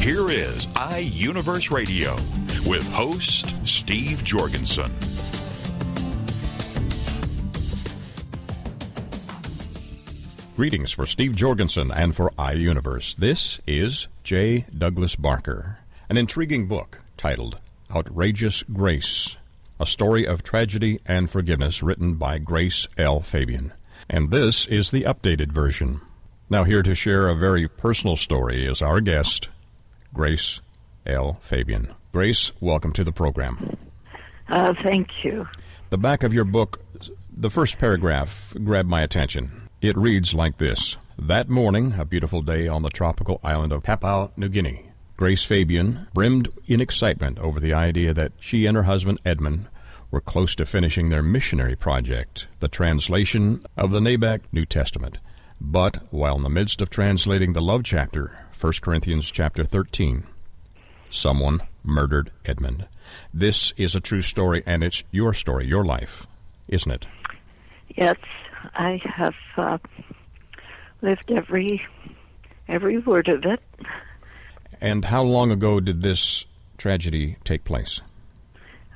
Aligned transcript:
Here 0.00 0.30
is 0.30 0.66
iUniverse 0.66 1.70
Radio 1.70 2.12
with 2.68 2.88
host 2.92 3.54
Steve 3.66 4.22
Jorgensen. 4.22 4.90
Greetings 10.56 10.92
for 10.92 11.06
Steve 11.06 11.34
Jorgensen 11.34 11.90
and 11.90 12.14
for 12.14 12.30
iUniverse. 12.38 13.16
This 13.16 13.60
is 13.66 14.08
J. 14.22 14.64
Douglas 14.76 15.16
Barker, 15.16 15.78
an 16.08 16.16
intriguing 16.16 16.68
book 16.68 17.00
titled 17.16 17.58
Outrageous 17.94 18.62
Grace, 18.62 19.36
a 19.80 19.86
story 19.86 20.26
of 20.26 20.42
tragedy 20.42 21.00
and 21.04 21.28
forgiveness 21.28 21.82
written 21.82 22.14
by 22.14 22.38
Grace 22.38 22.86
L. 22.96 23.20
Fabian. 23.20 23.72
And 24.08 24.30
this 24.30 24.66
is 24.66 24.92
the 24.92 25.02
updated 25.02 25.52
version. 25.52 26.00
Now, 26.48 26.62
here 26.62 26.82
to 26.84 26.94
share 26.94 27.28
a 27.28 27.34
very 27.34 27.66
personal 27.66 28.16
story 28.16 28.66
is 28.66 28.80
our 28.80 29.00
guest, 29.00 29.48
Grace 30.16 30.60
L. 31.04 31.38
Fabian. 31.42 31.94
Grace, 32.10 32.50
welcome 32.62 32.90
to 32.94 33.04
the 33.04 33.12
program. 33.12 33.76
Uh, 34.48 34.72
thank 34.82 35.08
you. 35.22 35.46
The 35.90 35.98
back 35.98 36.22
of 36.22 36.32
your 36.32 36.44
book, 36.44 36.80
the 37.36 37.50
first 37.50 37.76
paragraph 37.76 38.54
grabbed 38.64 38.88
my 38.88 39.02
attention. 39.02 39.68
It 39.82 39.94
reads 39.94 40.32
like 40.32 40.56
this 40.56 40.96
That 41.18 41.50
morning, 41.50 41.96
a 41.98 42.06
beautiful 42.06 42.40
day 42.40 42.66
on 42.66 42.80
the 42.80 42.88
tropical 42.88 43.40
island 43.44 43.74
of 43.74 43.82
Papua 43.82 44.30
New 44.38 44.48
Guinea, 44.48 44.86
Grace 45.18 45.44
Fabian 45.44 46.06
brimmed 46.14 46.48
in 46.66 46.80
excitement 46.80 47.38
over 47.38 47.60
the 47.60 47.74
idea 47.74 48.14
that 48.14 48.32
she 48.40 48.64
and 48.64 48.74
her 48.74 48.84
husband 48.84 49.20
Edmund 49.22 49.66
were 50.10 50.22
close 50.22 50.54
to 50.54 50.64
finishing 50.64 51.10
their 51.10 51.22
missionary 51.22 51.76
project, 51.76 52.46
the 52.60 52.68
translation 52.68 53.62
of 53.76 53.90
the 53.90 54.00
Nabak 54.00 54.40
New 54.50 54.64
Testament. 54.64 55.18
But 55.60 56.10
while 56.10 56.36
in 56.36 56.42
the 56.42 56.48
midst 56.48 56.80
of 56.80 56.88
translating 56.88 57.52
the 57.52 57.60
love 57.60 57.84
chapter 57.84 58.45
1 58.58 58.72
Corinthians 58.80 59.30
chapter 59.30 59.64
13. 59.64 60.24
Someone 61.10 61.62
murdered 61.84 62.30
Edmund. 62.46 62.86
This 63.32 63.72
is 63.76 63.94
a 63.94 64.00
true 64.00 64.22
story, 64.22 64.62
and 64.64 64.82
it's 64.82 65.04
your 65.10 65.34
story, 65.34 65.66
your 65.66 65.84
life, 65.84 66.26
isn't 66.66 66.90
it? 66.90 67.06
Yes, 67.96 68.16
I 68.74 69.00
have 69.04 69.34
uh, 69.58 69.78
lived 71.02 71.30
every 71.30 71.82
every 72.66 72.98
word 72.98 73.28
of 73.28 73.44
it. 73.44 73.60
And 74.80 75.04
how 75.04 75.22
long 75.22 75.50
ago 75.50 75.78
did 75.78 76.00
this 76.00 76.46
tragedy 76.78 77.36
take 77.44 77.64
place? 77.64 78.00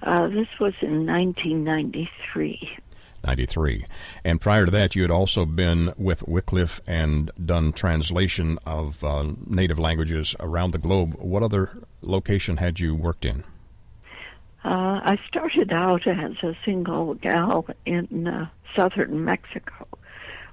Uh, 0.03 0.27
this 0.29 0.49
was 0.59 0.73
in 0.81 1.07
1993. 1.07 2.79
93. 3.25 3.85
And 4.25 4.41
prior 4.41 4.65
to 4.65 4.71
that, 4.71 4.95
you 4.97 5.03
had 5.03 5.11
also 5.11 5.45
been 5.45 5.93
with 5.97 6.27
Wycliffe 6.27 6.81
and 6.87 7.31
done 7.45 7.73
translation 7.73 8.59
of 8.67 9.03
uh, 9.05 9.33
native 9.47 9.79
languages 9.79 10.35
around 10.41 10.73
the 10.73 10.79
globe. 10.79 11.15
What 11.19 11.43
other 11.43 11.71
location 12.03 12.57
had 12.57 12.81
you 12.81 12.95
worked 12.95 13.25
in? 13.25 13.45
Uh, 14.63 15.01
I 15.03 15.19
started 15.27 15.73
out 15.73 16.07
as 16.07 16.33
a 16.43 16.55
single 16.65 17.15
gal 17.15 17.67
in 17.87 18.27
uh, 18.27 18.49
southern 18.77 19.25
Mexico, 19.25 19.87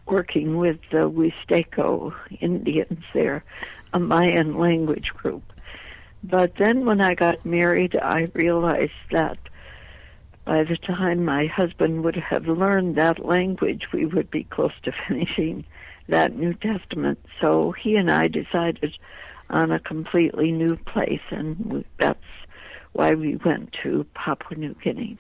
working 0.06 0.58
with 0.58 0.80
the 0.92 1.10
Huisteco 1.10 2.14
Indians 2.40 3.04
there, 3.14 3.44
a 3.94 4.00
Mayan 4.00 4.58
language 4.58 5.10
group. 5.14 5.44
But 6.24 6.54
then 6.58 6.86
when 6.86 7.02
I 7.02 7.16
got 7.16 7.46
married, 7.46 7.96
I 7.96 8.28
realized 8.34 8.92
that 9.12 9.38
by 10.48 10.64
the 10.64 10.78
time 10.78 11.26
my 11.26 11.46
husband 11.46 12.06
would 12.06 12.16
have 12.16 12.48
learned 12.48 12.96
that 12.96 13.24
language, 13.24 13.84
we 13.92 14.06
would 14.06 14.32
be 14.32 14.46
close 14.46 14.72
to 14.84 14.94
finishing 15.08 15.66
that 16.08 16.38
New 16.38 16.54
Testament. 16.54 17.20
So 17.42 17.74
he 17.74 17.98
and 17.98 18.10
I 18.10 18.30
decided 18.30 18.94
on 19.50 19.72
a 19.72 19.80
completely 19.80 20.52
new 20.52 20.78
place, 20.78 21.22
and 21.32 21.84
that's 22.00 22.24
why 22.94 23.14
we 23.14 23.36
went 23.36 23.76
to 23.84 24.06
Papua 24.14 24.58
New 24.58 24.76
Guinea. 24.82 25.18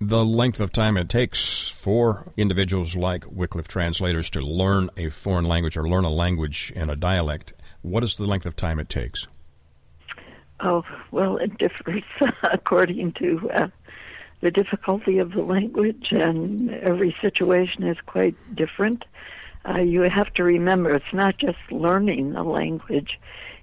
The 0.00 0.24
length 0.24 0.60
of 0.60 0.70
time 0.70 0.98
it 0.98 1.08
takes 1.08 1.68
for 1.68 2.30
individuals 2.36 2.94
like 2.94 3.24
Wycliffe 3.30 3.68
translators 3.68 4.28
to 4.30 4.40
learn 4.40 4.90
a 4.98 5.08
foreign 5.08 5.46
language 5.46 5.78
or 5.78 5.88
learn 5.88 6.04
a 6.04 6.10
language 6.10 6.72
in 6.76 6.90
a 6.90 6.96
dialect, 6.96 7.54
what 7.80 8.04
is 8.04 8.16
the 8.16 8.26
length 8.26 8.44
of 8.44 8.54
time 8.54 8.78
it 8.78 8.90
takes? 8.90 9.26
Oh, 10.60 10.82
well, 11.10 11.38
it 11.38 11.56
differs 11.58 12.02
according 12.52 13.12
to 13.14 13.50
uh, 13.54 13.68
the 14.42 14.50
difficulty 14.50 15.18
of 15.18 15.32
the 15.32 15.40
language, 15.40 16.08
and 16.10 16.70
every 16.70 17.16
situation 17.22 17.84
is 17.84 17.96
quite 18.04 18.34
different. 18.54 19.04
Uh, 19.66 19.78
you 19.78 20.02
have 20.02 20.34
to 20.34 20.42
remember 20.42 20.90
it's 20.90 21.12
not 21.12 21.38
just 21.38 21.58
learning 21.70 22.32
the 22.32 22.42
language, 22.42 23.20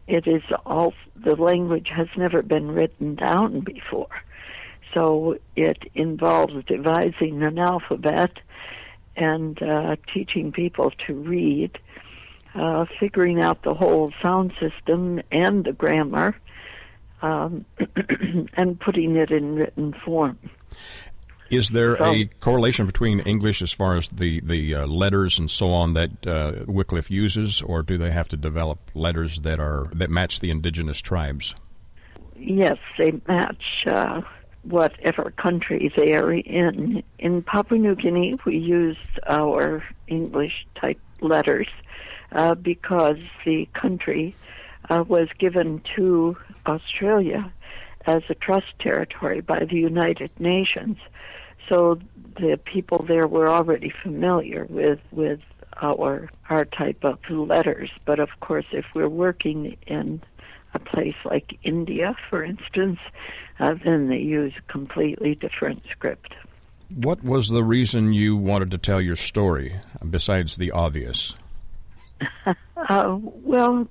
it 0.08 0.26
is 0.26 0.42
all 0.66 0.94
the 1.16 1.36
language 1.36 1.90
has 1.94 2.08
never 2.18 2.42
been 2.42 2.72
written 2.72 3.14
down 3.16 3.60
before. 3.60 4.08
So 4.94 5.38
it 5.56 5.84
involves 5.94 6.54
devising 6.66 7.44
an 7.44 7.60
alphabet 7.60 8.32
and 9.18 9.62
uh, 9.62 9.98
teaching 10.14 10.54
people 10.54 10.92
to 11.06 11.14
read, 11.14 11.78
uh, 12.56 12.86
figuring 13.00 13.42
out 13.42 13.64
the 13.64 13.74
whole 13.74 14.14
sound 14.22 14.54
system 14.60 15.22
and 15.30 15.66
the 15.66 15.74
grammar, 15.74 16.38
um, 17.22 17.66
and 18.54 18.80
putting 18.80 19.18
it 19.18 19.30
in 19.30 19.56
written 19.56 19.94
form. 20.06 20.40
Is 21.50 21.70
there 21.70 21.96
a 21.96 22.26
correlation 22.40 22.86
between 22.86 23.22
English 23.22 23.62
as 23.62 23.72
far 23.72 23.98
as 23.98 24.08
the 24.10 24.40
the 24.42 24.76
uh, 24.76 24.86
letters 24.86 25.40
and 25.40 25.50
so 25.50 25.70
on 25.70 25.94
that 25.94 26.28
uh, 26.28 26.64
Wycliffe 26.68 27.10
uses, 27.10 27.62
or 27.62 27.82
do 27.82 27.98
they 27.98 28.12
have 28.12 28.28
to 28.30 28.38
develop 28.38 28.80
letters 28.94 29.40
that 29.40 29.60
are 29.60 29.88
that 29.94 30.12
match 30.12 30.42
the 30.42 30.52
indigenous 30.52 31.02
tribes? 31.02 31.56
Yes, 32.36 32.78
they 33.00 33.20
match 33.28 33.64
uh, 33.88 34.22
whatever 34.64 35.32
country 35.32 35.92
they 35.98 36.14
are 36.14 36.32
in. 36.32 37.04
In 37.18 37.42
Papua 37.42 37.80
New 37.80 37.96
Guinea, 37.96 38.36
we 38.46 38.58
used 38.58 39.20
our 39.28 39.84
English 40.08 40.68
type 40.76 41.00
letters 41.22 41.68
uh, 42.32 42.54
because 42.54 43.18
the 43.44 43.68
country 43.74 44.36
uh, 44.90 45.04
was 45.08 45.28
given 45.40 45.82
to 45.96 46.38
Australia 46.68 47.52
as 48.06 48.24
a 48.30 48.36
trust 48.36 48.68
territory 48.80 49.42
by 49.42 49.66
the 49.66 49.76
United 49.76 50.32
Nations. 50.40 50.98
So 51.68 52.00
the 52.40 52.60
people 52.64 53.06
there 53.08 53.28
were 53.28 53.50
already 53.50 53.94
familiar 54.02 54.66
with 54.70 55.00
with 55.12 55.40
our 55.82 56.30
our 56.50 56.66
type 56.66 57.04
of 57.04 57.20
letters. 57.30 57.92
But 58.06 58.20
of 58.20 58.30
course, 58.40 58.66
if 58.72 58.86
we're 58.94 59.10
working 59.10 59.78
in 59.88 60.22
a 60.74 60.80
place 60.80 61.16
like 61.26 61.58
India, 61.64 62.16
for 62.30 62.44
instance, 62.44 63.00
uh, 63.60 63.76
then 63.84 64.08
they 64.08 64.18
use 64.18 64.54
a 64.58 64.72
completely 64.72 65.36
different 65.36 65.84
script. 65.92 66.34
What 66.96 67.24
was 67.24 67.50
the 67.50 67.64
reason 67.64 68.14
you 68.14 68.36
wanted 68.36 68.72
to 68.72 68.78
tell 68.78 69.02
your 69.02 69.16
story, 69.16 69.76
besides 70.10 70.58
the 70.58 70.72
obvious? 70.72 71.36
uh, 72.46 73.18
well, 73.20 73.88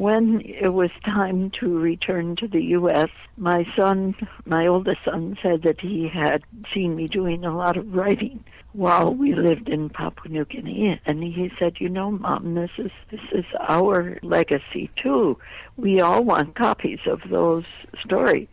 when 0.00 0.40
it 0.46 0.72
was 0.72 0.88
time 1.04 1.50
to 1.50 1.78
return 1.78 2.34
to 2.34 2.48
the 2.48 2.62
U.S., 2.80 3.10
my 3.36 3.66
son, 3.76 4.14
my 4.46 4.66
oldest 4.66 5.00
son, 5.04 5.36
said 5.42 5.60
that 5.62 5.78
he 5.78 6.08
had 6.08 6.42
seen 6.72 6.96
me 6.96 7.06
doing 7.06 7.44
a 7.44 7.54
lot 7.54 7.76
of 7.76 7.94
writing 7.94 8.42
while 8.72 9.12
we 9.14 9.34
lived 9.34 9.68
in 9.68 9.90
Papua 9.90 10.32
New 10.32 10.46
Guinea, 10.46 10.98
and 11.04 11.22
he 11.22 11.52
said, 11.58 11.74
"You 11.80 11.90
know, 11.90 12.12
Mom, 12.12 12.54
this 12.54 12.70
is 12.78 12.90
this 13.10 13.20
is 13.30 13.44
our 13.68 14.18
legacy 14.22 14.88
too. 14.96 15.36
We 15.76 16.00
all 16.00 16.24
want 16.24 16.54
copies 16.54 17.00
of 17.06 17.20
those 17.28 17.64
stories." 18.02 18.48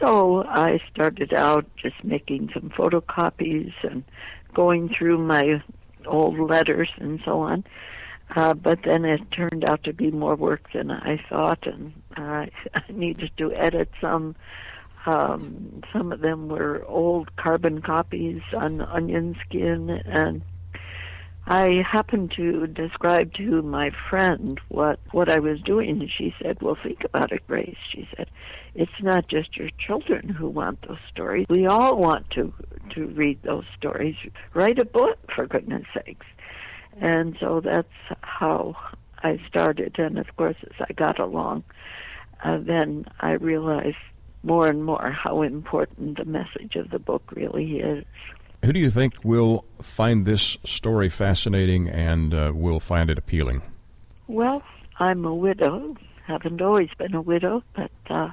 So 0.00 0.42
I 0.48 0.80
started 0.92 1.32
out 1.32 1.64
just 1.76 2.02
making 2.02 2.50
some 2.52 2.70
photocopies 2.70 3.72
and 3.84 4.02
going 4.52 4.88
through 4.88 5.18
my 5.18 5.62
old 6.06 6.40
letters 6.40 6.88
and 6.96 7.20
so 7.24 7.38
on. 7.38 7.62
Uh, 8.34 8.54
but 8.54 8.80
then 8.84 9.04
it 9.04 9.20
turned 9.30 9.68
out 9.68 9.84
to 9.84 9.92
be 9.92 10.10
more 10.10 10.34
work 10.34 10.72
than 10.72 10.90
I 10.90 11.22
thought, 11.28 11.66
and 11.66 11.92
uh, 12.16 12.46
I 12.74 12.82
needed 12.90 13.30
to 13.38 13.52
edit 13.54 13.90
some. 14.00 14.34
Um, 15.06 15.82
some 15.92 16.10
of 16.10 16.20
them 16.20 16.48
were 16.48 16.84
old 16.86 17.34
carbon 17.36 17.80
copies 17.80 18.40
on 18.52 18.80
onion 18.80 19.36
skin, 19.46 19.90
and 19.90 20.42
I 21.46 21.84
happened 21.88 22.32
to 22.36 22.66
describe 22.66 23.32
to 23.34 23.62
my 23.62 23.90
friend 24.10 24.60
what 24.68 24.98
what 25.12 25.30
I 25.30 25.38
was 25.38 25.60
doing, 25.60 26.00
and 26.00 26.10
she 26.10 26.34
said, 26.42 26.60
"Well, 26.60 26.76
think 26.82 27.04
about 27.04 27.30
it, 27.30 27.46
Grace." 27.46 27.76
She 27.92 28.08
said, 28.16 28.28
"It's 28.74 29.00
not 29.00 29.28
just 29.28 29.56
your 29.56 29.70
children 29.78 30.28
who 30.28 30.48
want 30.48 30.82
those 30.82 30.98
stories. 31.12 31.46
We 31.48 31.66
all 31.66 31.98
want 31.98 32.28
to 32.30 32.52
to 32.90 33.06
read 33.06 33.40
those 33.44 33.64
stories. 33.78 34.16
Write 34.54 34.80
a 34.80 34.84
book, 34.84 35.18
for 35.32 35.46
goodness 35.46 35.86
sakes." 35.94 36.26
And 37.00 37.36
so 37.40 37.60
that's 37.60 37.88
how 38.22 38.76
I 39.22 39.40
started. 39.48 39.98
And 39.98 40.18
of 40.18 40.34
course, 40.36 40.56
as 40.62 40.86
I 40.88 40.92
got 40.92 41.18
along, 41.18 41.64
uh, 42.42 42.58
then 42.58 43.06
I 43.20 43.32
realized 43.32 43.96
more 44.42 44.66
and 44.66 44.84
more 44.84 45.10
how 45.10 45.42
important 45.42 46.18
the 46.18 46.24
message 46.24 46.76
of 46.76 46.90
the 46.90 46.98
book 46.98 47.22
really 47.34 47.78
is. 47.78 48.04
Who 48.64 48.72
do 48.72 48.80
you 48.80 48.90
think 48.90 49.24
will 49.24 49.64
find 49.82 50.24
this 50.24 50.56
story 50.64 51.08
fascinating 51.08 51.88
and 51.88 52.32
uh, 52.32 52.52
will 52.54 52.80
find 52.80 53.10
it 53.10 53.18
appealing? 53.18 53.62
Well, 54.28 54.62
I'm 54.98 55.24
a 55.24 55.34
widow. 55.34 55.96
Haven't 56.26 56.60
always 56.60 56.88
been 56.98 57.14
a 57.14 57.20
widow, 57.20 57.62
but 57.74 57.90
uh, 58.08 58.30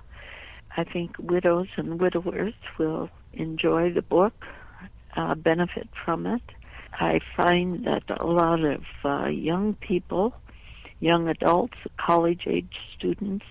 I 0.75 0.83
think 0.83 1.15
widows 1.19 1.67
and 1.75 1.99
widowers 1.99 2.53
will 2.77 3.09
enjoy 3.33 3.91
the 3.91 4.01
book, 4.01 4.33
uh, 5.15 5.35
benefit 5.35 5.87
from 6.03 6.25
it. 6.25 6.41
I 6.99 7.19
find 7.35 7.85
that 7.85 8.03
a 8.09 8.25
lot 8.25 8.63
of 8.63 8.83
uh, 9.03 9.27
young 9.27 9.73
people, 9.75 10.33
young 10.99 11.27
adults, 11.27 11.77
college 11.97 12.43
age 12.47 12.75
students, 12.97 13.45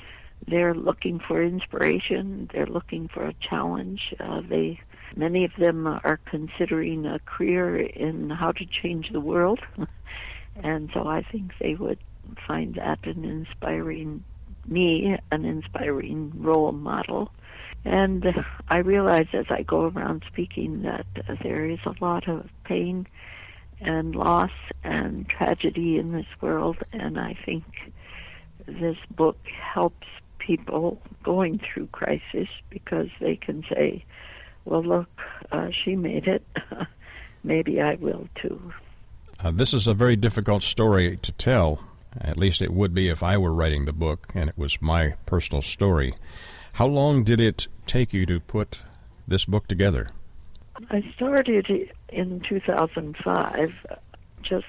they're 0.47 0.75
looking 0.75 1.21
for 1.21 1.43
inspiration. 1.43 2.51
They're 2.53 2.67
looking 2.67 3.09
for 3.09 3.27
a 3.27 3.35
challenge. 3.49 4.15
Uh, 4.19 4.41
they 4.49 4.81
Many 5.17 5.45
of 5.45 5.53
them 5.59 5.87
are 5.87 6.19
considering 6.25 7.05
a 7.07 7.19
career 7.21 7.79
in 7.79 8.31
how 8.31 8.53
to 8.53 8.65
change 8.65 9.11
the 9.13 9.21
world. 9.21 9.61
and 10.57 10.91
so 10.95 11.07
I 11.07 11.23
think 11.23 11.53
they 11.61 11.75
would 11.75 11.99
find 12.47 12.77
that 12.77 13.05
an 13.05 13.25
inspiring, 13.25 14.25
me, 14.67 15.19
an 15.31 15.45
inspiring 15.45 16.33
role 16.37 16.73
model. 16.73 17.31
And 17.85 18.25
I 18.69 18.79
realize 18.79 19.27
as 19.33 19.47
I 19.51 19.63
go 19.63 19.83
around 19.89 20.25
speaking 20.29 20.83
that 20.83 21.07
there 21.43 21.69
is 21.69 21.81
a 21.85 21.95
lot 22.03 22.29
of 22.29 22.49
pain 22.73 23.07
and 23.81 24.15
loss 24.15 24.51
and 24.85 25.29
tragedy 25.29 25.99
in 25.99 26.07
this 26.09 26.27
world, 26.41 26.79
and 26.93 27.19
I 27.19 27.37
think 27.45 27.65
this 28.67 28.97
book 29.15 29.39
helps 29.75 30.07
people 30.39 31.01
going 31.23 31.61
through 31.61 31.89
crisis 31.89 32.49
because 32.71 33.09
they 33.21 33.37
can 33.37 33.65
say, 33.69 34.05
well, 34.65 34.83
look, 34.83 35.09
uh, 35.51 35.69
she 35.85 35.97
made 35.97 36.27
it. 36.27 36.45
Maybe 37.45 37.81
I 37.81 37.95
will 37.97 38.29
too. 38.41 38.73
Uh, 39.41 39.51
this 39.51 39.75
is 39.75 39.89
a 39.89 39.95
very 39.95 40.17
difficult 40.17 40.63
story 40.63 41.17
to 41.19 41.33
tell. 41.33 41.81
At 42.21 42.37
least 42.37 42.63
it 42.63 42.73
would 42.73 42.95
be 42.95 43.09
if 43.09 43.23
I 43.23 43.37
were 43.37 43.53
writing 43.53 43.85
the 43.85 43.93
book 43.93 44.31
and 44.35 44.49
it 44.49 44.57
was 44.57 44.81
my 44.81 45.15
personal 45.27 45.63
story. 45.63 46.15
How 46.75 46.87
long 46.87 47.25
did 47.25 47.41
it 47.41 47.67
take 47.87 48.13
you 48.13 48.25
to 48.27 48.39
put 48.39 48.81
this 49.27 49.45
book 49.45 49.67
together? 49.67 50.09
I 50.91 51.03
started 51.15 51.69
in 52.09 52.41
2005, 52.49 53.71
just 54.43 54.67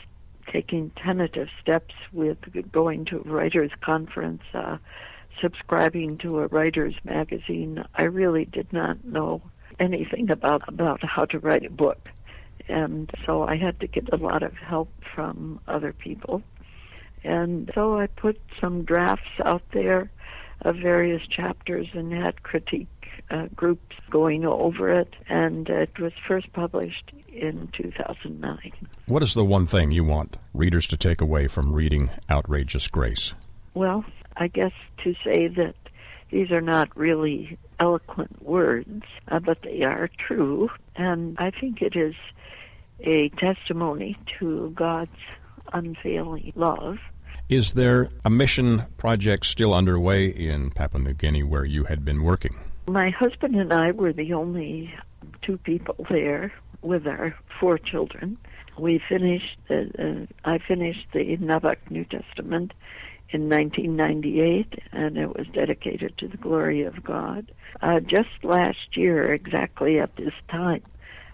taking 0.51 0.92
tentative 0.92 1.48
steps 1.62 1.94
with 2.12 2.38
going 2.71 3.06
to 3.06 3.18
a 3.18 3.21
writers' 3.21 3.71
conference, 3.81 4.44
uh, 4.54 4.77
subscribing 5.42 6.18
to 6.19 6.39
a 6.39 6.48
writers' 6.48 6.95
magazine. 7.04 7.83
I 7.95 8.04
really 8.04 8.45
did 8.45 8.71
not 8.71 9.04
know 9.04 9.42
anything 9.80 10.30
about 10.30 10.68
about 10.68 11.04
how 11.04 11.25
to 11.25 11.39
write 11.39 11.65
a 11.65 11.71
book, 11.71 12.10
and 12.68 13.10
so 13.25 13.44
I 13.44 13.57
had 13.57 13.80
to 13.80 13.88
get 13.88 14.13
a 14.13 14.18
lot 14.18 14.44
of 14.44 14.54
help 14.54 14.89
from 15.15 15.60
other 15.68 15.94
people, 15.94 16.44
and 17.24 17.71
so 17.74 17.98
I 17.98 18.07
put 18.07 18.39
some 18.62 18.83
drafts 18.83 19.39
out 19.44 19.63
there 19.74 20.12
of 20.62 20.75
various 20.77 21.25
chapters 21.27 21.88
and 21.94 22.13
had 22.13 22.44
critique 22.44 23.03
uh, 23.34 23.48
groups 23.56 23.96
going 24.12 24.46
over 24.46 24.92
it, 24.92 25.14
and 25.28 25.68
it 25.68 25.98
was 26.00 26.14
first 26.28 26.54
published 26.54 27.12
in 27.30 27.68
2009. 27.74 28.72
What 29.08 29.24
is 29.24 29.34
the 29.34 29.44
one 29.44 29.66
thing 29.66 29.92
you 29.92 30.04
want 30.04 30.38
readers 30.54 30.88
to 30.88 30.98
take 30.98 31.20
away 31.20 31.48
from 31.48 31.74
reading 31.74 32.12
Outrageous 32.30 32.88
Grace? 32.88 33.34
Well, 33.74 34.06
I 34.38 34.48
guess 34.48 34.72
to 35.04 35.16
say 35.24 35.48
that 35.48 35.76
these 36.30 36.52
are 36.52 36.62
not 36.62 36.96
really 36.96 37.58
eloquent 37.80 38.44
words, 38.44 39.04
uh, 39.30 39.40
but 39.40 39.58
they 39.64 39.82
are 39.82 40.10
true. 40.28 40.70
And 40.96 41.36
I 41.40 41.52
think 41.52 41.82
it 41.82 41.96
is 41.96 42.16
a 43.00 43.30
testimony 43.30 44.16
to 44.40 44.72
God's 44.76 45.12
unfailing 45.74 46.54
love. 46.56 47.00
Is 47.50 47.74
there 47.74 48.10
a 48.24 48.30
mission 48.30 48.84
project 48.98 49.48
still 49.48 49.74
underway 49.74 50.28
in 50.28 50.70
Papua 50.70 51.04
New 51.04 51.14
Guinea 51.14 51.44
where 51.44 51.66
you 51.66 51.86
had 51.86 52.06
been 52.06 52.24
working? 52.24 52.54
My 52.88 53.12
husband 53.12 53.56
and 53.56 53.72
I 53.72 53.92
were 53.92 54.12
the 54.12 54.34
only 54.34 54.94
two 55.42 55.58
people 55.58 56.06
there 56.10 56.52
with 56.82 57.08
our 57.08 57.34
four 57.60 57.78
children. 57.78 58.38
We 58.78 59.02
finished. 59.08 59.58
Uh, 59.70 59.76
uh, 59.98 60.26
I 60.44 60.58
finished 60.58 61.08
the 61.14 61.38
Nabak 61.38 61.78
New 61.90 62.04
Testament 62.04 62.74
in 63.30 63.50
1998, 63.50 64.80
and 64.92 65.18
it 65.18 65.36
was 65.36 65.48
dedicated 65.54 66.18
to 66.18 66.28
the 66.28 66.38
glory 66.38 66.84
of 66.84 67.04
God. 67.04 67.52
Uh, 67.82 68.02
just 68.02 68.44
last 68.44 68.98
year, 68.98 69.32
exactly 69.32 70.00
at 70.00 70.16
this 70.18 70.34
time, 70.50 70.84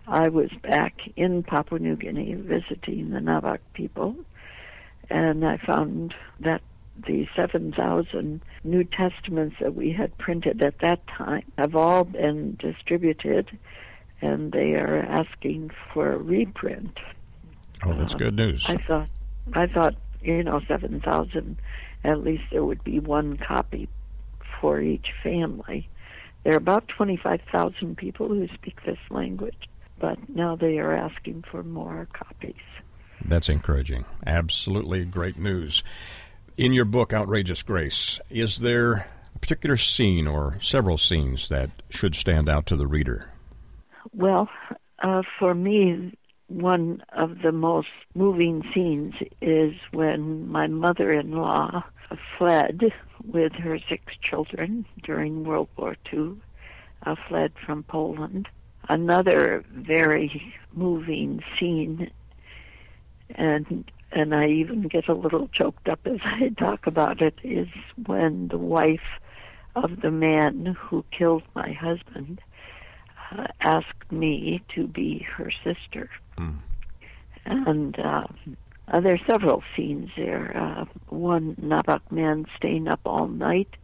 I 0.07 0.29
was 0.29 0.51
back 0.61 0.99
in 1.15 1.41
Papua 1.43 1.79
New 1.79 1.95
Guinea 1.95 2.35
visiting 2.35 3.09
the 3.09 3.19
Nabak 3.19 3.59
people, 3.73 4.15
and 5.09 5.43
I 5.45 5.57
found 5.57 6.13
that 6.41 6.61
the 7.05 7.27
7,000 7.35 8.41
New 8.63 8.83
Testaments 8.83 9.55
that 9.59 9.75
we 9.75 9.91
had 9.91 10.17
printed 10.17 10.63
at 10.63 10.79
that 10.79 11.05
time 11.07 11.43
have 11.57 11.75
all 11.75 12.03
been 12.03 12.57
distributed, 12.59 13.49
and 14.21 14.51
they 14.51 14.73
are 14.73 14.97
asking 14.97 15.71
for 15.93 16.13
a 16.13 16.17
reprint. 16.17 16.97
Oh, 17.83 17.93
that's 17.93 18.13
um, 18.13 18.19
good 18.19 18.35
news. 18.35 18.65
I 18.67 18.77
thought, 18.77 19.09
I 19.53 19.67
thought, 19.67 19.95
you 20.21 20.43
know, 20.43 20.59
7,000 20.67 21.57
at 22.03 22.23
least 22.23 22.43
there 22.51 22.63
would 22.63 22.83
be 22.83 22.99
one 22.99 23.37
copy 23.37 23.89
for 24.61 24.79
each 24.79 25.07
family. 25.23 25.89
There 26.43 26.53
are 26.53 26.57
about 26.57 26.87
25,000 26.87 27.97
people 27.97 28.29
who 28.29 28.47
speak 28.53 28.83
this 28.85 28.99
language, 29.09 29.69
but 29.99 30.17
now 30.29 30.55
they 30.55 30.79
are 30.79 30.95
asking 30.95 31.43
for 31.49 31.63
more 31.63 32.07
copies. 32.13 32.55
That's 33.23 33.49
encouraging. 33.49 34.05
Absolutely 34.25 35.03
great 35.03 35.37
news. 35.37 35.83
In 36.59 36.73
your 36.73 36.83
book, 36.83 37.13
Outrageous 37.13 37.63
Grace, 37.63 38.19
is 38.29 38.57
there 38.57 39.07
a 39.33 39.39
particular 39.39 39.77
scene 39.77 40.27
or 40.27 40.57
several 40.59 40.97
scenes 40.97 41.47
that 41.47 41.69
should 41.89 42.15
stand 42.15 42.49
out 42.49 42.65
to 42.65 42.75
the 42.75 42.85
reader? 42.85 43.31
Well, 44.13 44.49
uh, 45.01 45.21
for 45.39 45.55
me, 45.55 46.17
one 46.47 47.01
of 47.13 47.43
the 47.43 47.53
most 47.53 47.87
moving 48.13 48.61
scenes 48.73 49.13
is 49.41 49.73
when 49.93 50.49
my 50.49 50.67
mother 50.67 51.13
in 51.13 51.31
law 51.31 51.85
fled 52.37 52.91
with 53.23 53.53
her 53.53 53.79
six 53.87 54.03
children 54.21 54.85
during 55.01 55.45
World 55.45 55.69
War 55.77 55.95
II, 56.11 56.41
uh, 57.03 57.15
fled 57.29 57.53
from 57.65 57.83
Poland. 57.83 58.49
Another 58.89 59.63
very 59.71 60.53
moving 60.73 61.41
scene, 61.57 62.11
and 63.29 63.89
and 64.11 64.33
I 64.33 64.47
even 64.47 64.83
get 64.83 65.07
a 65.07 65.13
little 65.13 65.47
choked 65.49 65.87
up 65.87 65.99
as 66.05 66.19
I 66.23 66.49
talk 66.57 66.87
about 66.87 67.21
it, 67.21 67.35
is 67.43 67.67
when 68.05 68.47
the 68.47 68.57
wife 68.57 69.19
of 69.75 70.01
the 70.01 70.11
man 70.11 70.77
who 70.79 71.05
killed 71.15 71.43
my 71.55 71.71
husband 71.71 72.41
uh, 73.31 73.47
asked 73.61 74.11
me 74.11 74.63
to 74.75 74.87
be 74.87 75.19
her 75.37 75.51
sister. 75.63 76.09
Mm. 76.37 76.57
And 77.45 77.99
uh, 77.99 78.25
uh, 78.87 78.99
there 78.99 79.13
are 79.13 79.31
several 79.31 79.63
scenes 79.75 80.09
there. 80.17 80.55
Uh, 80.57 80.85
one 81.09 81.55
Nabak 81.55 82.11
man 82.11 82.45
staying 82.57 82.87
up 82.87 83.01
all 83.05 83.27
night 83.27 83.75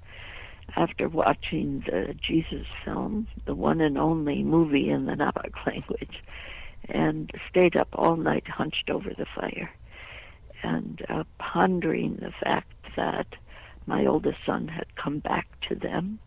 after 0.76 1.08
watching 1.08 1.84
the 1.86 2.16
Jesus 2.20 2.66
film, 2.84 3.28
the 3.46 3.56
one 3.56 3.82
and 3.82 3.98
only 3.98 4.44
movie 4.44 4.90
in 4.90 5.06
the 5.06 5.14
Nabak 5.14 5.54
language, 5.68 6.24
and 6.90 7.32
stayed 7.50 7.78
up 7.78 7.90
all 7.94 8.16
night 8.16 8.48
hunched 8.48 8.90
over 8.90 9.12
the 9.16 9.26
fire 9.36 9.70
and 10.64 11.06
uh, 11.10 11.24
pondering 11.38 12.18
the 12.22 12.32
fact 12.44 12.74
that 12.96 13.28
my 13.86 14.06
oldest 14.06 14.38
son 14.46 14.68
had 14.68 14.96
come 14.96 15.20
back 15.20 15.48
to 15.70 15.76
them 15.76 16.20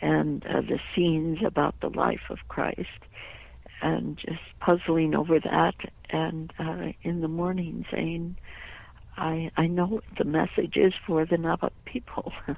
and 0.00 0.44
uh, 0.46 0.60
the 0.60 0.78
scenes 0.94 1.38
about 1.44 1.74
the 1.80 1.88
life 1.88 2.30
of 2.30 2.38
Christ 2.48 2.88
and 3.82 4.16
just 4.16 4.40
puzzling 4.60 5.14
over 5.14 5.38
that 5.40 5.74
and 6.10 6.52
uh, 6.58 6.92
in 7.02 7.20
the 7.20 7.28
morning 7.28 7.84
saying 7.90 8.36
I 9.16 9.50
I 9.56 9.66
know 9.66 9.86
what 9.86 10.04
the 10.18 10.24
message 10.24 10.76
is 10.76 10.94
for 11.06 11.26
the 11.26 11.36
Nabak 11.36 11.72
people. 11.84 12.32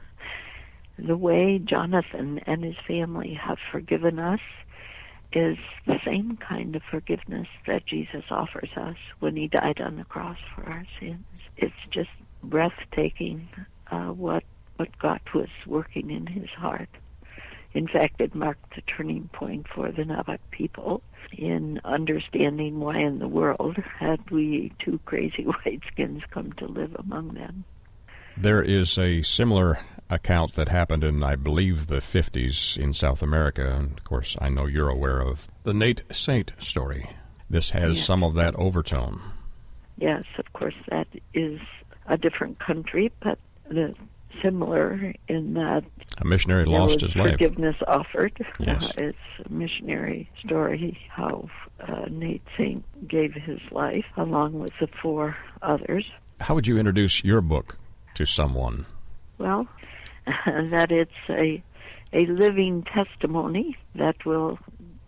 the 0.99 1.17
way 1.17 1.59
Jonathan 1.59 2.41
and 2.47 2.63
his 2.63 2.77
family 2.87 3.35
have 3.35 3.59
forgiven 3.71 4.19
us 4.19 4.41
is 5.37 5.59
the 5.87 5.99
same 6.05 6.37
kind 6.37 6.77
of 6.77 6.83
forgiveness 6.91 7.49
that 7.67 7.87
Jesus 7.87 8.25
offers 8.31 8.71
us 8.77 8.97
when 9.21 9.37
he 9.37 9.49
died 9.49 9.81
on 9.81 9.97
the 9.97 10.05
cross 10.05 10.39
for 10.55 10.65
our 10.65 10.85
sins. 11.01 11.25
It's 11.57 11.75
just 11.91 12.11
breathtaking 12.43 13.49
uh, 13.91 14.09
what 14.09 14.45
what 14.77 14.99
God 14.99 15.21
was 15.35 15.51
working 15.67 16.11
in 16.11 16.27
his 16.27 16.49
heart. 16.51 16.89
In 17.75 17.87
fact, 17.87 18.21
it 18.21 18.35
marked 18.35 18.75
the 18.75 18.83
turning 18.83 19.29
point 19.33 19.67
for 19.75 19.93
the 19.93 20.03
Nabak 20.03 20.39
people 20.51 21.03
in 21.33 21.81
understanding 21.85 22.81
why 22.81 22.99
in 22.99 23.19
the 23.19 23.29
world 23.29 23.77
had 23.99 24.31
we 24.31 24.73
two 24.79 24.99
crazy 25.05 25.45
white 25.65 25.83
skins 25.91 26.23
come 26.31 26.53
to 26.55 26.67
live 26.67 26.95
among 26.99 27.35
them. 27.35 27.65
There 28.37 28.63
is 28.63 28.99
a 28.99 29.23
similar 29.23 29.79
account 30.13 30.55
that 30.55 30.69
happened 30.69 31.03
in, 31.05 31.23
I 31.23 31.37
believe, 31.37 31.87
the 31.87 31.97
50s 32.01 32.77
in 32.77 32.93
South 32.93 33.23
America. 33.23 33.75
And 33.75 33.93
of 33.99 34.05
course, 34.05 34.37
I 34.41 34.49
know 34.49 34.67
you're 34.67 34.89
aware 34.89 35.21
of 35.21 35.49
the 35.65 35.75
Nate 35.75 36.03
Saint 36.13 36.53
story. 36.59 37.09
This 37.49 37.71
has 37.71 37.97
Yes. 37.97 38.07
some 38.07 38.23
of 38.23 38.35
that 38.35 38.55
overtone. 38.57 39.21
Yes, 39.99 40.25
of 40.39 40.53
course, 40.53 40.75
that 40.89 41.07
is 41.35 41.61
a 42.07 42.17
different 42.19 42.59
country, 42.59 43.13
but 43.21 43.39
the, 43.69 43.95
similar 44.43 45.13
in 45.29 45.55
that 45.55 45.85
A 46.19 46.25
missionary 46.25 46.65
lost 46.65 47.01
his 47.03 47.15
life. 47.15 47.33
forgiveness 47.33 47.77
offered. 47.87 48.33
Yes. 48.59 48.91
Uh, 48.97 49.03
it's 49.03 49.47
a 49.49 49.53
missionary 49.53 50.29
story 50.45 50.99
how 51.11 51.49
uh, 51.81 52.07
Nate 52.11 52.43
Saint 52.57 52.85
gave 53.09 53.35
his 53.35 53.61
life 53.71 54.07
along 54.17 54.59
with 54.59 54.73
the 54.81 54.87
four 54.87 55.37
others. 55.63 56.05
How 56.41 56.55
would 56.55 56.67
you 56.67 56.79
introduce 56.79 57.23
your 57.25 57.41
book 57.41 57.77
to 58.15 58.25
someone? 58.25 58.87
Well, 59.39 59.67
that 60.47 60.91
it's 60.91 61.11
a 61.29 61.63
a 62.13 62.27
living 62.27 62.83
testimony 62.83 63.77
that 63.95 64.25
will 64.27 64.59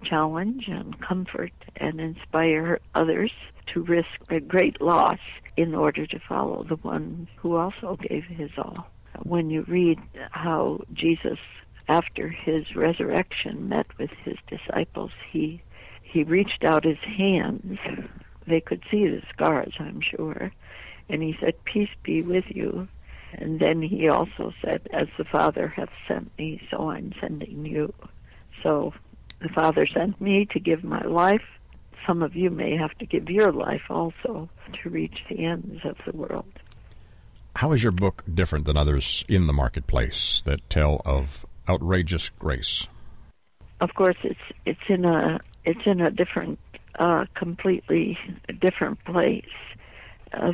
challenge 0.05 0.69
and 0.69 1.01
comfort 1.01 1.53
and 1.77 2.01
inspire 2.01 2.81
others 2.95 3.33
to 3.67 3.83
risk 3.83 4.09
a 4.31 4.41
great 4.41 4.81
loss 4.81 5.19
in 5.57 5.75
order 5.75 6.07
to 6.07 6.19
follow 6.19 6.65
the 6.69 6.77
one 6.77 7.29
who 7.37 7.57
also 7.57 7.97
gave 8.09 8.25
his 8.25 8.51
all. 8.59 8.87
When 9.23 9.51
you 9.51 9.65
read 9.69 9.99
how 10.31 10.81
Jesus, 10.93 11.39
after 11.89 12.29
his 12.29 12.75
resurrection, 12.75 13.69
met 13.69 13.87
with 13.99 14.11
his 14.25 14.37
disciples, 14.49 15.13
he 15.31 15.63
he 16.03 16.23
reached 16.23 16.65
out 16.65 16.85
his 16.85 16.99
hands. 16.99 17.79
They 18.47 18.61
could 18.61 18.83
see 18.91 19.09
the 19.09 19.23
scars, 19.33 19.75
I'm 19.81 20.01
sure, 20.01 20.53
and 21.09 21.23
he 21.23 21.37
said, 21.41 21.65
"Peace 21.65 21.91
be 22.03 22.23
with 22.23 22.45
you." 22.49 22.89
And 23.39 23.59
then 23.59 23.83
he 23.83 24.09
also 24.09 24.53
said, 24.63 24.89
As 24.93 25.09
the 25.19 25.25
Father 25.25 25.69
hath 25.69 25.91
sent 26.07 26.31
me, 26.39 26.61
so 26.71 26.91
I'm 26.91 27.13
sending 27.21 27.67
you. 27.67 27.93
So 28.63 28.95
the 29.41 29.49
Father 29.49 29.87
sent 29.87 30.21
me 30.21 30.47
to 30.53 30.61
give 30.61 30.85
my 30.85 31.03
life. 31.03 31.43
Some 32.07 32.23
of 32.23 32.37
you 32.37 32.51
may 32.51 32.77
have 32.77 32.97
to 32.99 33.07
give 33.07 33.29
your 33.29 33.53
life 33.53 33.83
also 33.91 34.49
to 34.83 34.91
reach 34.91 35.25
the 35.29 35.45
ends 35.45 35.81
of 35.85 35.97
the 36.07 36.17
world. 36.17 36.53
How 37.57 37.73
is 37.73 37.83
your 37.83 37.93
book 37.93 38.25
different 38.33 38.67
than 38.67 38.77
others 38.77 39.25
in 39.29 39.47
the 39.47 39.53
marketplace 39.53 40.43
that 40.43 40.69
tell 40.69 41.03
of 41.05 41.47
outrageous 41.69 42.29
grace? 42.31 42.87
Of 43.81 43.95
course, 43.95 44.17
it's 44.23 44.41
it's 44.65 44.89
in 44.89 45.05
a 45.05 45.41
it's 45.65 45.87
in 45.87 46.01
a 46.01 46.11
different, 46.11 46.59
uh, 46.99 47.25
completely 47.35 48.19
different 48.61 49.03
place 49.05 49.45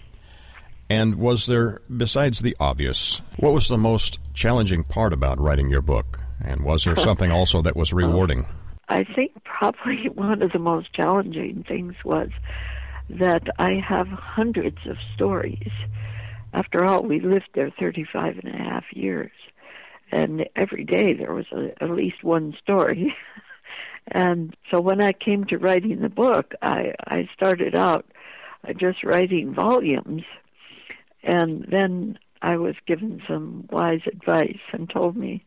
And 0.90 1.14
was 1.14 1.46
there, 1.46 1.80
besides 1.96 2.40
the 2.40 2.56
obvious, 2.58 3.22
what 3.36 3.52
was 3.52 3.68
the 3.68 3.78
most 3.78 4.18
challenging 4.34 4.84
part 4.84 5.12
about 5.12 5.40
writing 5.40 5.70
your 5.70 5.82
book? 5.82 6.18
And 6.44 6.62
was 6.62 6.84
there 6.84 6.96
something 6.96 7.30
also 7.30 7.62
that 7.62 7.76
was 7.76 7.92
rewarding? 7.92 8.46
I 8.88 9.04
think 9.04 9.32
probably 9.44 10.08
one 10.14 10.42
of 10.42 10.52
the 10.52 10.58
most 10.58 10.92
challenging 10.92 11.64
things 11.66 11.94
was 12.04 12.30
that 13.18 13.42
I 13.58 13.80
have 13.86 14.06
hundreds 14.08 14.78
of 14.88 14.96
stories. 15.14 15.70
After 16.52 16.84
all, 16.84 17.02
we 17.02 17.20
lived 17.20 17.48
there 17.54 17.70
35 17.78 18.38
and 18.42 18.54
a 18.54 18.58
half 18.58 18.84
years, 18.92 19.32
and 20.10 20.46
every 20.56 20.84
day 20.84 21.14
there 21.14 21.32
was 21.32 21.46
a, 21.52 21.82
at 21.82 21.90
least 21.90 22.22
one 22.22 22.54
story. 22.62 23.14
and 24.08 24.54
so 24.70 24.80
when 24.80 25.00
I 25.00 25.12
came 25.12 25.44
to 25.46 25.58
writing 25.58 26.00
the 26.00 26.08
book, 26.08 26.52
I, 26.62 26.94
I 27.06 27.28
started 27.34 27.74
out 27.74 28.06
just 28.76 29.04
writing 29.04 29.54
volumes, 29.54 30.22
and 31.22 31.66
then 31.70 32.18
I 32.42 32.56
was 32.56 32.74
given 32.86 33.22
some 33.28 33.68
wise 33.70 34.02
advice 34.06 34.60
and 34.72 34.88
told 34.88 35.16
me 35.16 35.44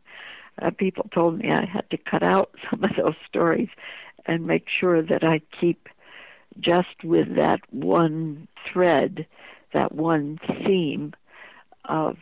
uh, 0.60 0.70
people 0.70 1.08
told 1.12 1.38
me 1.38 1.50
I 1.50 1.66
had 1.66 1.88
to 1.90 1.98
cut 1.98 2.22
out 2.22 2.50
some 2.70 2.84
of 2.84 2.90
those 2.96 3.16
stories 3.28 3.68
and 4.26 4.46
make 4.46 4.66
sure 4.80 5.02
that 5.02 5.24
I 5.24 5.40
keep 5.60 5.88
just 6.60 7.02
with 7.02 7.36
that 7.36 7.60
one 7.70 8.48
thread, 8.72 9.26
that 9.72 9.92
one 9.92 10.38
theme 10.64 11.14
of 11.84 12.16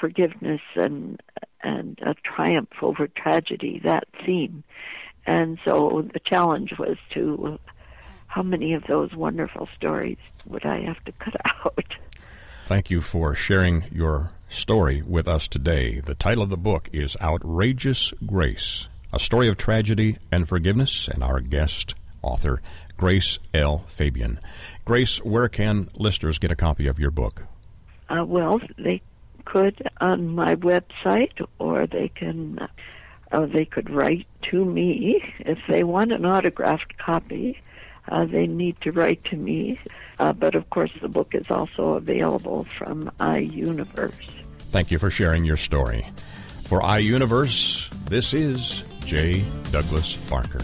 forgiveness 0.00 0.60
and 0.76 1.20
and 1.62 1.98
a 2.02 2.14
triumph 2.14 2.68
over 2.82 3.08
tragedy, 3.08 3.80
that 3.84 4.04
theme. 4.26 4.62
And 5.26 5.58
so 5.64 6.06
the 6.12 6.20
challenge 6.20 6.74
was 6.78 6.98
to 7.14 7.58
how 8.26 8.42
many 8.42 8.74
of 8.74 8.84
those 8.86 9.14
wonderful 9.14 9.68
stories 9.74 10.18
would 10.44 10.66
I 10.66 10.80
have 10.80 11.02
to 11.04 11.12
cut 11.12 11.34
out? 11.64 11.94
Thank 12.66 12.90
you 12.90 13.00
for 13.00 13.34
sharing 13.34 13.84
your 13.92 14.32
story 14.48 15.02
with 15.02 15.28
us 15.28 15.48
today. 15.48 16.00
The 16.00 16.14
title 16.14 16.42
of 16.42 16.50
the 16.50 16.56
book 16.56 16.88
is 16.92 17.16
Outrageous 17.20 18.12
Grace, 18.26 18.88
a 19.12 19.20
story 19.20 19.48
of 19.48 19.56
tragedy 19.56 20.18
and 20.30 20.48
forgiveness, 20.48 21.08
and 21.08 21.22
our 21.22 21.40
guest 21.40 21.94
author, 22.22 22.60
Grace 22.96 23.38
L. 23.52 23.84
Fabian. 23.88 24.38
Grace, 24.84 25.18
where 25.24 25.48
can 25.48 25.88
listeners 25.98 26.38
get 26.38 26.50
a 26.50 26.56
copy 26.56 26.86
of 26.86 26.98
your 26.98 27.10
book? 27.10 27.44
Uh, 28.08 28.24
well, 28.24 28.60
they 28.78 29.02
could 29.44 29.88
on 30.00 30.28
my 30.28 30.54
website, 30.56 31.44
or 31.58 31.86
they 31.86 32.08
can 32.08 32.58
uh, 33.32 33.46
they 33.46 33.64
could 33.64 33.90
write 33.90 34.26
to 34.50 34.64
me 34.64 35.22
if 35.40 35.58
they 35.68 35.84
want 35.84 36.12
an 36.12 36.24
autographed 36.24 36.96
copy. 36.98 37.60
Uh, 38.08 38.24
they 38.26 38.46
need 38.46 38.78
to 38.82 38.90
write 38.92 39.24
to 39.24 39.36
me. 39.36 39.78
Uh, 40.18 40.32
but 40.32 40.54
of 40.54 40.68
course, 40.70 40.90
the 41.00 41.08
book 41.08 41.34
is 41.34 41.50
also 41.50 41.94
available 41.94 42.64
from 42.64 43.10
iUniverse. 43.18 44.30
Thank 44.70 44.90
you 44.90 44.98
for 44.98 45.10
sharing 45.10 45.44
your 45.44 45.56
story. 45.56 46.06
For 46.64 46.80
iUniverse, 46.80 47.90
this 48.06 48.34
is 48.34 48.86
J. 49.04 49.44
Douglas 49.70 50.16
Barker. 50.28 50.60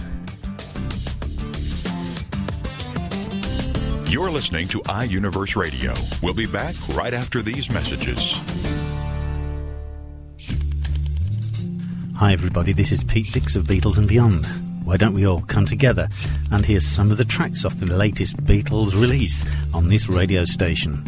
You're 4.10 4.32
listening 4.32 4.66
to 4.68 4.80
iUniverse 4.80 5.54
Radio. 5.54 5.94
We'll 6.20 6.34
be 6.34 6.46
back 6.46 6.74
right 6.96 7.14
after 7.14 7.42
these 7.42 7.70
messages. 7.70 8.32
Hi, 12.16 12.32
everybody, 12.32 12.72
this 12.72 12.90
is 12.90 13.04
Pete 13.04 13.32
Dix 13.32 13.54
of 13.54 13.66
Beatles 13.66 13.98
and 13.98 14.08
Beyond. 14.08 14.44
Why 14.84 14.96
don't 14.96 15.14
we 15.14 15.28
all 15.28 15.42
come 15.42 15.64
together 15.64 16.08
and 16.50 16.66
hear 16.66 16.80
some 16.80 17.12
of 17.12 17.18
the 17.18 17.24
tracks 17.24 17.64
off 17.64 17.78
the 17.78 17.86
latest 17.86 18.36
Beatles 18.38 19.00
release 19.00 19.44
on 19.72 19.86
this 19.86 20.08
radio 20.08 20.44
station? 20.44 21.04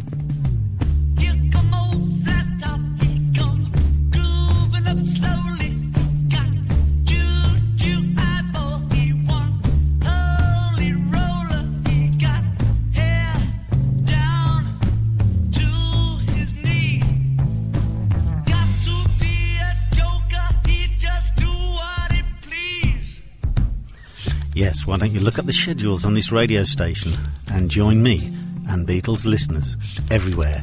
Yes, 24.73 24.87
why 24.87 24.97
don't 24.97 25.11
you 25.11 25.21
look 25.21 25.39
up 25.39 25.45
the 25.45 25.53
schedules 25.53 26.07
on 26.07 26.15
this 26.15 26.33
radio 26.33 26.65
station 26.65 27.13
and 27.53 27.71
join 27.71 28.03
me 28.03 28.25
and 28.71 28.89
Beatles 28.89 29.27
listeners 29.27 29.77
everywhere 30.11 30.63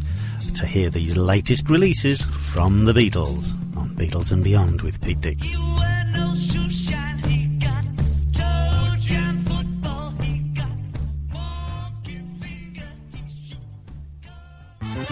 to 0.56 0.66
hear 0.66 0.90
the 0.90 1.14
latest 1.14 1.70
releases 1.70 2.24
from 2.24 2.86
the 2.86 2.92
Beatles 2.92 3.54
on 3.78 3.90
Beatles 3.90 4.32
and 4.32 4.44
Beyond 4.44 4.82
with 4.82 5.00
Pete 5.00 5.22
Dix. 5.22 5.54
You 5.54 5.60
wear 5.78 6.12
no 6.16 6.34
shoe 6.34 6.72
shine, 6.72 7.20
he 7.20 7.50
got 7.60 7.84
toe 8.34 8.96
jam 8.98 9.46
football, 9.46 10.10
he 10.24 10.40
got 10.58 10.72
walking 11.32 12.42
fingers, 12.42 13.54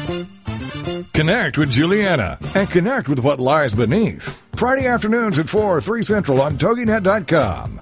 he 0.08 1.04
Connect 1.14 1.60
with 1.60 1.70
Juliana 1.70 2.40
and 2.56 2.68
connect 2.68 3.10
with 3.10 3.20
what 3.20 3.40
lies 3.40 3.76
beneath. 3.76 4.44
Friday 4.56 4.88
afternoons 4.88 5.38
at 5.38 5.48
4, 5.48 5.82
3 5.82 6.02
Central 6.02 6.42
on 6.42 6.58
TogiNet.com. 6.58 7.82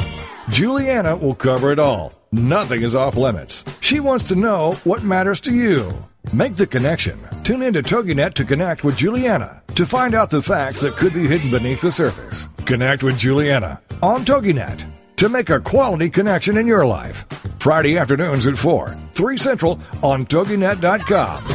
Juliana 0.51 1.15
will 1.15 1.33
cover 1.33 1.71
it 1.71 1.79
all. 1.79 2.13
Nothing 2.33 2.81
is 2.81 2.93
off 2.93 3.15
limits. 3.15 3.63
She 3.79 4.01
wants 4.01 4.25
to 4.25 4.35
know 4.35 4.73
what 4.83 5.01
matters 5.01 5.39
to 5.41 5.53
you. 5.53 5.97
Make 6.33 6.57
the 6.57 6.67
connection. 6.67 7.17
Tune 7.43 7.61
into 7.61 7.81
TogiNet 7.81 8.33
to 8.33 8.43
connect 8.43 8.83
with 8.83 8.97
Juliana 8.97 9.63
to 9.75 9.85
find 9.85 10.13
out 10.13 10.29
the 10.29 10.41
facts 10.41 10.81
that 10.81 10.97
could 10.97 11.13
be 11.13 11.25
hidden 11.25 11.51
beneath 11.51 11.81
the 11.81 11.91
surface. 11.91 12.49
Connect 12.65 13.01
with 13.01 13.17
Juliana 13.17 13.79
on 14.03 14.25
TogiNet 14.25 14.85
to 15.15 15.29
make 15.29 15.49
a 15.49 15.61
quality 15.61 16.09
connection 16.09 16.57
in 16.57 16.67
your 16.67 16.85
life. 16.85 17.25
Friday 17.57 17.97
afternoons 17.97 18.45
at 18.45 18.57
4, 18.57 18.97
3 19.13 19.37
Central 19.37 19.79
on 20.03 20.25
TogiNet.com. 20.25 21.45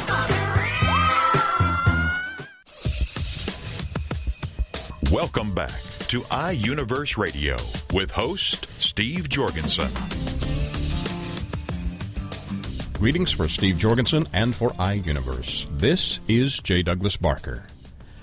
Welcome 5.12 5.54
back 5.54 5.85
to 6.08 6.20
iUniverse 6.20 7.16
Radio 7.16 7.56
with 7.92 8.12
host 8.12 8.66
Steve 8.80 9.28
Jorgensen. 9.28 9.88
Greetings 12.92 13.32
for 13.32 13.48
Steve 13.48 13.76
Jorgensen 13.76 14.24
and 14.32 14.54
for 14.54 14.70
iUniverse. 14.70 15.66
This 15.78 16.20
is 16.28 16.60
J. 16.60 16.82
Douglas 16.82 17.16
Barker. 17.16 17.64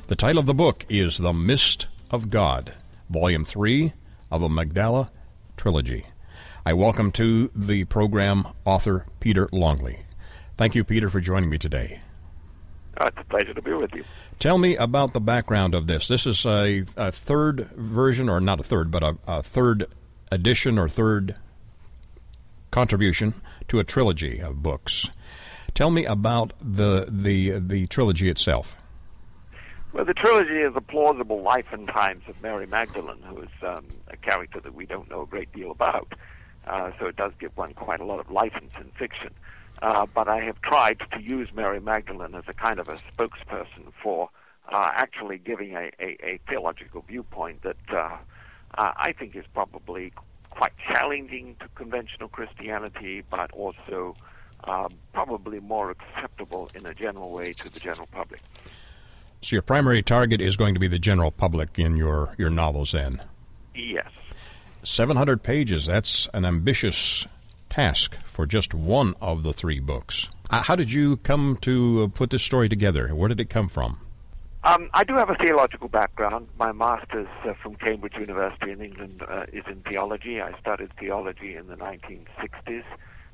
The 0.07 0.15
title 0.15 0.39
of 0.39 0.45
the 0.45 0.53
book 0.53 0.85
is 0.87 1.17
The 1.17 1.33
Mist 1.33 1.87
of 2.09 2.29
God, 2.29 2.73
Volume 3.09 3.43
3 3.43 3.91
of 4.31 4.43
a 4.43 4.49
Magdala 4.49 5.11
trilogy. 5.57 6.05
I 6.65 6.71
welcome 6.73 7.11
to 7.13 7.51
the 7.53 7.83
program 7.83 8.47
author 8.63 9.07
Peter 9.19 9.49
Longley. 9.51 9.99
Thank 10.57 10.73
you, 10.73 10.85
Peter, 10.85 11.09
for 11.09 11.19
joining 11.19 11.49
me 11.49 11.57
today. 11.57 11.99
Uh, 12.95 13.07
it's 13.07 13.17
a 13.17 13.23
pleasure 13.25 13.53
to 13.53 13.61
be 13.61 13.73
with 13.73 13.93
you. 13.93 14.05
Tell 14.43 14.57
me 14.57 14.75
about 14.75 15.13
the 15.13 15.21
background 15.21 15.73
of 15.73 15.87
this. 15.87 16.09
This 16.09 16.27
is 16.27 16.45
a, 16.45 16.83
a 16.97 17.13
third 17.13 17.69
version, 17.77 18.27
or 18.27 18.41
not 18.41 18.59
a 18.59 18.63
third, 18.63 18.91
but 18.91 19.01
a, 19.01 19.15
a 19.25 19.41
third 19.41 19.85
edition 20.33 20.77
or 20.77 20.89
third 20.89 21.39
contribution 22.69 23.35
to 23.69 23.79
a 23.79 23.85
trilogy 23.85 24.41
of 24.41 24.61
books. 24.61 25.09
Tell 25.73 25.89
me 25.91 26.03
about 26.03 26.51
the 26.61 27.07
the 27.09 27.51
the 27.51 27.85
trilogy 27.87 28.29
itself. 28.29 28.75
Well, 29.93 30.03
the 30.03 30.13
trilogy 30.13 30.57
is 30.57 30.73
a 30.75 30.81
plausible 30.81 31.41
life 31.41 31.67
and 31.71 31.87
times 31.87 32.23
of 32.27 32.41
Mary 32.41 32.67
Magdalene, 32.67 33.23
who 33.23 33.43
is 33.43 33.49
um, 33.65 33.85
a 34.09 34.17
character 34.17 34.59
that 34.59 34.75
we 34.75 34.85
don't 34.85 35.09
know 35.09 35.21
a 35.21 35.25
great 35.25 35.53
deal 35.53 35.71
about. 35.71 36.11
Uh, 36.67 36.91
so 36.99 37.05
it 37.05 37.15
does 37.15 37.31
give 37.39 37.55
one 37.55 37.73
quite 37.75 38.01
a 38.01 38.05
lot 38.05 38.19
of 38.19 38.29
license 38.29 38.73
in 38.77 38.91
fiction. 38.99 39.29
Uh, 39.83 40.05
but 40.15 40.29
I 40.29 40.39
have 40.39 40.61
tried 40.61 41.01
to 41.11 41.21
use 41.21 41.49
Mary 41.53 41.81
Magdalene 41.81 42.33
as 42.35 42.45
a 42.47 42.53
kind 42.53 42.79
of 42.79 42.87
a 42.87 42.97
spokesperson 43.11 43.91
for 44.01 44.29
uh, 44.69 44.89
actually 44.93 45.37
giving 45.37 45.75
a, 45.75 45.91
a, 45.99 46.17
a 46.23 46.39
theological 46.47 47.03
viewpoint 47.05 47.63
that 47.63 47.75
uh, 47.91 48.17
I 48.75 49.13
think 49.19 49.35
is 49.35 49.43
probably 49.53 50.13
quite 50.51 50.71
challenging 50.87 51.57
to 51.59 51.67
conventional 51.75 52.29
Christianity, 52.29 53.23
but 53.29 53.51
also 53.51 54.15
um, 54.63 54.93
probably 55.11 55.59
more 55.59 55.91
acceptable 55.91 56.69
in 56.75 56.85
a 56.85 56.93
general 56.93 57.33
way 57.33 57.51
to 57.51 57.69
the 57.69 57.81
general 57.81 58.07
public. 58.09 58.39
So 59.41 59.57
your 59.57 59.63
primary 59.63 60.01
target 60.01 60.39
is 60.39 60.55
going 60.55 60.75
to 60.75 60.79
be 60.79 60.87
the 60.87 60.97
general 60.97 61.29
public 61.29 61.77
in 61.77 61.97
your, 61.97 62.33
your 62.37 62.49
novels 62.49 62.93
then. 62.93 63.21
Yes. 63.75 64.07
700 64.83 65.43
pages, 65.43 65.85
that's 65.85 66.29
an 66.33 66.45
ambitious 66.45 67.27
task 67.73 68.15
for 68.23 68.45
just 68.45 68.75
one 68.75 69.15
of 69.19 69.41
the 69.41 69.51
three 69.51 69.79
books. 69.79 70.29
Uh, 70.51 70.61
how 70.61 70.75
did 70.75 70.91
you 70.91 71.17
come 71.17 71.57
to 71.61 72.03
uh, 72.03 72.07
put 72.07 72.29
this 72.29 72.43
story 72.43 72.69
together? 72.69 73.07
Where 73.15 73.27
did 73.27 73.39
it 73.39 73.49
come 73.49 73.67
from? 73.67 73.99
Um, 74.63 74.91
I 74.93 75.03
do 75.03 75.15
have 75.15 75.31
a 75.31 75.35
theological 75.35 75.87
background. 75.87 76.47
My 76.59 76.71
master's 76.71 77.27
uh, 77.43 77.53
from 77.63 77.75
Cambridge 77.75 78.13
University 78.13 78.71
in 78.71 78.79
England 78.79 79.23
uh, 79.27 79.45
is 79.51 79.63
in 79.67 79.81
theology. 79.89 80.39
I 80.39 80.57
studied 80.59 80.91
theology 80.99 81.55
in 81.55 81.67
the 81.67 81.75
1960s, 81.75 82.83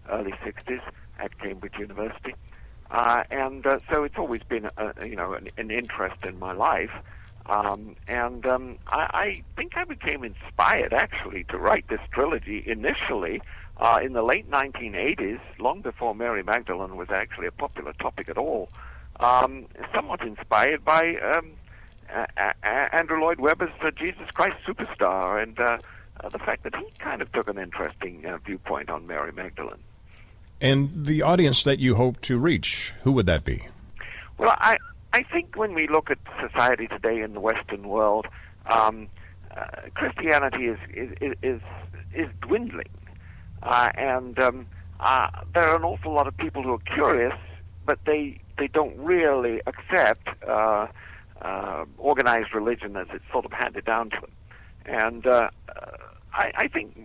early 0.09 0.31
60s 0.31 0.81
at 1.19 1.37
Cambridge 1.37 1.75
University, 1.77 2.33
uh, 2.91 3.23
and 3.29 3.67
uh, 3.67 3.79
so 3.91 4.05
it's 4.05 4.17
always 4.17 4.41
been, 4.43 4.69
a, 4.77 5.05
you 5.05 5.17
know, 5.17 5.33
an, 5.33 5.49
an 5.57 5.69
interest 5.69 6.23
in 6.23 6.39
my 6.39 6.53
life. 6.53 6.93
Um, 7.45 7.97
and 8.07 8.45
um, 8.45 8.77
I, 8.87 8.99
I 8.99 9.43
think 9.57 9.75
I 9.75 9.83
became 9.83 10.23
inspired 10.23 10.93
actually 10.93 11.43
to 11.45 11.57
write 11.57 11.89
this 11.89 12.01
trilogy 12.13 12.63
initially 12.65 13.41
uh, 13.79 13.99
in 14.03 14.13
the 14.13 14.21
late 14.21 14.49
1980s, 14.49 15.39
long 15.57 15.81
before 15.81 16.13
Mary 16.13 16.43
Magdalene 16.43 16.95
was 16.97 17.09
actually 17.09 17.47
a 17.47 17.51
popular 17.51 17.93
topic 17.93 18.29
at 18.29 18.37
all 18.37 18.69
um, 19.19 19.65
somewhat 19.93 20.21
inspired 20.21 20.83
by 20.83 21.15
um, 21.17 21.51
Andrew 22.93 23.19
Lloyd 23.21 23.39
Webber's 23.39 23.71
uh, 23.81 23.91
Jesus 23.91 24.29
Christ 24.33 24.57
Superstar 24.65 25.41
and 25.41 25.59
uh, 25.59 25.77
uh, 26.21 26.29
the 26.29 26.39
fact 26.39 26.63
that 26.63 26.75
he 26.75 26.85
kind 26.99 27.21
of 27.21 27.31
took 27.31 27.49
an 27.49 27.57
interesting 27.57 28.25
uh, 28.25 28.37
viewpoint 28.37 28.89
on 28.89 29.07
Mary 29.07 29.31
Magdalene. 29.31 29.83
And 30.61 31.05
the 31.05 31.21
audience 31.21 31.63
that 31.63 31.79
you 31.79 31.95
hope 31.95 32.19
to 32.21 32.37
reach, 32.37 32.93
who 33.03 33.11
would 33.13 33.25
that 33.27 33.45
be? 33.45 33.67
Well, 34.37 34.55
I 34.57 34.77
I 35.13 35.23
think 35.23 35.55
when 35.55 35.73
we 35.73 35.87
look 35.87 36.11
at 36.11 36.17
society 36.41 36.87
today 36.87 37.21
in 37.21 37.33
the 37.33 37.39
Western 37.39 37.87
world, 37.87 38.27
um, 38.65 39.07
uh, 39.55 39.65
Christianity 39.93 40.65
is 40.65 40.79
is 40.93 41.35
is, 41.41 41.61
is 42.13 42.29
dwindling, 42.41 42.89
uh, 43.63 43.89
and 43.95 44.39
um, 44.39 44.67
uh, 44.99 45.27
there 45.53 45.63
are 45.63 45.75
an 45.75 45.83
awful 45.83 46.13
lot 46.13 46.27
of 46.27 46.35
people 46.37 46.63
who 46.63 46.73
are 46.73 46.95
curious, 46.95 47.37
but 47.85 47.99
they 48.05 48.39
they 48.57 48.67
don't 48.67 48.97
really 48.97 49.61
accept 49.65 50.27
uh, 50.47 50.87
uh, 51.41 51.85
organized 51.97 52.53
religion 52.53 52.97
as 52.97 53.07
it's 53.13 53.23
sort 53.31 53.45
of 53.45 53.51
handed 53.51 53.85
down 53.85 54.09
to 54.09 54.17
them, 54.21 54.31
and 54.85 55.27
uh, 55.27 55.49
I, 56.33 56.51
I 56.55 56.67
think 56.67 56.97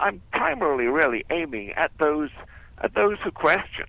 I'm 0.00 0.22
primarily 0.32 0.86
really 0.86 1.24
aiming 1.30 1.72
at 1.72 1.90
those 1.98 2.30
at 2.78 2.94
those 2.94 3.18
who 3.24 3.30
question 3.30 3.86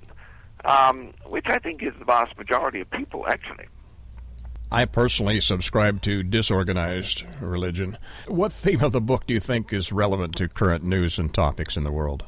um, 0.65 1.13
which 1.25 1.45
I 1.47 1.59
think 1.59 1.81
is 1.83 1.93
the 1.97 2.05
vast 2.05 2.37
majority 2.37 2.81
of 2.81 2.89
people, 2.91 3.25
actually. 3.27 3.65
I 4.71 4.85
personally 4.85 5.41
subscribe 5.41 6.01
to 6.03 6.21
disorganized 6.21 7.25
religion. 7.41 7.97
What 8.27 8.51
theme 8.51 8.83
of 8.83 8.91
the 8.91 9.01
book 9.01 9.25
do 9.25 9.33
you 9.33 9.39
think 9.39 9.73
is 9.73 9.91
relevant 9.91 10.35
to 10.35 10.47
current 10.47 10.83
news 10.83 11.17
and 11.17 11.33
topics 11.33 11.75
in 11.75 11.83
the 11.83 11.91
world? 11.91 12.23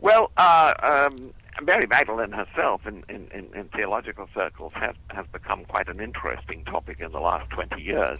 Well, 0.00 0.32
uh, 0.36 0.74
um, 0.82 1.32
Mary 1.62 1.86
Magdalene 1.88 2.32
herself, 2.32 2.86
in, 2.86 3.04
in, 3.08 3.28
in, 3.32 3.54
in 3.54 3.68
theological 3.68 4.28
circles, 4.34 4.72
has, 4.74 4.96
has 5.10 5.26
become 5.32 5.64
quite 5.64 5.88
an 5.88 6.00
interesting 6.00 6.64
topic 6.64 7.00
in 7.00 7.12
the 7.12 7.20
last 7.20 7.50
20 7.50 7.80
years. 7.80 8.18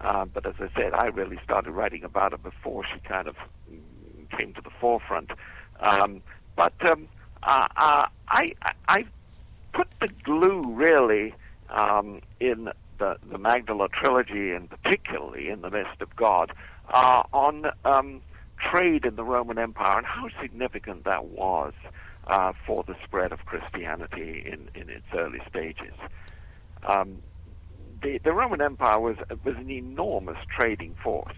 Uh, 0.00 0.26
but 0.26 0.46
as 0.46 0.54
I 0.60 0.68
said, 0.76 0.92
I 0.92 1.06
really 1.06 1.38
started 1.42 1.70
writing 1.72 2.04
about 2.04 2.32
her 2.32 2.38
before 2.38 2.84
she 2.92 3.00
kind 3.00 3.26
of 3.26 3.36
came 4.36 4.52
to 4.52 4.60
the 4.60 4.70
forefront. 4.80 5.30
Um, 5.80 6.22
but 6.56 6.74
um, 6.88 7.08
uh, 7.42 7.66
uh, 7.76 8.06
I, 8.28 8.52
I, 8.62 8.72
I 8.88 9.04
put 9.72 9.88
the 10.00 10.08
glue 10.24 10.62
really 10.74 11.34
um, 11.70 12.20
in 12.38 12.70
the, 12.98 13.16
the 13.30 13.38
Magdala 13.38 13.88
trilogy, 13.88 14.52
and 14.52 14.68
particularly 14.68 15.48
in 15.48 15.62
the 15.62 15.70
Mist 15.70 16.00
of 16.00 16.14
God, 16.16 16.52
uh, 16.92 17.22
on 17.32 17.66
um, 17.84 18.22
trade 18.58 19.04
in 19.04 19.16
the 19.16 19.24
Roman 19.24 19.58
Empire 19.58 19.98
and 19.98 20.06
how 20.06 20.28
significant 20.40 21.04
that 21.04 21.26
was 21.26 21.72
uh, 22.26 22.52
for 22.66 22.84
the 22.86 22.94
spread 23.04 23.32
of 23.32 23.44
Christianity 23.46 24.44
in, 24.46 24.68
in 24.80 24.90
its 24.90 25.06
early 25.14 25.40
stages. 25.48 25.94
Um, 26.86 27.22
the, 28.02 28.20
the 28.22 28.32
Roman 28.32 28.60
Empire 28.60 29.00
was 29.00 29.16
was 29.44 29.56
an 29.56 29.70
enormous 29.70 30.38
trading 30.56 30.94
force, 31.02 31.34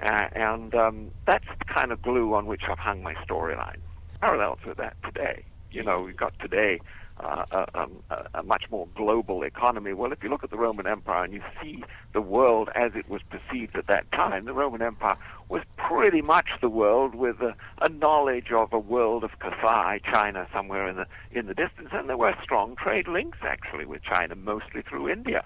uh, 0.00 0.28
and 0.32 0.74
um, 0.74 1.10
that's 1.26 1.46
the 1.58 1.64
kind 1.64 1.90
of 1.90 2.00
glue 2.02 2.34
on 2.34 2.46
which 2.46 2.62
I've 2.68 2.78
hung 2.78 3.02
my 3.02 3.14
storyline. 3.14 3.78
parallels 4.20 4.60
with 4.64 4.76
that 4.76 4.96
today. 5.02 5.44
You 5.72 5.82
know, 5.82 6.00
we've 6.00 6.16
got 6.16 6.38
today 6.38 6.80
a, 7.24 7.86
a, 8.34 8.42
much 8.42 8.64
more 8.70 8.88
global 8.94 9.42
economy. 9.42 9.92
Well, 9.92 10.12
if 10.12 10.22
you 10.22 10.28
look 10.28 10.44
at 10.44 10.50
the 10.50 10.56
Roman 10.56 10.86
Empire 10.86 11.24
and 11.24 11.32
you 11.32 11.42
see 11.62 11.84
the 12.12 12.20
world 12.20 12.68
as 12.74 12.92
it 12.94 13.08
was 13.08 13.20
perceived 13.30 13.76
at 13.76 13.86
that 13.88 14.10
time, 14.12 14.44
the 14.44 14.52
Roman 14.52 14.82
Empire 14.82 15.16
was 15.48 15.62
pretty 15.76 16.22
much 16.22 16.48
the 16.60 16.68
world 16.68 17.14
with 17.14 17.40
a, 17.40 17.54
a 17.82 17.88
knowledge 17.88 18.50
of 18.52 18.72
a 18.72 18.78
world 18.78 19.24
of 19.24 19.30
Cathay, 19.40 20.00
China, 20.12 20.46
somewhere 20.52 20.88
in 20.88 20.96
the 20.96 21.06
in 21.30 21.46
the 21.46 21.54
distance, 21.54 21.90
and 21.92 22.08
there 22.08 22.16
were 22.16 22.34
strong 22.42 22.76
trade 22.76 23.08
links 23.08 23.38
actually 23.42 23.84
with 23.86 24.02
China, 24.02 24.34
mostly 24.34 24.82
through 24.82 25.08
India. 25.08 25.44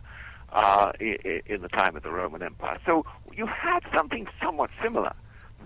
Uh, 0.52 0.92
i- 1.00 1.42
in 1.46 1.62
the 1.62 1.68
time 1.68 1.96
of 1.96 2.04
the 2.04 2.10
Roman 2.12 2.40
Empire. 2.40 2.78
So 2.86 3.04
you 3.32 3.46
had 3.46 3.80
something 3.96 4.28
somewhat 4.40 4.70
similar 4.80 5.12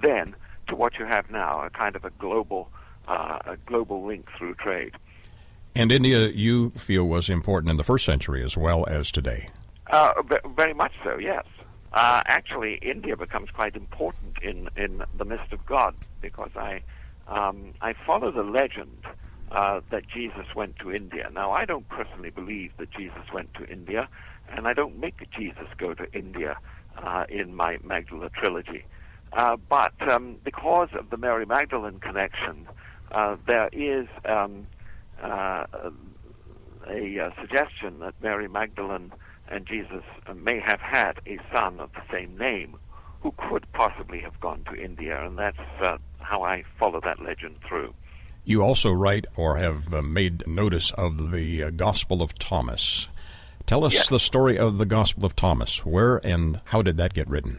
then 0.02 0.34
to 0.68 0.74
what 0.76 0.98
you 0.98 1.04
have 1.04 1.30
now, 1.30 1.60
a 1.62 1.68
kind 1.68 1.94
of 1.94 2.04
a 2.06 2.10
global, 2.10 2.70
uh, 3.06 3.38
a 3.44 3.56
global 3.66 4.06
link 4.06 4.28
through 4.38 4.54
trade. 4.54 4.94
And 5.74 5.92
India, 5.92 6.28
you 6.28 6.70
feel, 6.70 7.04
was 7.04 7.28
important 7.28 7.70
in 7.70 7.76
the 7.76 7.84
first 7.84 8.04
century 8.04 8.42
as 8.42 8.56
well 8.56 8.86
as 8.88 9.10
today. 9.12 9.48
Uh, 9.88 10.12
ve- 10.28 10.36
very 10.56 10.74
much 10.74 10.92
so, 11.04 11.18
yes. 11.18 11.44
Uh, 11.92 12.22
actually, 12.26 12.74
India 12.82 13.16
becomes 13.16 13.50
quite 13.50 13.74
important 13.76 14.36
in, 14.42 14.68
in 14.76 15.02
the 15.16 15.24
Mist 15.24 15.52
of 15.52 15.64
God 15.66 15.94
because 16.20 16.50
I 16.56 16.82
um, 17.28 17.74
I 17.80 17.94
follow 18.06 18.30
the 18.30 18.42
legend 18.42 19.04
uh, 19.50 19.80
that 19.90 20.08
Jesus 20.08 20.46
went 20.54 20.78
to 20.78 20.90
India. 20.92 21.30
Now, 21.32 21.52
I 21.52 21.64
don't 21.64 21.88
personally 21.88 22.30
believe 22.30 22.72
that 22.78 22.90
Jesus 22.90 23.22
went 23.32 23.52
to 23.54 23.66
India, 23.66 24.08
and 24.50 24.66
I 24.66 24.72
don't 24.72 24.98
make 24.98 25.20
Jesus 25.38 25.66
go 25.76 25.94
to 25.94 26.10
India 26.12 26.56
uh, 26.96 27.24
in 27.28 27.54
my 27.54 27.78
Magdala 27.84 28.30
trilogy. 28.30 28.84
Uh, 29.32 29.56
but 29.68 29.92
um, 30.10 30.36
because 30.42 30.88
of 30.98 31.10
the 31.10 31.18
Mary 31.18 31.44
Magdalene 31.44 32.00
connection, 32.00 32.66
uh, 33.12 33.36
there 33.46 33.68
is 33.72 34.06
um, 34.24 34.66
uh, 35.22 35.66
a 36.88 37.18
uh, 37.20 37.30
suggestion 37.40 37.98
that 38.00 38.14
Mary 38.22 38.48
Magdalene 38.48 39.12
and 39.48 39.66
Jesus 39.66 40.04
may 40.34 40.60
have 40.60 40.80
had 40.80 41.20
a 41.26 41.38
son 41.54 41.80
of 41.80 41.90
the 41.92 42.02
same 42.12 42.36
name 42.36 42.76
who 43.20 43.32
could 43.48 43.66
possibly 43.72 44.20
have 44.20 44.38
gone 44.40 44.62
to 44.70 44.74
India, 44.74 45.24
and 45.24 45.38
that's 45.38 45.58
uh, 45.82 45.98
how 46.20 46.42
I 46.42 46.64
follow 46.78 47.00
that 47.00 47.20
legend 47.22 47.56
through. 47.66 47.94
You 48.44 48.62
also 48.62 48.90
write 48.90 49.26
or 49.36 49.56
have 49.56 49.92
uh, 49.92 50.02
made 50.02 50.46
notice 50.46 50.90
of 50.92 51.32
the 51.32 51.64
uh, 51.64 51.70
Gospel 51.70 52.22
of 52.22 52.38
Thomas. 52.38 53.08
Tell 53.66 53.84
us 53.84 53.92
Yes. 53.94 54.08
the 54.08 54.18
story 54.18 54.56
of 54.56 54.78
the 54.78 54.86
Gospel 54.86 55.26
of 55.26 55.36
Thomas. 55.36 55.84
Where 55.84 56.18
and 56.24 56.60
how 56.66 56.80
did 56.80 56.96
that 56.96 57.12
get 57.12 57.28
written? 57.28 57.58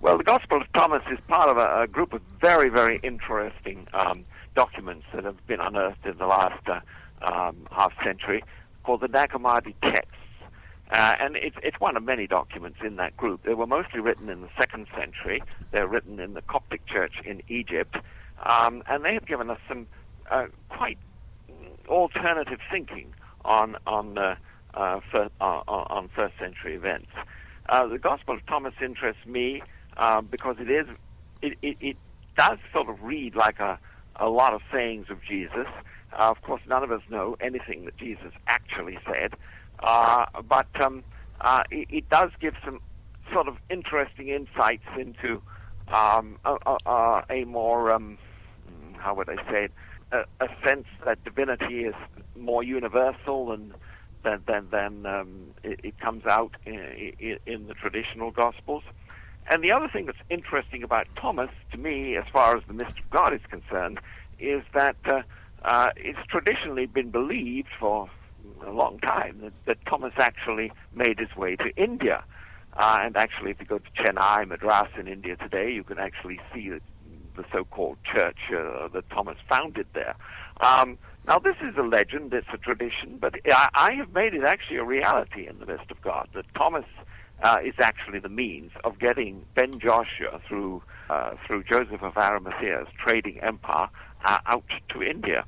Well, 0.00 0.18
the 0.18 0.24
Gospel 0.24 0.60
of 0.60 0.72
Thomas 0.74 1.02
is 1.10 1.18
part 1.28 1.48
of 1.48 1.56
a, 1.56 1.82
a 1.82 1.86
group 1.86 2.12
of 2.12 2.20
very, 2.40 2.68
very 2.68 3.00
interesting 3.02 3.86
um, 3.94 4.24
documents 4.58 5.06
that 5.14 5.22
have 5.22 5.46
been 5.46 5.60
unearthed 5.60 6.04
in 6.04 6.18
the 6.18 6.26
last 6.26 6.64
uh, 6.66 6.80
um, 7.22 7.68
half 7.70 7.92
century 8.04 8.42
called 8.82 9.00
the 9.00 9.06
Nag 9.06 9.30
Hammadi 9.30 9.72
texts. 9.80 10.16
Uh, 10.90 11.14
and 11.20 11.36
it's, 11.36 11.54
it's 11.62 11.78
one 11.78 11.96
of 11.96 12.02
many 12.02 12.26
documents 12.26 12.78
in 12.84 12.96
that 12.96 13.16
group. 13.16 13.44
They 13.44 13.54
were 13.54 13.68
mostly 13.68 14.00
written 14.00 14.28
in 14.28 14.40
the 14.40 14.48
second 14.58 14.88
century. 14.98 15.40
They're 15.70 15.86
written 15.86 16.18
in 16.18 16.34
the 16.34 16.42
Coptic 16.42 16.84
Church 16.86 17.12
in 17.24 17.40
Egypt. 17.46 17.98
Um, 18.44 18.82
and 18.88 19.04
they 19.04 19.14
have 19.14 19.26
given 19.26 19.48
us 19.48 19.60
some 19.68 19.86
uh, 20.28 20.46
quite 20.70 20.98
alternative 21.86 22.58
thinking 22.68 23.14
on, 23.44 23.76
on, 23.86 24.18
uh, 24.18 24.34
uh, 24.74 24.98
fir- 25.12 25.30
uh, 25.40 25.62
on 25.68 26.10
first 26.16 26.34
century 26.36 26.74
events. 26.74 27.12
Uh, 27.68 27.86
the 27.86 27.98
Gospel 27.98 28.34
of 28.34 28.44
Thomas 28.46 28.74
interests 28.82 29.24
me 29.24 29.62
uh, 29.98 30.20
because 30.20 30.56
it 30.58 30.68
is 30.68 30.88
it, 31.42 31.56
it, 31.62 31.76
it 31.80 31.96
does 32.36 32.58
sort 32.72 32.88
of 32.88 33.00
read 33.02 33.36
like 33.36 33.60
a, 33.60 33.78
a 34.18 34.28
lot 34.28 34.54
of 34.54 34.62
sayings 34.72 35.06
of 35.10 35.22
Jesus. 35.22 35.66
Uh, 36.12 36.30
of 36.30 36.40
course, 36.42 36.62
none 36.68 36.82
of 36.82 36.90
us 36.90 37.02
know 37.10 37.36
anything 37.40 37.84
that 37.84 37.96
Jesus 37.96 38.32
actually 38.46 38.98
said, 39.06 39.34
uh, 39.80 40.26
but 40.48 40.68
um, 40.80 41.02
uh, 41.40 41.62
it, 41.70 41.86
it 41.90 42.08
does 42.08 42.30
give 42.40 42.54
some 42.64 42.80
sort 43.32 43.46
of 43.46 43.56
interesting 43.68 44.28
insights 44.28 44.84
into 44.98 45.42
um, 45.92 46.38
a, 46.44 46.56
a, 46.86 47.24
a 47.30 47.44
more 47.44 47.92
um, 47.94 48.18
how 48.98 49.14
would 49.14 49.28
I 49.28 49.36
say 49.50 49.64
it, 49.64 49.72
a, 50.12 50.44
a 50.44 50.48
sense 50.66 50.86
that 51.04 51.22
divinity 51.24 51.84
is 51.84 51.94
more 52.36 52.62
universal 52.62 53.52
and 53.52 53.74
than 54.24 54.42
than, 54.46 54.68
than 54.70 55.06
um, 55.06 55.50
it, 55.62 55.80
it 55.84 55.98
comes 55.98 56.24
out 56.26 56.56
in, 56.64 57.14
in, 57.18 57.38
in 57.46 57.66
the 57.66 57.74
traditional 57.74 58.30
gospels. 58.30 58.82
And 59.50 59.64
the 59.64 59.72
other 59.72 59.88
thing 59.88 60.06
that's 60.06 60.18
interesting 60.28 60.82
about 60.82 61.06
Thomas, 61.16 61.50
to 61.72 61.78
me, 61.78 62.16
as 62.16 62.24
far 62.32 62.56
as 62.56 62.62
the 62.66 62.74
Mist 62.74 62.92
of 62.98 63.10
God 63.10 63.32
is 63.32 63.40
concerned, 63.50 63.98
is 64.38 64.62
that 64.74 64.96
uh, 65.06 65.22
uh, 65.62 65.88
it's 65.96 66.18
traditionally 66.28 66.86
been 66.86 67.10
believed 67.10 67.68
for 67.80 68.10
a 68.66 68.70
long 68.70 68.98
time 69.00 69.40
that, 69.42 69.52
that 69.64 69.78
Thomas 69.86 70.12
actually 70.18 70.70
made 70.94 71.18
his 71.18 71.34
way 71.34 71.56
to 71.56 71.74
India. 71.76 72.22
Uh, 72.76 72.98
and 73.00 73.16
actually, 73.16 73.50
if 73.50 73.60
you 73.60 73.66
go 73.66 73.78
to 73.78 73.90
Chennai, 73.96 74.46
Madras 74.46 74.90
in 74.98 75.08
India 75.08 75.36
today, 75.36 75.72
you 75.72 75.82
can 75.82 75.98
actually 75.98 76.40
see 76.52 76.68
the, 76.68 76.80
the 77.36 77.44
so-called 77.50 77.96
church 78.04 78.38
uh, 78.50 78.88
that 78.88 79.08
Thomas 79.10 79.36
founded 79.48 79.86
there. 79.94 80.14
Um, 80.60 80.98
now, 81.26 81.38
this 81.38 81.56
is 81.62 81.76
a 81.76 81.82
legend, 81.82 82.32
it's 82.32 82.46
a 82.52 82.58
tradition, 82.58 83.18
but 83.20 83.34
I, 83.50 83.68
I 83.74 83.92
have 83.94 84.12
made 84.12 84.34
it 84.34 84.44
actually 84.44 84.76
a 84.76 84.84
reality 84.84 85.46
in 85.46 85.58
the 85.58 85.66
Mist 85.66 85.90
of 85.90 86.00
God 86.02 86.28
that 86.34 86.44
Thomas 86.54 86.84
uh, 87.42 87.58
is 87.64 87.74
actually 87.80 88.18
the 88.18 88.28
means 88.28 88.72
of 88.84 88.98
getting 88.98 89.44
Ben 89.54 89.78
Joshua 89.78 90.40
through 90.46 90.82
uh, 91.10 91.34
through 91.46 91.64
Joseph 91.64 92.02
of 92.02 92.14
Arimathea's 92.14 92.88
trading 93.02 93.40
empire 93.40 93.88
uh, 94.24 94.40
out 94.46 94.64
to 94.90 95.02
India. 95.02 95.44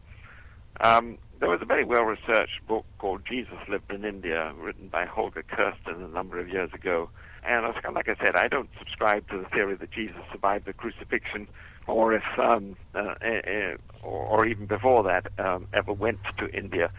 Um, 0.80 1.18
there 1.40 1.48
was 1.48 1.60
a 1.62 1.66
very 1.66 1.84
well 1.84 2.04
researched 2.04 2.66
book 2.66 2.84
called 2.98 3.22
Jesus 3.26 3.56
Lived 3.68 3.90
in 3.90 4.04
India, 4.04 4.52
written 4.56 4.88
by 4.88 5.04
Holger 5.06 5.42
Kersten 5.42 6.02
a 6.02 6.08
number 6.08 6.38
of 6.38 6.48
years 6.48 6.72
ago. 6.72 7.10
And 7.42 7.64
like 7.94 8.08
I 8.08 8.16
said, 8.22 8.36
I 8.36 8.48
don't 8.48 8.68
subscribe 8.78 9.28
to 9.30 9.38
the 9.38 9.44
theory 9.46 9.74
that 9.74 9.90
Jesus 9.90 10.18
survived 10.30 10.66
the 10.66 10.74
crucifixion, 10.74 11.48
or 11.86 12.12
if, 12.12 12.22
um, 12.38 12.76
uh, 12.94 13.14
eh, 13.22 13.40
eh, 13.44 13.74
or, 14.02 14.26
or 14.26 14.46
even 14.46 14.66
before 14.66 15.02
that, 15.04 15.26
um, 15.38 15.66
ever 15.72 15.92
went 15.92 16.18
to 16.38 16.48
India. 16.50 16.90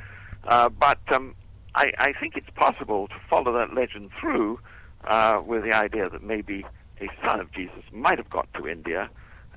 Uh, 0.43 0.69
but 0.69 0.99
um, 1.13 1.35
I, 1.75 1.91
I 1.99 2.13
think 2.13 2.35
it's 2.35 2.49
possible 2.55 3.07
to 3.09 3.15
follow 3.29 3.53
that 3.53 3.75
legend 3.75 4.09
through 4.19 4.59
uh, 5.05 5.41
with 5.45 5.63
the 5.63 5.73
idea 5.73 6.09
that 6.09 6.23
maybe 6.23 6.65
a 6.99 7.07
son 7.27 7.39
of 7.39 7.51
Jesus 7.51 7.83
might 7.91 8.17
have 8.17 8.29
got 8.29 8.51
to 8.55 8.67
India. 8.67 9.09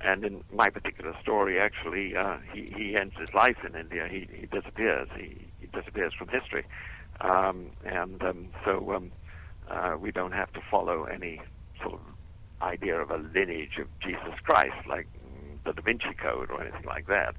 And 0.03 0.23
in 0.25 0.43
my 0.53 0.69
particular 0.69 1.15
story, 1.21 1.59
actually, 1.59 2.15
uh, 2.15 2.37
he, 2.53 2.71
he 2.75 2.95
ends 2.95 3.15
his 3.17 3.33
life 3.33 3.57
in 3.65 3.75
India. 3.75 4.07
He, 4.09 4.27
he 4.31 4.45
disappears. 4.45 5.07
He, 5.17 5.47
he 5.59 5.67
disappears 5.67 6.13
from 6.13 6.27
history. 6.27 6.65
Um, 7.21 7.67
and 7.85 8.21
um, 8.21 8.49
so 8.65 8.93
um, 8.93 9.11
uh, 9.69 9.95
we 9.99 10.11
don't 10.11 10.33
have 10.33 10.51
to 10.53 10.61
follow 10.69 11.05
any 11.05 11.41
sort 11.81 11.93
of 11.93 12.01
idea 12.61 12.99
of 12.99 13.09
a 13.09 13.17
lineage 13.17 13.77
of 13.79 13.87
Jesus 13.99 14.33
Christ, 14.43 14.87
like 14.87 15.07
the 15.63 15.73
Da 15.73 15.81
Vinci 15.81 16.13
Code 16.21 16.51
or 16.51 16.61
anything 16.61 16.85
like 16.85 17.07
that. 17.07 17.35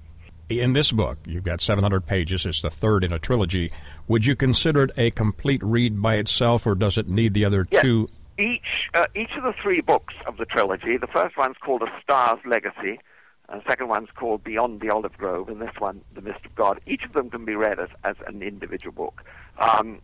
In 0.48 0.74
this 0.74 0.92
book, 0.92 1.18
you've 1.26 1.42
got 1.44 1.60
700 1.60 2.06
pages. 2.06 2.46
It's 2.46 2.60
the 2.62 2.70
third 2.70 3.02
in 3.02 3.12
a 3.12 3.18
trilogy. 3.18 3.72
Would 4.06 4.24
you 4.26 4.36
consider 4.36 4.84
it 4.84 4.90
a 4.96 5.10
complete 5.10 5.60
read 5.62 6.00
by 6.00 6.14
itself, 6.16 6.66
or 6.66 6.76
does 6.76 6.96
it 6.96 7.10
need 7.10 7.34
the 7.34 7.44
other 7.44 7.66
Yes. 7.70 7.82
two? 7.82 8.06
Each 8.38 8.60
uh, 8.94 9.06
each 9.16 9.30
of 9.36 9.42
the 9.42 9.54
three 9.62 9.80
books 9.80 10.14
of 10.26 10.36
the 10.36 10.44
trilogy. 10.44 10.98
The 10.98 11.06
first 11.08 11.36
one's 11.36 11.56
called 11.58 11.82
A 11.82 11.86
Star's 12.02 12.38
Legacy. 12.44 13.00
The 13.48 13.62
second 13.68 13.88
one's 13.88 14.08
called 14.14 14.44
Beyond 14.44 14.80
the 14.80 14.90
Olive 14.90 15.16
Grove, 15.18 15.48
and 15.48 15.60
this 15.60 15.74
one, 15.78 16.00
The 16.14 16.20
Mist 16.20 16.44
of 16.44 16.54
God. 16.54 16.80
Each 16.86 17.04
of 17.04 17.12
them 17.12 17.30
can 17.30 17.44
be 17.44 17.54
read 17.54 17.80
as, 17.80 17.88
as 18.04 18.16
an 18.26 18.42
individual 18.42 18.92
book. 18.92 19.22
Um, 19.58 20.00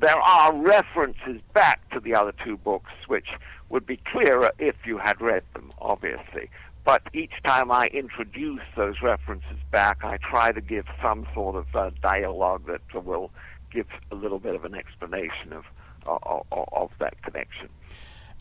there 0.00 0.18
are 0.18 0.54
references 0.56 1.40
back 1.52 1.88
to 1.90 2.00
the 2.00 2.14
other 2.14 2.32
two 2.44 2.56
books, 2.56 2.90
which 3.06 3.28
would 3.68 3.86
be 3.86 3.98
clearer 4.12 4.50
if 4.58 4.74
you 4.84 4.98
had 4.98 5.20
read 5.20 5.42
them, 5.54 5.70
obviously. 5.80 6.50
But 6.84 7.02
each 7.14 7.32
time 7.44 7.70
I 7.70 7.86
introduce 7.86 8.60
those 8.76 9.00
references 9.02 9.56
back, 9.70 10.04
I 10.04 10.18
try 10.18 10.52
to 10.52 10.60
give 10.60 10.84
some 11.02 11.26
sort 11.34 11.56
of 11.56 11.74
uh, 11.74 11.90
dialogue 12.02 12.66
that 12.66 13.04
will 13.04 13.30
give 13.72 13.86
a 14.10 14.14
little 14.14 14.38
bit 14.38 14.54
of 14.54 14.64
an 14.64 14.74
explanation 14.74 15.52
of, 15.52 15.64
of, 16.06 16.44
of 16.50 16.90
that 17.00 17.20
connection. 17.22 17.68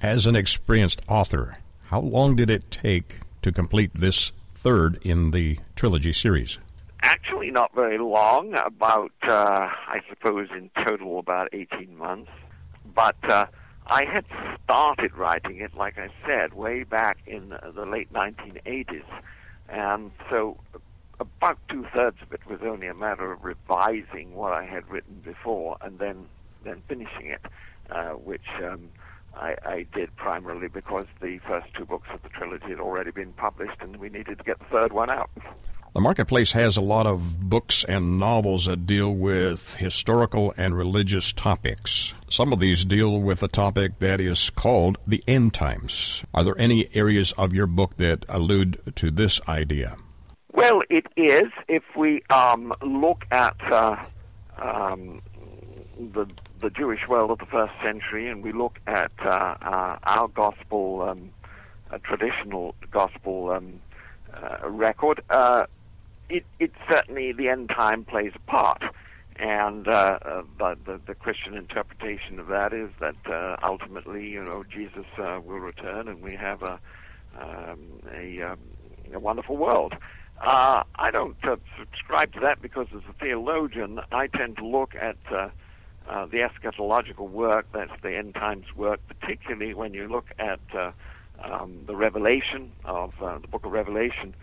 As 0.02 0.28
an 0.28 0.36
experienced 0.36 1.02
author, 1.08 1.54
how 1.86 2.02
long 2.02 2.36
did 2.36 2.50
it 2.50 2.70
take 2.70 3.20
to 3.42 3.52
complete 3.52 3.92
this 3.94 4.34
third 4.54 5.00
in 5.04 5.32
the 5.32 5.60
trilogy 5.76 6.12
series? 6.12 6.58
Actually, 7.02 7.52
not 7.52 7.74
very 7.74 7.98
long. 7.98 8.54
About, 8.66 9.12
uh, 9.28 9.70
I 9.88 10.00
suppose, 10.10 10.50
in 10.52 10.70
total, 10.86 11.20
about 11.20 11.50
18 11.54 11.98
months. 11.98 12.32
But 12.94 13.16
uh, 13.30 13.46
I 13.88 14.06
had 14.06 14.26
started 14.64 15.16
writing 15.16 15.60
it, 15.60 15.74
like 15.76 15.98
I 15.98 16.10
said, 16.26 16.54
way 16.54 16.84
back 16.84 17.18
in 17.26 17.54
the 17.76 17.86
late 17.86 18.12
1980s. 18.14 19.04
And 19.70 20.12
so 20.30 20.58
about 21.20 21.58
two 21.70 21.86
thirds 21.94 22.18
of 22.22 22.32
it 22.32 22.46
was 22.48 22.60
only 22.64 22.88
a 22.88 22.94
matter 22.94 23.32
of 23.32 23.44
revising 23.44 24.34
what 24.34 24.54
I 24.54 24.66
had 24.66 24.90
written 24.90 25.22
before 25.24 25.78
and 25.82 26.00
then, 26.00 26.28
then 26.64 26.82
finishing 26.88 27.28
it, 27.28 27.42
uh, 27.90 28.12
which 28.12 28.48
um, 28.64 28.90
I, 29.36 29.56
I 29.66 29.86
did 29.94 30.16
primarily 30.16 30.68
because 30.68 31.06
the 31.22 31.40
first 31.40 31.68
two 31.74 31.86
books 31.86 32.08
of 32.14 32.22
the 32.24 32.30
trilogy 32.30 32.70
had 32.70 32.80
already 32.80 33.12
been 33.12 33.34
published 33.34 33.82
and 33.82 33.98
we 33.98 34.10
needed 34.10 34.38
to 34.38 34.44
get 34.44 34.60
the 34.60 34.66
third 34.66 34.94
one 34.94 35.10
out. 35.10 35.30
The 35.94 36.02
marketplace 36.02 36.54
has 36.54 36.76
a 36.76 36.82
lot 36.82 37.06
of 37.06 37.40
books 37.40 37.84
and 37.84 38.18
novels 38.18 38.66
that 38.66 38.88
deal 38.88 39.14
with 39.14 39.76
historical 39.76 40.52
and 40.58 40.76
religious 40.76 41.32
topics. 41.32 42.16
Some 42.28 42.52
of 42.52 42.60
these 42.60 42.84
deal 42.84 43.22
with 43.22 43.44
a 43.44 43.48
topic 43.48 44.00
that 44.00 44.20
is 44.20 44.50
called 44.50 44.98
the 45.06 45.24
end 45.28 45.54
times. 45.54 46.24
Are 46.34 46.44
there 46.44 46.58
any 46.58 46.90
areas 46.96 47.32
of 47.34 47.54
your 47.54 47.68
book 47.68 47.98
that 47.98 48.26
allude 48.28 48.82
to 48.96 49.12
this 49.12 49.40
idea? 49.48 49.96
Well, 50.52 50.82
it 50.90 51.06
is. 51.16 51.52
If 51.68 51.84
we 51.96 52.24
um, 52.32 52.74
look 52.82 53.26
at 53.30 53.56
uh, 53.72 54.04
um, 54.58 55.22
the 55.96 56.26
the 56.60 56.72
Jewish 56.72 57.08
world 57.08 57.30
of 57.30 57.38
the 57.38 57.46
first 57.46 57.74
century, 57.84 58.30
and 58.30 58.42
we 58.42 58.52
look 58.52 58.80
at 58.88 59.12
uh, 59.24 59.30
uh, 59.62 60.00
our 60.04 60.28
gospel, 60.30 61.04
um, 61.04 61.30
a 61.92 62.00
traditional 62.00 62.74
gospel 62.90 63.52
um, 63.52 63.80
uh, 64.34 64.68
record, 64.68 65.22
uh, 65.30 65.66
it, 66.30 66.46
it 66.60 66.72
certainly 66.90 67.32
the 67.32 67.50
end 67.50 67.70
time 67.70 68.06
plays 68.06 68.34
a 68.36 68.52
part. 68.52 68.84
And 69.36 69.88
uh, 69.88 70.20
uh, 70.22 70.44
the, 70.86 71.02
the 71.08 71.16
Christian 71.16 71.56
interpretation 71.56 72.40
of 72.40 72.48
that 72.48 72.72
is 72.72 72.92
that 73.00 73.16
uh, 73.26 73.58
ultimately, 73.64 74.28
you 74.28 74.44
know, 74.44 74.64
Jesus 74.64 75.06
uh, 75.18 75.40
will 75.44 75.60
return, 75.60 76.08
and 76.08 76.22
we 76.22 76.36
have 76.36 76.62
a 76.62 76.80
um, 77.40 77.80
a, 78.14 78.42
um, 78.42 78.60
a 79.12 79.20
wonderful 79.20 79.58
world. 79.58 79.96
Uh, 80.40 80.84
I 80.96 81.10
don't 81.10 81.38
uh, 81.44 81.56
subscribe 81.80 82.34
to 82.34 82.40
that 82.42 82.62
because, 82.62 82.88
as 82.96 83.02
a 83.10 83.14
theologian, 83.14 84.00
I 84.12 84.28
tend 84.28 84.58
to 84.58 84.68
look 84.68 84.94
at 84.96 85.18
uh, 85.32 85.50
uh, 86.10 86.26
the 86.26 86.40
eschatological 86.40 87.30
work, 87.30 87.66
that's 87.74 87.92
the 88.02 88.16
end 88.16 88.36
times 88.36 88.66
work, 88.76 89.00
particularly 89.08 89.74
when 89.74 89.94
you 89.94 90.08
look 90.08 90.28
at 90.38 90.60
uh, 90.78 90.92
um, 91.42 91.84
the 91.88 91.96
Revelation 91.96 92.72
of 92.84 93.14
uh, 93.22 93.38
the 93.40 93.48
book 93.48 93.66
of 93.66 93.72
Revelation. 93.72 94.36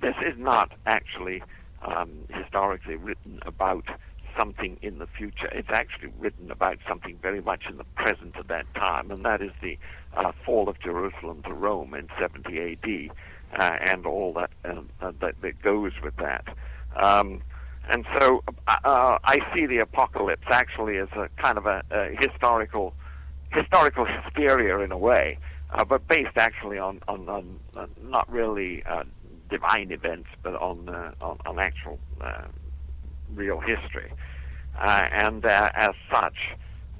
This 0.00 0.14
is 0.26 0.38
not 0.38 0.72
actually 0.86 1.42
um, 1.82 2.10
historically 2.28 2.96
written 2.96 3.40
about 3.46 3.84
something 4.38 4.78
in 4.82 4.98
the 4.98 5.06
future. 5.06 5.48
It's 5.52 5.70
actually 5.70 6.12
written 6.18 6.50
about 6.50 6.78
something 6.86 7.18
very 7.20 7.40
much 7.40 7.64
in 7.68 7.76
the 7.76 7.84
present 7.96 8.36
at 8.36 8.48
that 8.48 8.72
time, 8.74 9.10
and 9.10 9.24
that 9.24 9.42
is 9.42 9.50
the 9.60 9.78
uh, 10.16 10.32
fall 10.44 10.68
of 10.68 10.78
Jerusalem 10.80 11.42
to 11.44 11.52
Rome 11.52 11.94
in 11.94 12.08
70 12.20 12.58
A.D. 12.58 13.10
Uh, 13.58 13.76
and 13.86 14.06
all 14.06 14.34
that, 14.34 14.50
uh, 14.64 14.82
uh, 15.00 15.12
that 15.20 15.40
that 15.40 15.62
goes 15.62 15.92
with 16.02 16.14
that. 16.16 16.44
Um, 16.96 17.40
and 17.88 18.04
so 18.18 18.42
uh, 18.66 19.18
I 19.24 19.38
see 19.54 19.64
the 19.66 19.78
apocalypse 19.78 20.46
actually 20.50 20.98
as 20.98 21.08
a 21.12 21.30
kind 21.38 21.56
of 21.56 21.64
a, 21.64 21.82
a 21.90 22.14
historical 22.20 22.94
historical 23.50 24.04
hysteria 24.04 24.78
in 24.80 24.92
a 24.92 24.98
way, 24.98 25.38
uh, 25.70 25.84
but 25.84 26.06
based 26.06 26.36
actually 26.36 26.78
on 26.78 27.00
on, 27.08 27.28
on 27.28 27.58
uh, 27.76 27.86
not 28.02 28.30
really 28.30 28.82
uh, 28.84 29.04
divine 29.48 29.90
events, 29.90 30.28
but 30.42 30.54
on 30.54 30.88
uh, 30.88 31.12
on, 31.20 31.38
on 31.46 31.58
actual 31.58 31.98
uh, 32.20 32.46
real 33.34 33.60
history. 33.60 34.12
Uh, 34.78 35.02
and 35.10 35.44
uh, 35.44 35.70
as 35.74 35.90
such, 36.12 36.36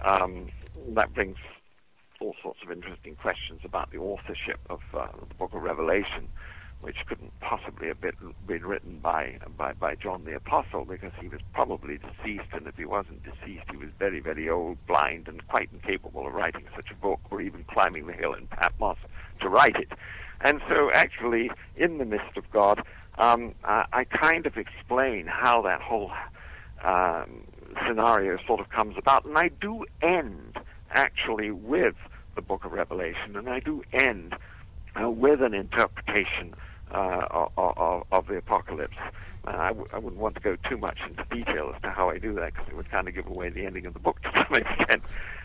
um, 0.05 0.49
that 0.89 1.15
brings 1.15 1.37
all 2.21 2.35
sorts 2.43 2.59
of 2.65 2.73
interesting 2.73 3.15
questions 3.15 3.61
about 3.65 3.93
the 3.93 3.99
authorship 3.99 4.59
of 4.69 4.81
the 4.93 5.35
Book 5.37 5.55
of 5.55 5.63
Revelation, 5.63 6.27
which 6.81 6.97
couldn't 7.07 7.33
possibly 7.41 7.87
have 7.89 8.01
been, 8.01 8.35
been 8.47 8.65
written 8.65 8.99
by, 8.99 9.39
by 9.57 9.73
by 9.73 9.95
John 9.95 10.25
the 10.25 10.35
Apostle 10.35 10.85
because 10.85 11.13
he 11.21 11.29
was 11.29 11.41
probably 11.53 11.99
deceased, 11.99 12.51
and 12.53 12.67
if 12.67 12.77
he 12.77 12.85
wasn't 12.85 13.23
deceased, 13.23 13.65
he 13.71 13.77
was 13.77 13.91
very 13.99 14.21
very 14.21 14.49
old, 14.49 14.85
blind, 14.87 15.29
and 15.29 15.47
quite 15.49 15.69
incapable 15.73 16.27
of 16.27 16.35
writing 16.35 16.65
such 16.75 16.91
a 16.91 16.95
book, 16.95 17.21
or 17.31 17.41
even 17.41 17.65
climbing 17.65 18.07
the 18.07 18.13
hill 18.13 18.33
in 18.33 18.47
Patmos 18.49 18.99
to 19.41 19.49
write 19.49 19.77
it. 19.77 19.93
And 20.41 20.61
so, 20.69 20.91
actually, 20.93 21.51
in 21.77 21.99
the 21.99 22.05
Mist 22.05 22.37
of 22.37 22.51
God, 22.53 22.83
um, 23.19 23.55
I, 23.65 23.85
I 23.93 24.05
kind 24.05 24.47
of 24.47 24.57
explain 24.57 25.27
how 25.27 25.63
that 25.63 25.81
whole 25.81 26.13
um, 26.85 27.43
scenario 27.87 28.39
sort 28.47 28.61
of 28.61 28.71
comes 28.71 28.97
about, 28.97 29.25
and 29.25 29.37
I 29.37 29.49
do 29.49 29.85
end 30.01 30.59
actually 30.93 31.51
with 31.51 31.97
the 32.35 32.43
Book 32.43 32.65
of 32.65 32.73
Revelation, 32.73 33.37
and 33.37 33.49
I 33.49 33.61
do 33.61 33.83
end 33.93 34.37
uh, 35.01 35.11
with 35.11 35.43
an 35.43 35.55
interpretation 35.55 36.55
uh, 36.93 37.49
of, 37.57 38.05
of, 38.11 38.27
the 38.29 38.37
apocalypse. 38.37 38.97
Uh, 39.47 39.51
I 39.51 39.69
w- 39.69 39.89
I 39.93 39.99
wouldn't 39.99 40.21
want 40.21 40.37
to 40.37 40.41
go 40.41 40.57
too 40.69 40.79
much 40.79 40.99
into 41.07 41.25
detail 41.31 41.73
as 41.75 41.83
to 41.83 41.91
how 41.91 42.09
I 42.09 42.19
do 42.19 42.35
that 42.35 42.55
because 42.55 42.69
it 42.69 42.77
would 42.77 42.91
kind 42.91 43.09
of 43.09 43.15
give 43.15 43.27
away 43.27 43.51
the 43.51 43.67
ending 43.67 43.87
of 43.87 43.93
the 43.93 44.01
book 44.01 44.21
to 44.23 44.31
some 44.33 44.55
extent. 44.55 45.03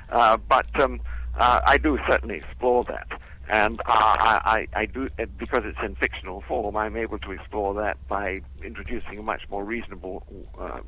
Uh, 0.09 0.37
but 0.37 0.81
um, 0.81 1.01
uh, 1.37 1.61
I 1.65 1.77
do 1.77 1.97
certainly 2.07 2.35
explore 2.35 2.83
that. 2.85 3.07
And 3.49 3.79
uh, 3.81 3.83
I, 3.87 4.67
I, 4.73 4.85
do, 4.85 5.09
uh, 5.19 5.25
because 5.37 5.63
it's 5.65 5.77
in 5.83 5.95
fictional 5.95 6.41
form, 6.47 6.77
I'm 6.77 6.95
able 6.95 7.19
to 7.19 7.31
explore 7.31 7.73
that 7.75 7.97
by 8.07 8.37
introducing 8.63 9.19
a 9.19 9.23
much 9.23 9.41
more 9.49 9.63
reasonable 9.63 10.23
uh, 10.57 10.79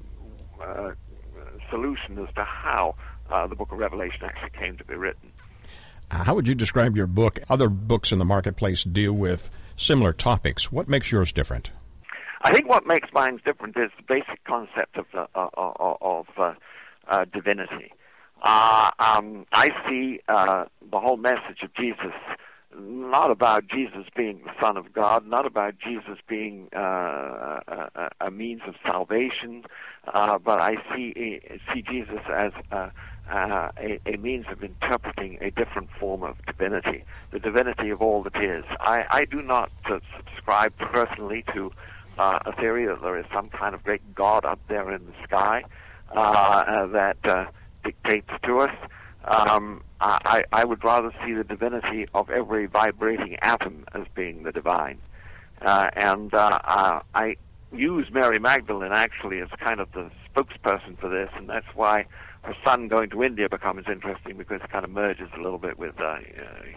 uh, 0.64 0.92
solution 1.70 2.18
as 2.18 2.34
to 2.36 2.44
how 2.44 2.96
uh, 3.30 3.46
the 3.48 3.56
book 3.56 3.72
of 3.72 3.80
Revelation 3.80 4.22
actually 4.24 4.58
came 4.58 4.78
to 4.78 4.86
be 4.86 4.96
written. 4.96 5.32
Uh, 6.12 6.24
How 6.24 6.36
would 6.36 6.48
you 6.48 6.56
describe 6.56 6.96
your 6.96 7.08
book? 7.08 7.40
Other 7.50 7.68
books 7.68 8.12
in 8.12 8.20
the 8.20 8.26
marketplace 8.26 8.84
deal 8.84 9.14
with 9.14 9.50
similar 9.76 10.14
topics. 10.14 10.72
What 10.72 10.88
makes 10.88 11.12
yours 11.12 11.32
different? 11.32 11.72
I 12.42 12.54
think 12.54 12.70
what 12.70 12.86
makes 12.86 13.10
mine 13.12 13.40
different 13.44 13.76
is 13.76 13.90
the 13.98 14.04
basic 14.04 14.44
concept 14.44 14.98
of 14.98 15.06
uh, 15.14 15.50
of 15.56 16.28
uh, 16.38 16.54
uh, 17.08 17.26
divinity. 17.34 17.92
Uh, 18.44 18.92
um, 19.00 19.46
I 19.52 19.70
see 19.90 20.20
uh, 20.28 20.66
the 20.92 21.00
whole 21.00 21.18
message 21.18 21.64
of 21.64 21.74
Jesus 21.74 22.14
not 22.80 23.32
about 23.32 23.68
Jesus 23.68 24.06
being 24.16 24.42
the 24.44 24.52
Son 24.62 24.78
of 24.78 24.94
God, 24.94 25.26
not 25.28 25.46
about 25.46 25.76
Jesus 25.80 26.18
being 26.28 26.70
uh, 26.76 26.80
a, 27.68 28.10
a, 28.22 28.32
means 28.32 28.62
of 28.68 28.76
salvation, 28.86 29.64
uh, 30.14 30.38
but 30.38 30.60
I 30.60 30.76
see 30.94 31.42
see 31.74 31.82
Jesus 31.82 32.22
as 32.32 32.52
a, 32.72 32.92
uh, 33.32 33.72
a, 33.78 34.00
a 34.06 34.18
means 34.18 34.46
of 34.52 34.64
interpreting 34.64 35.38
a 35.42 35.52
different 35.52 35.90
form 36.00 36.24
of 36.24 36.38
divinity, 36.46 37.04
the 37.32 37.40
divinity 37.40 37.90
of 37.90 38.02
all 38.02 38.22
that 38.24 38.36
is. 38.36 38.64
I, 38.80 39.06
I 39.10 39.26
do 39.26 39.42
not 39.42 39.72
uh, 39.86 40.00
subscribe 40.18 40.78
personally 40.78 41.44
to 41.54 41.72
uh, 42.18 42.40
a 42.46 42.54
theory 42.54 42.86
that 42.86 43.02
there 43.02 43.18
is 43.18 43.26
some 43.34 43.50
kind 43.50 43.76
of 43.76 43.84
great 43.84 44.16
God 44.16 44.46
up 44.46 44.60
there 44.68 44.92
in 44.92 45.06
the 45.06 45.14
sky 45.24 45.64
uh, 46.16 46.20
uh, 46.20 46.86
that 46.88 47.18
uh, 47.26 47.46
dictates 47.84 48.30
to 48.44 48.60
us. 48.60 48.76
Um, 49.26 49.82
I, 50.26 50.44
I 50.52 50.66
would 50.66 50.84
rather 50.84 51.12
see 51.26 51.34
the 51.34 51.44
divinity 51.44 52.08
of 52.14 52.30
every 52.30 52.68
vibrating 52.68 53.38
atom 53.42 53.86
as 53.94 54.04
being 54.14 54.44
the 54.44 54.52
divine. 54.52 55.00
Uh, 55.62 55.90
and 55.94 56.34
uh, 56.34 56.60
uh, 56.64 57.00
I 57.16 57.38
use 57.74 58.08
Mary 58.12 58.38
Magdalene 58.38 58.92
actually 58.94 59.40
as 59.40 59.50
kind 59.60 59.80
of 59.80 59.92
the 59.94 60.12
spokesperson 60.30 61.00
for 61.00 61.10
this, 61.10 61.30
and 61.36 61.50
that's 61.50 61.68
why 61.74 62.06
her 62.44 62.56
son 62.64 62.88
going 62.88 63.10
to 63.10 63.24
India 63.24 63.50
becomes 63.50 63.86
interesting 63.88 64.38
because 64.38 64.62
it 64.62 64.70
kind 64.70 64.86
of 64.86 64.92
merges 64.92 65.30
a 65.36 65.42
little 65.42 65.58
bit 65.58 65.80
with 65.80 66.00
uh, 66.00 66.04
uh, 66.04 66.20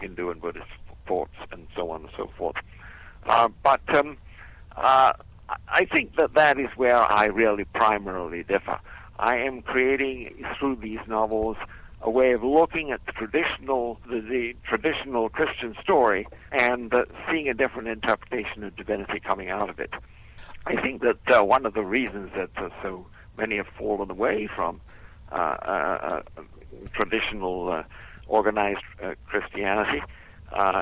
Hindu 0.01 0.31
and 0.31 0.41
Buddhist 0.41 0.65
thoughts 1.07 1.35
and 1.51 1.67
so 1.75 1.91
on 1.91 2.01
and 2.01 2.09
so 2.17 2.31
forth. 2.37 2.55
Uh, 3.27 3.49
but 3.61 3.81
um, 3.95 4.17
I 4.75 5.85
think 5.93 6.15
that 6.15 6.33
that 6.33 6.59
is 6.59 6.69
where 6.75 6.95
I 6.95 7.25
really 7.25 7.65
primarily 7.65 8.43
differ. 8.43 8.79
I 9.19 9.37
am 9.37 9.61
creating 9.61 10.45
through 10.57 10.77
these 10.77 10.99
novels 11.07 11.57
a 12.01 12.09
way 12.09 12.31
of 12.31 12.43
looking 12.43 12.91
at 12.91 13.05
the 13.05 13.11
traditional 13.11 13.99
the, 14.09 14.21
the 14.21 14.55
traditional 14.63 15.29
Christian 15.29 15.75
story 15.81 16.27
and 16.51 16.93
uh, 16.93 17.05
seeing 17.29 17.49
a 17.49 17.53
different 17.53 17.87
interpretation 17.89 18.63
of 18.63 18.75
divinity 18.75 19.19
coming 19.19 19.49
out 19.49 19.69
of 19.69 19.79
it. 19.79 19.93
I 20.65 20.81
think 20.81 21.01
that 21.01 21.39
uh, 21.39 21.43
one 21.43 21.65
of 21.65 21.73
the 21.73 21.83
reasons 21.83 22.31
that 22.35 22.51
uh, 22.57 22.69
so 22.81 23.05
many 23.37 23.57
have 23.57 23.67
fallen 23.77 24.11
away 24.11 24.47
from 24.47 24.81
uh, 25.31 25.35
uh, 25.35 26.21
uh, 26.37 26.41
traditional 26.93 27.83
organized 28.27 28.83
Christianity 29.25 30.01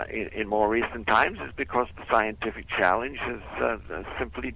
in, 0.10 0.28
in 0.34 0.48
more 0.48 0.70
recent 0.70 1.08
times 1.08 1.40
is 1.40 1.52
because 1.56 1.88
the 1.96 2.04
scientific 2.12 2.68
challenge 2.70 3.18
has 3.20 3.80
simply 4.20 4.54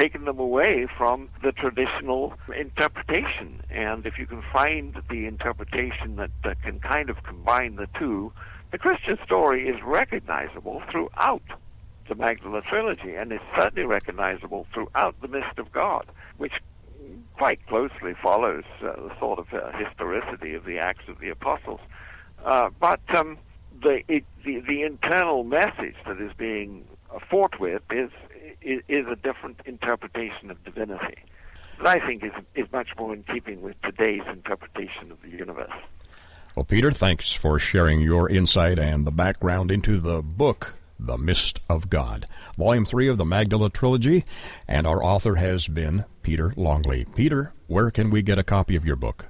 taken 0.00 0.24
them 0.24 0.38
away 0.38 0.86
from 0.96 1.28
the 1.42 1.52
traditional 1.52 2.34
interpretation. 2.56 3.62
And 3.70 4.06
if 4.06 4.18
you 4.18 4.26
can 4.26 4.42
find 4.52 4.96
the 5.10 5.26
interpretation 5.26 6.16
that, 6.16 6.30
that 6.44 6.62
can 6.62 6.80
kind 6.80 7.10
of 7.10 7.22
combine 7.22 7.76
the 7.76 7.88
two, 7.98 8.32
the 8.72 8.78
Christian 8.78 9.18
story 9.24 9.68
is 9.68 9.76
recognizable 9.84 10.82
throughout 10.90 11.42
the 12.08 12.14
Magdala 12.14 12.62
trilogy, 12.62 13.14
and 13.14 13.32
is 13.32 13.38
certainly 13.56 13.86
recognizable 13.86 14.66
throughout 14.74 15.14
the 15.20 15.28
Mist 15.28 15.58
of 15.58 15.70
God, 15.70 16.06
which 16.38 16.54
quite 17.36 17.64
closely 17.66 18.14
follows 18.20 18.64
uh, 18.82 18.92
the 18.96 19.12
sort 19.20 19.38
of 19.38 19.46
uh, 19.52 19.70
historicity 19.78 20.54
of 20.54 20.64
the 20.64 20.78
Acts 20.78 21.04
of 21.08 21.20
the 21.20 21.28
Apostles. 21.28 21.80
Uh, 22.44 22.70
but 22.80 23.00
um, 23.14 23.38
the, 23.82 24.00
it, 24.08 24.24
the 24.44 24.60
the 24.60 24.82
internal 24.82 25.44
message 25.44 25.94
that 26.06 26.20
is 26.20 26.32
being 26.36 26.84
fought 27.30 27.60
with 27.60 27.82
is, 27.92 28.10
is 28.62 28.82
is 28.88 29.06
a 29.06 29.16
different 29.16 29.60
interpretation 29.64 30.50
of 30.50 30.62
divinity 30.64 31.18
that 31.78 31.86
I 31.86 32.06
think 32.06 32.24
is 32.24 32.32
is 32.54 32.70
much 32.72 32.88
more 32.98 33.14
in 33.14 33.22
keeping 33.24 33.62
with 33.62 33.80
today's 33.82 34.22
interpretation 34.30 35.10
of 35.10 35.20
the 35.22 35.30
universe. 35.30 35.72
Well, 36.56 36.64
Peter, 36.64 36.90
thanks 36.90 37.32
for 37.32 37.58
sharing 37.58 38.00
your 38.00 38.28
insight 38.28 38.78
and 38.78 39.06
the 39.06 39.12
background 39.12 39.70
into 39.70 40.00
the 40.00 40.20
book, 40.20 40.74
The 40.98 41.16
Mist 41.16 41.60
of 41.68 41.88
God, 41.88 42.26
Volume 42.58 42.84
3 42.84 43.08
of 43.08 43.18
the 43.18 43.24
Magdala 43.24 43.70
Trilogy, 43.70 44.24
and 44.66 44.84
our 44.84 45.02
author 45.02 45.36
has 45.36 45.68
been 45.68 46.04
Peter 46.22 46.52
Longley. 46.56 47.06
Peter, 47.14 47.52
where 47.68 47.90
can 47.92 48.10
we 48.10 48.20
get 48.20 48.38
a 48.38 48.42
copy 48.42 48.74
of 48.74 48.84
your 48.84 48.96
book? 48.96 49.26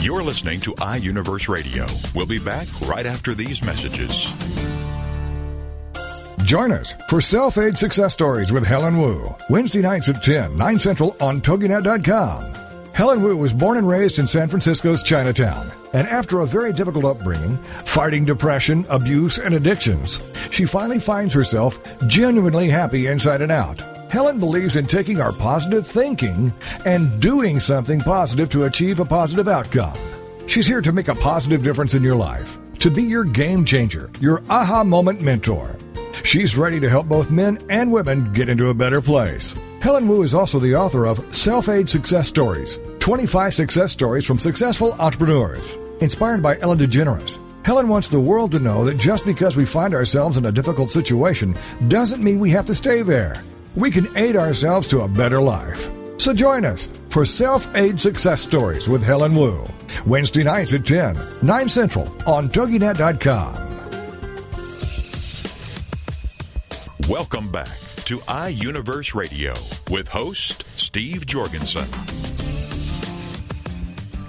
You're 0.03 0.25
listening 0.25 0.59
to 0.62 0.73
iUniverse 0.75 1.49
Radio. 1.49 1.87
We'll 2.12 2.27
be 2.27 2.41
back 2.41 2.67
right 2.88 3.07
after 3.07 3.35
these 3.35 3.62
messages. 3.62 4.25
Join 6.45 6.73
us 6.73 6.93
for 7.09 7.21
Self 7.21 7.57
Aid 7.57 7.79
Success 7.79 8.12
Stories 8.12 8.51
with 8.51 8.65
Helen 8.65 8.99
Wu, 8.99 9.33
Wednesday 9.49 9.81
nights 9.81 10.09
at 10.09 10.21
10, 10.21 10.59
9 10.59 10.79
Central 10.81 11.17
on 11.21 11.41
TogiNet.com. 11.41 12.53
Helen 12.93 13.23
Wu 13.23 13.37
was 13.37 13.53
born 13.53 13.79
and 13.79 13.87
raised 13.87 14.19
in 14.19 14.27
San 14.27 14.49
Francisco's 14.49 15.05
Chinatown, 15.05 15.65
and 15.93 16.09
after 16.09 16.41
a 16.41 16.47
very 16.47 16.73
difficult 16.73 17.05
upbringing, 17.05 17.57
fighting 17.85 18.25
depression, 18.25 18.85
abuse, 18.88 19.38
and 19.38 19.55
addictions, 19.55 20.19
she 20.51 20.65
finally 20.65 20.99
finds 20.99 21.33
herself 21.33 21.79
genuinely 22.09 22.69
happy 22.69 23.07
inside 23.07 23.41
and 23.41 23.53
out. 23.53 23.91
Helen 24.12 24.38
believes 24.38 24.77
in 24.77 24.87
taking 24.87 25.22
our 25.22 25.33
positive 25.33 25.87
thinking 25.87 26.53
and 26.85 27.18
doing 27.18 27.59
something 27.59 27.98
positive 27.98 28.51
to 28.51 28.64
achieve 28.64 29.01
a 29.01 29.07
positive 29.07 29.48
outcome. 29.48 29.96
She's 30.46 30.66
here 30.66 30.83
to 30.83 30.92
make 30.92 31.09
a 31.09 31.14
positive 31.14 31.62
difference 31.62 31.94
in 31.94 32.03
your 32.03 32.16
life, 32.16 32.59
to 32.81 32.90
be 32.90 33.05
your 33.05 33.25
game 33.25 33.64
changer, 33.64 34.11
your 34.20 34.42
aha 34.51 34.85
moment 34.85 35.22
mentor. 35.22 35.75
She's 36.25 36.59
ready 36.59 36.79
to 36.81 36.90
help 36.90 37.07
both 37.07 37.31
men 37.31 37.57
and 37.70 37.90
women 37.90 38.35
get 38.35 38.51
into 38.51 38.68
a 38.68 38.75
better 38.75 39.01
place. 39.01 39.55
Helen 39.81 40.07
Wu 40.07 40.22
is 40.22 40.35
also 40.35 40.59
the 40.59 40.77
author 40.77 41.07
of 41.07 41.35
Self 41.35 41.70
Aid 41.70 41.88
Success 41.88 42.29
Stories 42.29 42.81
25 42.98 43.55
Success 43.55 43.92
Stories 43.92 44.27
from 44.27 44.38
Successful 44.38 44.92
Entrepreneurs. 45.01 45.79
Inspired 46.03 46.42
by 46.42 46.59
Ellen 46.59 46.79
DeGeneres, 46.79 47.38
Helen 47.64 47.88
wants 47.88 48.09
the 48.09 48.20
world 48.20 48.53
to 48.53 48.59
know 48.59 48.85
that 48.85 48.98
just 48.98 49.25
because 49.25 49.57
we 49.57 49.64
find 49.64 49.94
ourselves 49.94 50.37
in 50.37 50.44
a 50.44 50.53
difficult 50.53 50.90
situation 50.90 51.57
doesn't 51.88 52.22
mean 52.22 52.40
we 52.40 52.51
have 52.51 52.66
to 52.66 52.75
stay 52.75 53.01
there. 53.01 53.42
We 53.74 53.90
can 53.90 54.06
aid 54.16 54.37
ourselves 54.37 54.87
to 54.88 55.00
a 55.00 55.08
better 55.08 55.40
life. 55.40 55.90
So 56.18 56.35
join 56.35 56.64
us 56.64 56.88
for 57.08 57.24
Self 57.24 57.74
Aid 57.74 58.00
Success 58.00 58.42
Stories 58.42 58.88
with 58.88 59.02
Helen 59.02 59.35
Wu. 59.35 59.66
Wednesday 60.06 60.44
nights 60.44 60.72
at 60.74 60.87
10, 60.87 61.16
9 61.42 61.68
Central 61.68 62.06
on 62.26 62.48
TogiNet.com. 62.48 63.54
Welcome 67.08 67.50
back 67.50 67.78
to 68.04 68.18
iUniverse 68.18 69.14
Radio 69.14 69.52
with 69.90 70.08
host 70.08 70.64
Steve 70.78 71.26
Jorgensen. 71.26 71.87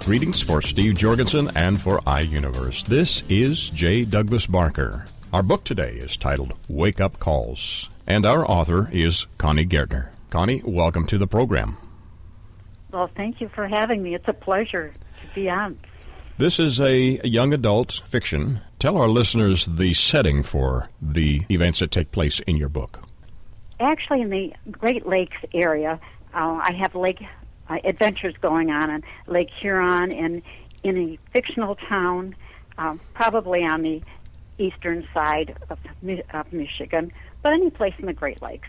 Greetings 0.00 0.42
for 0.42 0.60
Steve 0.60 0.94
Jorgensen 0.96 1.50
and 1.54 1.80
for 1.80 1.98
iUniverse. 2.00 2.84
This 2.84 3.22
is 3.28 3.70
J. 3.70 4.04
Douglas 4.04 4.46
Barker. 4.46 5.06
Our 5.32 5.42
book 5.42 5.64
today 5.64 5.94
is 5.94 6.16
titled 6.16 6.52
Wake 6.68 7.00
Up 7.00 7.18
Calls, 7.18 7.88
and 8.06 8.26
our 8.26 8.48
author 8.48 8.88
is 8.92 9.26
Connie 9.38 9.66
Gaertner. 9.66 10.08
Connie, 10.30 10.62
welcome 10.64 11.06
to 11.06 11.18
the 11.18 11.26
program. 11.26 11.76
Well, 12.90 13.10
thank 13.16 13.40
you 13.40 13.48
for 13.48 13.66
having 13.66 14.02
me. 14.02 14.14
It's 14.14 14.28
a 14.28 14.32
pleasure 14.32 14.92
to 15.20 15.34
be 15.34 15.50
on. 15.50 15.78
This 16.36 16.58
is 16.58 16.80
a 16.80 17.20
young 17.26 17.52
adult 17.52 18.02
fiction. 18.08 18.60
Tell 18.78 18.96
our 18.96 19.08
listeners 19.08 19.66
the 19.66 19.94
setting 19.94 20.42
for 20.42 20.88
the 21.00 21.42
events 21.48 21.78
that 21.78 21.90
take 21.90 22.10
place 22.10 22.40
in 22.40 22.56
your 22.56 22.68
book. 22.68 23.02
Actually, 23.80 24.20
in 24.20 24.30
the 24.30 24.52
Great 24.70 25.06
Lakes 25.06 25.36
area, 25.52 26.00
uh, 26.34 26.60
I 26.62 26.72
have 26.80 26.94
lake 26.94 27.22
uh, 27.68 27.78
adventures 27.84 28.34
going 28.40 28.70
on 28.70 28.90
in 28.90 29.02
Lake 29.26 29.50
Huron 29.60 30.12
and 30.12 30.42
in 30.82 30.98
a 30.98 31.18
fictional 31.32 31.76
town, 31.76 32.34
um, 32.78 33.00
probably 33.14 33.64
on 33.64 33.82
the 33.82 34.02
eastern 34.58 35.06
side 35.14 35.56
of, 35.70 35.78
of 36.32 36.52
Michigan, 36.52 37.12
but 37.44 37.52
any 37.52 37.70
place 37.70 37.94
in 38.00 38.06
the 38.06 38.12
Great 38.12 38.42
Lakes. 38.42 38.68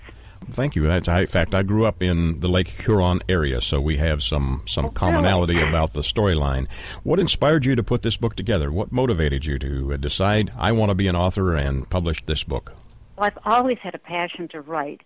Thank 0.52 0.76
you. 0.76 0.88
I, 0.92 0.98
in 0.98 1.26
fact, 1.28 1.56
I 1.56 1.64
grew 1.64 1.88
up 1.88 2.04
in 2.04 2.40
the 2.42 2.48
Lake 2.48 2.68
Huron 2.68 3.22
area, 3.28 3.62
so 3.62 3.82
we 3.82 3.98
have 3.98 4.22
some 4.22 4.62
some 4.68 4.86
Oh, 4.86 4.90
commonality 4.90 5.56
really? 5.56 5.70
about 5.70 5.94
the 5.94 6.02
storyline. 6.02 6.68
What 7.02 7.20
inspired 7.20 7.66
you 7.66 7.76
to 7.76 7.82
put 7.82 8.04
this 8.04 8.18
book 8.18 8.36
together? 8.36 8.72
What 8.72 8.92
motivated 8.92 9.44
you 9.46 9.58
to 9.58 9.94
uh, 9.94 9.98
decide 9.98 10.52
I 10.56 10.72
want 10.74 10.90
to 10.92 10.96
be 10.96 11.08
an 11.08 11.16
author 11.16 11.56
and 11.56 11.90
publish 11.90 12.24
this 12.26 12.44
book? 12.44 12.74
Well, 13.18 13.26
I've 13.26 13.40
always 13.44 13.80
had 13.80 13.96
a 13.96 13.98
passion 13.98 14.48
to 14.50 14.62
write, 14.62 15.02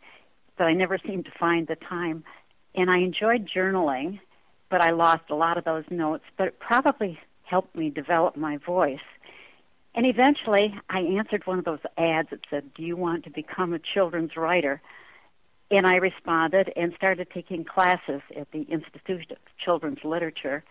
but 0.58 0.66
I 0.66 0.74
never 0.74 0.98
seemed 0.98 1.24
to 1.26 1.32
find 1.40 1.68
the 1.68 1.76
time. 1.78 2.26
And 2.76 2.90
I 2.90 2.98
enjoyed 3.00 3.48
journaling, 3.48 4.20
but 4.70 4.82
I 4.82 4.90
lost 4.90 5.30
a 5.30 5.36
lot 5.36 5.58
of 5.58 5.64
those 5.64 5.86
notes. 5.90 6.26
But 6.38 6.48
it 6.50 6.60
probably 6.60 7.18
helped 7.44 7.76
me 7.78 7.90
develop 7.92 8.36
my 8.36 8.58
voice. 8.58 9.00
And 9.96 10.06
eventually, 10.06 10.74
I 10.90 11.00
answered 11.00 11.46
one 11.46 11.60
of 11.60 11.66
those 11.66 11.80
ads 11.98 12.30
that 12.30 12.42
said, 12.50 12.74
Do 12.76 12.84
you 12.84 12.96
want 12.96 13.24
to 13.24 13.30
become 13.30 13.74
a 13.74 13.80
children's 13.80 14.38
writer? 14.38 14.82
And 15.72 15.86
I 15.86 15.96
responded 15.96 16.72
and 16.76 16.94
started 16.96 17.28
taking 17.34 17.64
classes 17.64 18.22
at 18.36 18.52
the 18.52 18.62
Institute 18.62 19.32
of 19.32 19.38
Children's 19.64 20.04
Literature. 20.04 20.64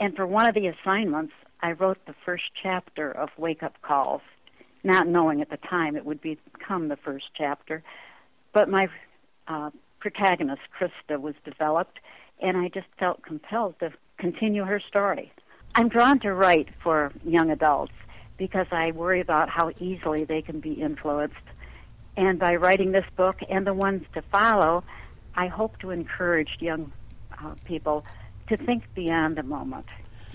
And 0.00 0.14
for 0.14 0.26
one 0.26 0.48
of 0.48 0.54
the 0.54 0.68
assignments, 0.68 1.32
I 1.60 1.72
wrote 1.72 1.98
the 2.06 2.14
first 2.24 2.44
chapter 2.62 3.10
of 3.10 3.30
Wake 3.36 3.62
Up 3.62 3.80
Calls, 3.82 4.22
not 4.84 5.06
knowing 5.06 5.40
at 5.40 5.50
the 5.50 5.58
time 5.58 5.96
it 5.96 6.04
would 6.04 6.20
become 6.20 6.88
the 6.88 6.96
first 6.96 7.26
chapter. 7.36 7.82
But 8.52 8.68
my 8.68 8.88
uh, 9.48 9.70
protagonist, 10.00 10.62
Krista, 10.78 11.20
was 11.20 11.34
developed, 11.44 11.98
and 12.40 12.56
I 12.56 12.68
just 12.68 12.86
felt 12.98 13.22
compelled 13.22 13.78
to 13.80 13.92
continue 14.18 14.64
her 14.64 14.80
story. 14.80 15.32
I'm 15.74 15.88
drawn 15.88 16.20
to 16.20 16.32
write 16.32 16.68
for 16.82 17.12
young 17.24 17.50
adults 17.50 17.92
because 18.36 18.66
I 18.70 18.92
worry 18.92 19.20
about 19.20 19.48
how 19.48 19.72
easily 19.78 20.24
they 20.24 20.42
can 20.42 20.60
be 20.60 20.72
influenced. 20.72 21.34
And 22.16 22.38
by 22.38 22.56
writing 22.56 22.92
this 22.92 23.04
book 23.16 23.40
and 23.48 23.66
the 23.66 23.74
ones 23.74 24.04
to 24.14 24.22
follow, 24.22 24.84
I 25.34 25.48
hope 25.48 25.78
to 25.80 25.90
encourage 25.90 26.56
young 26.60 26.92
uh, 27.38 27.54
people 27.64 28.04
to 28.48 28.56
think 28.56 28.84
beyond 28.94 29.36
the 29.36 29.42
moment. 29.42 29.86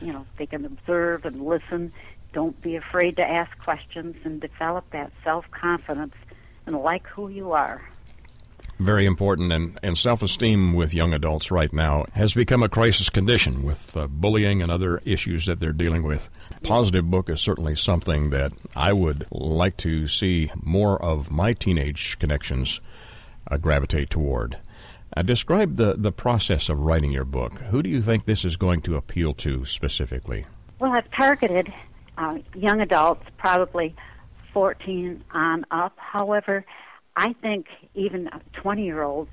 You 0.02 0.14
know, 0.14 0.26
they 0.38 0.46
can 0.46 0.66
observe 0.66 1.26
and 1.26 1.44
listen. 1.46 1.94
Don't 2.34 2.60
be 2.62 2.76
afraid 2.76 3.18
to 3.18 3.24
ask 3.28 3.58
questions 3.60 4.16
and 4.24 4.40
develop 4.40 4.90
that 4.92 5.12
self 5.24 5.50
confidence 5.52 6.16
and 6.66 6.76
like 6.76 7.08
who 7.08 7.30
you 7.30 7.52
are. 7.52 7.82
Very 8.82 9.06
important, 9.06 9.52
and, 9.52 9.78
and 9.84 9.96
self 9.96 10.24
esteem 10.24 10.74
with 10.74 10.92
young 10.92 11.14
adults 11.14 11.52
right 11.52 11.72
now 11.72 12.04
has 12.14 12.34
become 12.34 12.64
a 12.64 12.68
crisis 12.68 13.12
condition 13.12 13.62
with 13.62 13.96
uh, 13.96 14.08
bullying 14.08 14.60
and 14.60 14.72
other 14.72 15.00
issues 15.06 15.46
that 15.46 15.60
they're 15.60 15.72
dealing 15.72 16.02
with. 16.02 16.32
Positive 16.64 17.08
book 17.12 17.30
is 17.30 17.40
certainly 17.40 17.76
something 17.76 18.32
that 18.32 18.54
I 18.76 18.92
would 18.92 19.28
like 19.30 19.78
to 19.78 20.08
see 20.08 20.52
more 20.64 21.00
of 21.00 21.30
my 21.30 21.54
teenage 21.54 22.18
connections 22.18 22.82
uh, 23.52 23.58
gravitate 23.58 24.10
toward. 24.10 24.58
Uh, 25.16 25.22
describe 25.22 25.78
the, 25.78 25.94
the 25.96 26.12
process 26.12 26.68
of 26.68 26.80
writing 26.80 27.12
your 27.12 27.26
book. 27.26 27.60
Who 27.60 27.84
do 27.84 27.90
you 27.90 28.02
think 28.02 28.26
this 28.26 28.44
is 28.44 28.58
going 28.58 28.82
to 28.82 28.96
appeal 28.96 29.36
to 29.36 29.64
specifically? 29.64 30.48
Well, 30.80 30.94
I've 30.94 31.12
targeted 31.12 31.72
uh, 32.18 32.40
young 32.56 32.82
adults, 32.82 33.28
probably 33.38 33.96
14 34.54 35.24
on 35.34 35.66
up. 35.70 35.94
However, 35.98 36.66
I 37.16 37.34
think 37.42 37.68
even 37.94 38.30
20 38.54 38.84
year 38.84 39.04
olds 39.04 39.32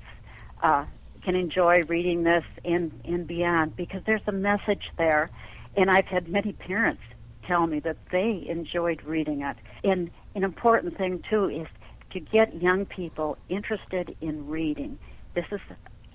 uh, 0.61 0.85
can 1.23 1.35
enjoy 1.35 1.83
reading 1.87 2.23
this 2.23 2.43
and, 2.65 2.91
and 3.05 3.27
beyond 3.27 3.75
because 3.75 4.01
there's 4.05 4.21
a 4.27 4.31
message 4.31 4.83
there. 4.97 5.29
And 5.75 5.89
I've 5.89 6.05
had 6.05 6.27
many 6.27 6.53
parents 6.53 7.01
tell 7.47 7.67
me 7.67 7.79
that 7.81 7.97
they 8.11 8.45
enjoyed 8.49 9.03
reading 9.03 9.41
it. 9.41 9.57
And 9.83 10.11
an 10.35 10.43
important 10.43 10.97
thing, 10.97 11.23
too, 11.29 11.49
is 11.49 11.67
to 12.11 12.19
get 12.19 12.61
young 12.61 12.85
people 12.85 13.37
interested 13.49 14.15
in 14.21 14.47
reading. 14.47 14.97
This 15.35 15.45
is 15.51 15.59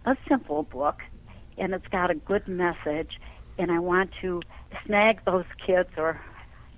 a 0.05 0.17
simple 0.29 0.65
book, 0.65 1.01
and 1.57 1.73
it's 1.73 1.87
got 1.89 2.11
a 2.11 2.15
good 2.15 2.47
message, 2.49 3.19
and 3.59 3.71
I 3.71 3.79
want 3.79 4.11
to 4.23 4.43
snag 4.85 5.25
those 5.25 5.45
kids, 5.65 5.89
or 5.97 6.21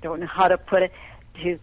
don't 0.03 0.21
know 0.21 0.27
how 0.27 0.49
to 0.49 0.59
put 0.59 0.83
it, 0.83 0.93
to 1.43 1.59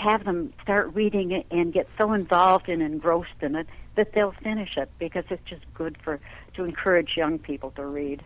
have 0.00 0.24
them 0.24 0.52
start 0.62 0.94
reading 0.94 1.30
it 1.30 1.46
and 1.50 1.72
get 1.72 1.86
so 2.00 2.12
involved 2.14 2.68
and 2.68 2.80
engrossed 2.80 3.42
in 3.42 3.54
it 3.54 3.66
that 3.96 4.12
they'll 4.14 4.34
finish 4.42 4.76
it 4.76 4.90
because 4.98 5.24
it's 5.28 5.46
just 5.46 5.62
good 5.74 5.98
for 6.02 6.18
to 6.54 6.64
encourage 6.64 7.16
young 7.16 7.38
people 7.38 7.70
to 7.72 7.84
read. 7.84 8.24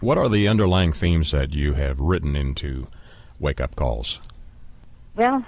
What 0.00 0.16
are 0.16 0.30
the 0.30 0.48
underlying 0.48 0.92
themes 0.92 1.32
that 1.32 1.52
you 1.52 1.74
have 1.74 2.00
written 2.00 2.36
into 2.36 2.86
wake 3.38 3.60
up 3.60 3.76
calls? 3.76 4.18
Well, 5.14 5.44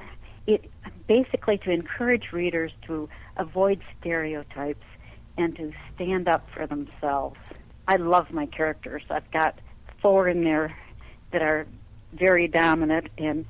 it 0.46 0.70
basically 1.06 1.56
to 1.58 1.70
encourage 1.70 2.32
readers 2.32 2.72
to 2.86 3.08
avoid 3.38 3.80
stereotypes 3.98 4.84
and 5.38 5.56
to 5.56 5.72
stand 5.94 6.28
up 6.28 6.46
for 6.52 6.66
themselves. 6.66 7.38
I 7.88 7.96
love 7.96 8.30
my 8.30 8.44
characters. 8.44 9.02
I've 9.08 9.30
got 9.30 9.58
four 10.02 10.28
in 10.28 10.44
there 10.44 10.76
that 11.30 11.40
are 11.40 11.66
very 12.12 12.46
dominant, 12.46 13.08
and 13.16 13.46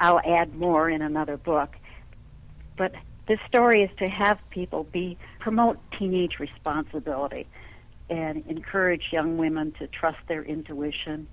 I'll 0.00 0.20
add 0.20 0.54
more 0.54 0.88
in 0.88 1.02
another 1.02 1.36
book. 1.36 1.74
But 2.76 2.92
this 3.26 3.38
story 3.48 3.82
is 3.82 3.90
to 3.98 4.06
have 4.08 4.38
people 4.50 4.84
be 4.84 5.18
promote 5.40 5.78
teenage 5.98 6.38
responsibility 6.38 7.46
and 8.08 8.44
encourage 8.46 9.08
young 9.12 9.36
women 9.36 9.72
to 9.78 9.86
trust 9.88 10.18
their 10.28 10.42
intuition 10.42 11.26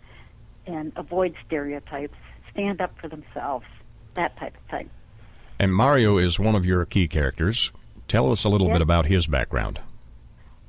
and 0.67 0.91
avoid 0.95 1.35
stereotypes, 1.45 2.17
stand 2.51 2.81
up 2.81 2.97
for 2.99 3.07
themselves, 3.07 3.65
that 4.15 4.35
type 4.37 4.57
of 4.57 4.63
thing. 4.63 4.89
And 5.59 5.73
Mario 5.73 6.17
is 6.17 6.39
one 6.39 6.55
of 6.55 6.65
your 6.65 6.83
key 6.85 7.07
characters. 7.07 7.71
Tell 8.07 8.31
us 8.31 8.43
a 8.43 8.49
little 8.49 8.67
Yes. 8.67 8.75
bit 8.75 8.81
about 8.81 9.05
his 9.05 9.27
background. 9.27 9.79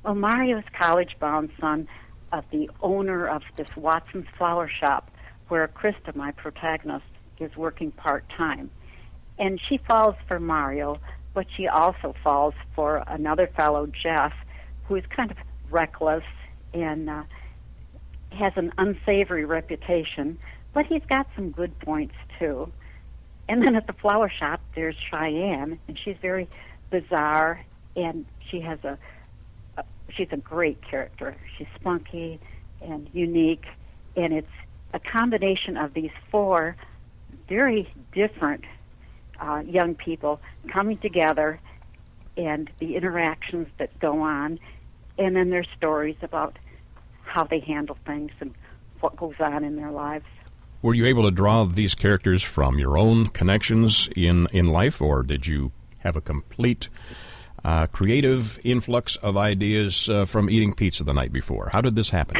Well, 0.03 0.15
Mario's 0.15 0.63
college 0.79 1.17
bound 1.19 1.49
son 1.59 1.87
of 2.31 2.45
the 2.51 2.69
owner 2.81 3.27
of 3.27 3.41
this 3.57 3.67
Watson's 3.75 4.27
flower 4.37 4.69
shop 4.69 5.11
where 5.49 5.67
Krista, 5.67 6.15
my 6.15 6.31
protagonist, 6.31 7.05
is 7.39 7.55
working 7.55 7.91
part 7.91 8.25
time. 8.29 8.69
And 9.39 9.59
she 9.69 9.77
falls 9.77 10.15
for 10.27 10.39
Mario, 10.39 10.99
but 11.33 11.45
she 11.55 11.67
also 11.67 12.15
falls 12.23 12.55
for 12.75 13.03
another 13.07 13.47
fellow, 13.55 13.87
Jeff, 13.87 14.33
who 14.87 14.95
is 14.95 15.03
kind 15.15 15.29
of 15.29 15.37
reckless 15.69 16.23
and 16.73 17.09
uh, 17.09 17.23
has 18.31 18.53
an 18.55 18.73
unsavory 18.77 19.45
reputation, 19.45 20.37
but 20.73 20.85
he's 20.85 21.03
got 21.09 21.27
some 21.35 21.51
good 21.51 21.77
points 21.79 22.15
too. 22.39 22.71
And 23.49 23.65
then 23.65 23.75
at 23.75 23.87
the 23.87 23.93
flower 23.93 24.29
shop, 24.29 24.61
there's 24.75 24.95
Cheyenne, 25.09 25.79
and 25.87 25.97
she's 26.03 26.17
very 26.21 26.49
bizarre, 26.89 27.63
and 27.95 28.25
she 28.49 28.59
has 28.61 28.79
a 28.83 28.97
she's 30.15 30.27
a 30.31 30.37
great 30.37 30.81
character. 30.81 31.35
She's 31.57 31.67
spunky 31.79 32.39
and 32.81 33.09
unique, 33.13 33.65
and 34.15 34.33
it's 34.33 34.47
a 34.93 34.99
combination 34.99 35.77
of 35.77 35.93
these 35.93 36.11
four 36.31 36.75
very 37.47 37.91
different 38.13 38.63
uh, 39.39 39.63
young 39.65 39.95
people 39.95 40.39
coming 40.71 40.97
together 40.97 41.59
and 42.35 42.69
the 42.79 42.95
interactions 42.95 43.67
that 43.79 43.97
go 43.99 44.21
on, 44.21 44.59
and 45.17 45.35
then 45.35 45.49
their 45.49 45.65
stories 45.75 46.15
about 46.21 46.57
how 47.23 47.43
they 47.43 47.59
handle 47.59 47.97
things 48.05 48.31
and 48.39 48.53
what 48.99 49.15
goes 49.15 49.35
on 49.39 49.63
in 49.63 49.75
their 49.75 49.91
lives. 49.91 50.25
Were 50.81 50.93
you 50.93 51.05
able 51.05 51.23
to 51.23 51.31
draw 51.31 51.65
these 51.65 51.95
characters 51.95 52.43
from 52.43 52.77
your 52.77 52.97
own 52.97 53.27
connections 53.27 54.09
in, 54.15 54.47
in 54.53 54.67
life, 54.67 55.01
or 55.01 55.23
did 55.23 55.47
you 55.47 55.71
have 55.99 56.15
a 56.15 56.21
complete 56.21 56.89
uh, 57.65 57.87
creative 57.87 58.59
influx 58.63 59.15
of 59.17 59.35
ideas 59.35 60.07
uh, 60.09 60.25
from 60.25 60.49
eating 60.49 60.73
pizza 60.73 61.03
the 61.03 61.13
night 61.13 61.33
before? 61.33 61.69
How 61.73 61.81
did 61.81 61.95
this 61.95 62.09
happen? 62.09 62.37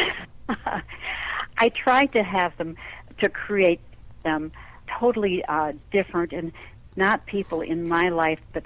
I 1.58 1.70
tried 1.70 2.14
to 2.14 2.24
have 2.24 2.56
them 2.58 2.76
to 3.20 3.30
create 3.30 3.82
them 4.24 4.52
totally 5.00 5.44
uh, 5.46 5.74
different 5.92 6.34
and 6.34 6.52
not 6.96 7.26
people 7.26 7.62
in 7.62 7.88
my 7.88 8.10
life, 8.10 8.42
but 8.54 8.64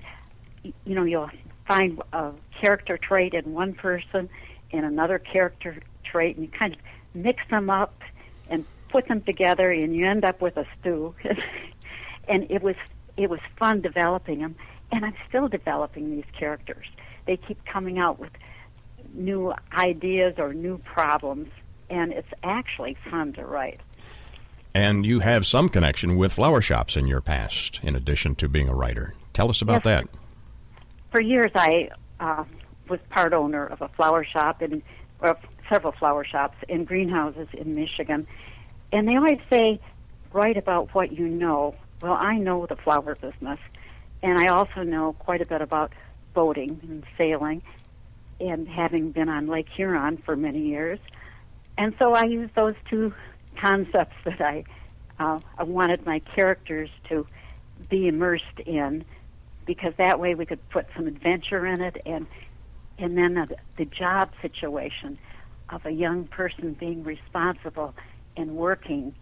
you 0.63 0.95
know 0.95 1.03
you'll 1.03 1.29
find 1.67 2.01
a 2.13 2.31
character 2.59 2.97
trait 2.97 3.33
in 3.33 3.53
one 3.53 3.73
person 3.73 4.29
and 4.71 4.85
another 4.85 5.19
character 5.19 5.77
trait, 6.03 6.35
and 6.37 6.45
you 6.45 6.51
kind 6.51 6.73
of 6.73 6.79
mix 7.13 7.43
them 7.49 7.69
up 7.69 7.93
and 8.49 8.65
put 8.89 9.07
them 9.07 9.21
together, 9.21 9.71
and 9.71 9.95
you 9.95 10.07
end 10.07 10.23
up 10.23 10.41
with 10.41 10.57
a 10.57 10.65
stew. 10.79 11.13
and 12.27 12.49
it 12.49 12.61
was 12.61 12.75
it 13.17 13.29
was 13.29 13.39
fun 13.57 13.81
developing 13.81 14.39
them, 14.39 14.55
and 14.91 15.05
I'm 15.05 15.15
still 15.27 15.47
developing 15.47 16.11
these 16.11 16.29
characters. 16.37 16.85
They 17.27 17.37
keep 17.37 17.63
coming 17.65 17.99
out 17.99 18.19
with 18.19 18.31
new 19.13 19.53
ideas 19.73 20.35
or 20.37 20.53
new 20.53 20.77
problems, 20.79 21.49
and 21.89 22.11
it's 22.13 22.31
actually 22.43 22.95
fun 23.09 23.33
to 23.33 23.45
write. 23.45 23.81
And 24.73 25.05
you 25.05 25.19
have 25.19 25.45
some 25.45 25.67
connection 25.69 26.15
with 26.15 26.31
flower 26.33 26.61
shops 26.61 26.95
in 26.95 27.05
your 27.05 27.21
past, 27.21 27.81
in 27.83 27.95
addition 27.95 28.35
to 28.35 28.47
being 28.47 28.69
a 28.69 28.75
writer. 28.75 29.13
Tell 29.33 29.49
us 29.49 29.61
about 29.61 29.83
Yes. 29.85 30.05
that. 30.05 30.07
For 31.11 31.21
years, 31.21 31.51
I 31.55 31.89
uh, 32.21 32.45
was 32.87 32.99
part 33.09 33.33
owner 33.33 33.65
of 33.65 33.81
a 33.81 33.89
flower 33.89 34.23
shop 34.23 34.61
and 34.61 34.81
or 35.19 35.37
several 35.69 35.91
flower 35.93 36.23
shops 36.23 36.57
and 36.69 36.87
greenhouses 36.87 37.47
in 37.53 37.75
Michigan, 37.75 38.25
and 38.91 39.07
they 39.07 39.15
always 39.15 39.39
say, 39.49 39.79
"Write 40.31 40.57
about 40.57 40.93
what 40.95 41.11
you 41.11 41.27
know." 41.27 41.75
Well, 42.01 42.13
I 42.13 42.37
know 42.37 42.65
the 42.65 42.75
flower 42.77 43.15
business, 43.15 43.59
and 44.23 44.39
I 44.39 44.47
also 44.47 44.83
know 44.83 45.13
quite 45.13 45.41
a 45.41 45.45
bit 45.45 45.61
about 45.61 45.93
boating 46.33 46.79
and 46.83 47.03
sailing, 47.17 47.61
and 48.39 48.67
having 48.67 49.11
been 49.11 49.29
on 49.29 49.47
Lake 49.47 49.67
Huron 49.69 50.17
for 50.17 50.35
many 50.35 50.59
years, 50.59 50.99
and 51.77 51.93
so 51.99 52.13
I 52.13 52.23
use 52.23 52.49
those 52.55 52.75
two 52.89 53.13
concepts 53.57 54.15
that 54.25 54.41
I 54.41 54.63
uh, 55.19 55.39
I 55.57 55.63
wanted 55.63 56.05
my 56.05 56.19
characters 56.19 56.89
to 57.09 57.27
be 57.89 58.07
immersed 58.07 58.59
in 58.65 59.05
because 59.65 59.93
that 59.97 60.19
way 60.19 60.33
we 60.33 60.45
could 60.45 60.67
put 60.69 60.87
some 60.95 61.07
adventure 61.07 61.65
in 61.65 61.81
it 61.81 62.01
and 62.05 62.25
and 62.97 63.17
then 63.17 63.35
the, 63.35 63.55
the 63.77 63.85
job 63.85 64.31
situation 64.41 65.17
of 65.69 65.85
a 65.85 65.91
young 65.91 66.25
person 66.25 66.73
being 66.73 67.03
responsible 67.03 67.93
and 68.37 68.55
working 68.55 69.15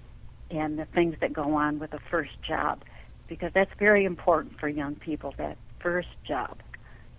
and 0.52 0.80
the 0.80 0.86
things 0.86 1.16
that 1.22 1.32
go 1.34 1.56
on 1.56 1.80
with 1.80 1.94
a 1.94 2.00
first 2.10 2.42
job 2.42 2.84
because 3.28 3.52
that's 3.54 3.72
very 3.78 4.06
important 4.06 4.60
for 4.60 4.68
young 4.68 4.96
people 4.96 5.34
that 5.38 5.58
first 5.80 6.10
job 6.28 6.58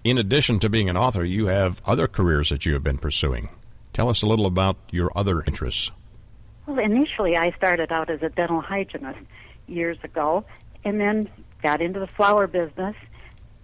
In 0.03 0.19
addition 0.19 0.59
to 0.61 0.69
being 0.71 0.89
an 0.89 0.97
author, 0.97 1.25
you 1.25 1.47
have 1.47 1.83
other 1.85 2.09
careers 2.09 2.49
that 2.49 2.65
you 2.65 2.73
have 2.73 2.83
been 2.83 2.99
pursuing. 2.99 3.51
Tell 3.93 4.09
us 4.09 4.23
a 4.23 4.27
little 4.27 4.47
about 4.47 4.77
your 4.91 5.11
other 5.15 5.43
interests. 5.43 5.91
Well, 6.67 6.79
initially 6.79 7.37
I 7.37 7.53
started 7.53 7.91
out 7.91 8.11
as 8.11 8.23
a 8.23 8.29
dental 8.29 8.61
hygienist 8.61 9.21
years 9.67 9.99
ago 10.03 10.45
and 10.85 11.01
then 11.01 11.29
got 11.63 11.81
into 11.81 12.01
the 12.01 12.07
flower 12.07 12.47
business. 12.47 12.97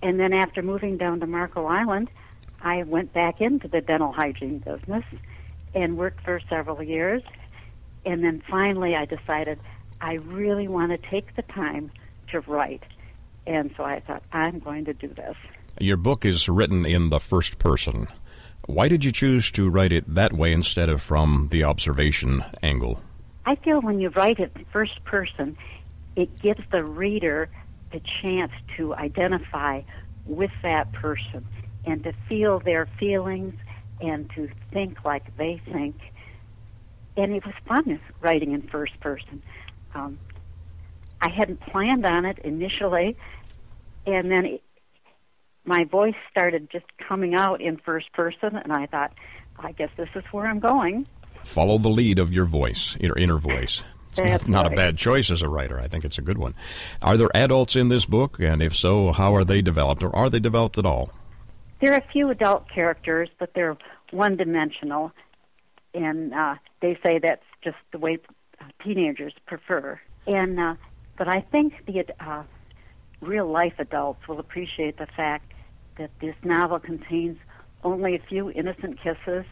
And 0.03 0.21
then 0.21 0.33
after 0.33 0.63
moving 0.63 0.97
down 0.97 1.21
to 1.21 1.27
Marco 1.27 1.67
Island, 1.67 2.11
I 2.61 2.83
went 2.83 3.13
back 3.13 3.41
into 3.41 3.69
the 3.69 3.81
dental 3.81 4.13
hygiene 4.13 4.59
business 4.59 5.05
and 5.75 5.97
worked 5.97 6.23
for 6.25 6.41
several 6.49 6.83
years. 6.83 7.23
And 8.05 8.23
then 8.25 8.43
finally 8.49 8.95
I 8.95 9.05
decided 9.05 9.59
I 10.01 10.15
really 10.15 10.69
want 10.69 10.91
to 10.93 11.11
take 11.11 11.35
the 11.37 11.43
time 11.43 11.91
to 12.29 12.41
write. 12.41 12.83
And 13.47 13.73
so 13.77 13.85
I 13.85 14.01
thought, 14.01 14.23
I'm 14.33 14.59
going 14.59 14.85
to 14.87 14.93
do 14.93 15.09
this. 15.09 15.37
Your 15.79 15.97
book 15.97 16.25
is 16.25 16.49
written 16.49 16.85
in 16.85 17.11
the 17.11 17.21
first 17.21 17.59
person. 17.59 18.09
Why 18.67 18.89
did 18.89 19.05
you 19.05 19.12
choose 19.12 19.53
to 19.53 19.71
write 19.71 19.93
it 19.93 20.12
that 20.12 20.33
way 20.33 20.53
instead 20.53 20.89
of 20.89 21.01
from 21.01 21.49
the 21.51 21.62
observation 21.62 22.45
angle? 22.62 23.01
I 23.45 23.55
feel 23.55 23.81
when 23.81 24.01
you 24.01 24.09
write 24.11 24.41
it 24.41 24.57
first 24.73 25.05
person, 25.05 25.57
it 26.17 26.41
gives 26.43 26.62
the 26.73 26.83
reader 26.83 27.49
the 27.93 28.01
chance 28.21 28.51
to 28.77 28.93
identify 28.95 29.83
with 30.25 30.51
that 30.62 30.93
person 30.93 31.47
and 31.85 32.03
to 32.03 32.12
feel 32.29 32.59
their 32.59 32.87
feelings 32.99 33.55
and 34.01 34.29
to 34.31 34.49
think 34.73 35.05
like 35.05 35.37
they 35.37 35.61
think. 35.73 35.97
And 37.17 37.33
it 37.33 37.47
was 37.47 37.55
fun 37.69 38.01
writing 38.21 38.51
in 38.51 38.62
first 38.62 38.99
person. 38.99 39.43
Um, 39.95 40.19
I 41.21 41.31
hadn't 41.33 41.61
planned 41.61 42.05
on 42.05 42.25
it 42.25 42.41
initially, 42.41 43.17
and 44.07 44.31
then 44.31 44.45
it, 44.45 44.62
my 45.67 45.85
voice 45.85 46.14
started 46.31 46.71
just 46.71 46.87
coming 47.07 47.35
out 47.35 47.61
in 47.61 47.77
first 47.79 48.12
person, 48.12 48.57
and 48.57 48.73
I 48.73 48.87
thought, 48.87 49.12
I 49.59 49.73
guess 49.73 49.91
this 49.97 50.09
is 50.14 50.25
where 50.31 50.47
I'm 50.47 50.61
going. 50.61 51.07
Follow 51.45 51.79
the 51.79 51.89
lead 51.89 52.19
of 52.19 52.33
your 52.33 52.45
voice, 52.45 52.97
your 53.01 53.17
inner 53.17 53.39
voice. 53.39 53.83
It's 54.09 54.17
That's 54.19 54.49
not, 54.49 54.64
not 54.64 54.73
a 54.73 54.77
bad 54.77 54.97
choice 54.97 55.31
as 55.31 55.43
a 55.43 55.49
writer. 55.49 55.79
I 55.79 55.89
think 55.89 56.05
it's 56.05 56.19
a 56.19 56.23
good 56.23 56.39
one. 56.39 56.55
Are 57.03 57.17
there 57.17 57.31
adults 57.35 57.77
in 57.77 57.89
this 57.89 58.07
book? 58.07 58.39
And 58.41 58.62
if 58.62 58.75
so, 58.75 59.12
how 59.12 59.35
are 59.35 59.45
they 59.45 59.61
developed? 59.61 60.03
Or 60.03 60.14
are 60.14 60.31
they 60.31 60.41
developed 60.41 60.79
at 60.79 60.87
all? 60.87 61.11
There 61.81 61.93
are 61.93 61.99
a 61.99 62.12
few 62.12 62.31
adult 62.31 62.69
characters, 62.71 63.29
but 63.39 63.53
they're 63.55 63.77
one 64.11 64.37
dimensional, 64.37 65.12
and 65.95 66.33
uh, 66.33 66.55
they 66.81 66.99
say 67.05 67.19
that's 67.19 67.45
just 67.62 67.77
the 67.93 67.99
way 67.99 68.19
teenagers 68.83 69.35
prefer. 69.47 70.01
And 70.27 70.59
uh, 70.59 70.75
but 71.19 71.29
I 71.29 71.41
think 71.41 71.75
the 71.87 72.05
uh, 72.19 72.45
real 73.21 73.47
life 73.47 73.75
adults 73.79 74.27
will 74.27 74.41
appreciate 74.41 74.97
the 74.97 75.07
fact 75.17 75.53
that 75.99 76.11
this 76.21 76.35
novel 76.43 76.79
contains 76.79 77.39
only 77.85 78.15
a 78.15 78.19
few 78.19 78.51
innocent 78.51 78.99
kisses 79.01 79.45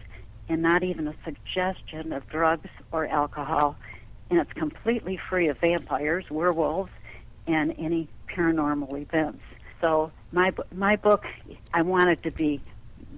and 0.49 0.63
not 0.63 0.83
even 0.83 1.09
a 1.09 1.15
suggestion 1.25 2.13
of 2.13 2.29
drugs 2.29 2.69
or 2.93 3.07
alcohol, 3.07 3.77
and 4.31 4.39
it's 4.39 4.53
completely 4.53 5.19
free 5.31 5.49
of 5.49 5.59
vampires, 5.59 6.25
werewolves, 6.31 6.91
and 7.47 7.75
any 7.79 8.09
paranormal 8.29 9.01
events. 9.01 9.43
So 9.81 10.11
my 10.33 10.53
my 10.75 10.97
book, 10.97 11.25
I 11.73 11.83
want 11.83 12.09
it 12.11 12.23
to 12.23 12.31
be 12.31 12.61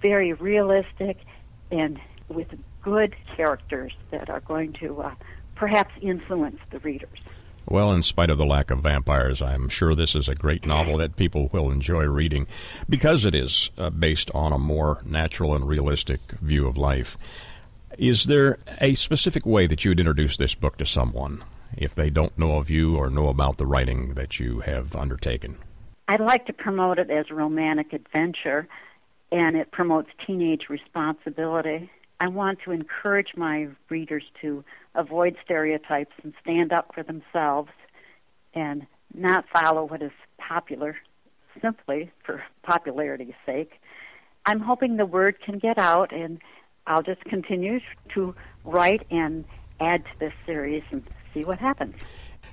very 0.01 0.33
realistic 0.33 1.18
and 1.70 1.99
with 2.29 2.49
good 2.83 3.14
characters 3.37 3.93
that 4.11 4.29
are 4.31 4.41
going 4.41 4.72
to 4.74 5.03
uh, 5.03 5.14
perhaps 5.55 5.93
influence 6.01 6.59
the 6.70 6.79
readers. 6.81 7.18
Well, 7.68 7.92
in 7.92 8.02
spite 8.04 8.30
of 8.30 8.38
the 8.38 8.46
lack 8.46 8.70
of 8.70 8.80
vampires, 8.80 9.42
I'm 9.42 9.68
sure 9.68 9.96
this 9.96 10.14
is 10.14 10.28
a 10.28 10.36
great 10.36 10.64
novel 10.64 10.98
that 10.98 11.16
people 11.16 11.50
will 11.52 11.72
enjoy 11.72 12.04
reading 12.04 12.46
because 12.88 13.24
it 13.24 13.34
is 13.34 13.72
uh, 13.76 13.90
based 13.90 14.30
on 14.34 14.52
a 14.52 14.58
more 14.58 15.00
natural 15.04 15.52
and 15.52 15.66
realistic 15.66 16.20
view 16.40 16.68
of 16.68 16.78
life. 16.78 17.16
Is 17.98 18.24
there 18.24 18.58
a 18.80 18.94
specific 18.94 19.44
way 19.44 19.66
that 19.66 19.84
you 19.84 19.90
would 19.90 19.98
introduce 19.98 20.36
this 20.36 20.54
book 20.54 20.76
to 20.76 20.86
someone 20.86 21.42
if 21.76 21.92
they 21.92 22.08
don't 22.08 22.38
know 22.38 22.56
of 22.56 22.70
you 22.70 22.96
or 22.96 23.10
know 23.10 23.28
about 23.28 23.58
the 23.58 23.66
writing 23.66 24.14
that 24.14 24.38
you 24.38 24.60
have 24.60 24.94
undertaken? 24.94 25.56
I'd 26.06 26.20
like 26.20 26.46
to 26.46 26.52
promote 26.52 27.00
it 27.00 27.10
as 27.10 27.26
a 27.30 27.34
romantic 27.34 27.92
adventure, 27.92 28.68
and 29.32 29.56
it 29.56 29.72
promotes 29.72 30.08
teenage 30.24 30.68
responsibility. 30.68 31.90
I 32.20 32.28
want 32.28 32.60
to 32.64 32.70
encourage 32.70 33.34
my 33.36 33.68
readers 33.88 34.22
to 34.40 34.64
avoid 34.97 35.36
stereotypes 35.44 36.12
and 36.22 36.32
stand 36.40 36.72
up 36.72 36.92
for 36.94 37.03
themselves 37.03 37.70
and 38.55 38.86
not 39.14 39.44
follow 39.53 39.84
what 39.84 40.03
is 40.03 40.12
popular 40.38 40.97
simply 41.61 42.11
for 42.24 42.42
popularity's 42.62 43.34
sake. 43.44 43.80
I'm 44.44 44.61
hoping 44.61 44.97
the 44.97 45.07
word 45.07 45.36
can 45.44 45.59
get 45.59 45.78
out, 45.78 46.12
and 46.12 46.40
I'll 46.86 47.03
just 47.03 47.24
continue 47.24 47.80
to 48.14 48.34
write 48.64 49.07
and 49.11 49.44
add 49.80 50.05
to 50.05 50.18
this 50.18 50.32
series 50.44 50.82
and 50.92 51.03
see 51.34 51.44
what 51.44 51.59
happens. 51.59 51.94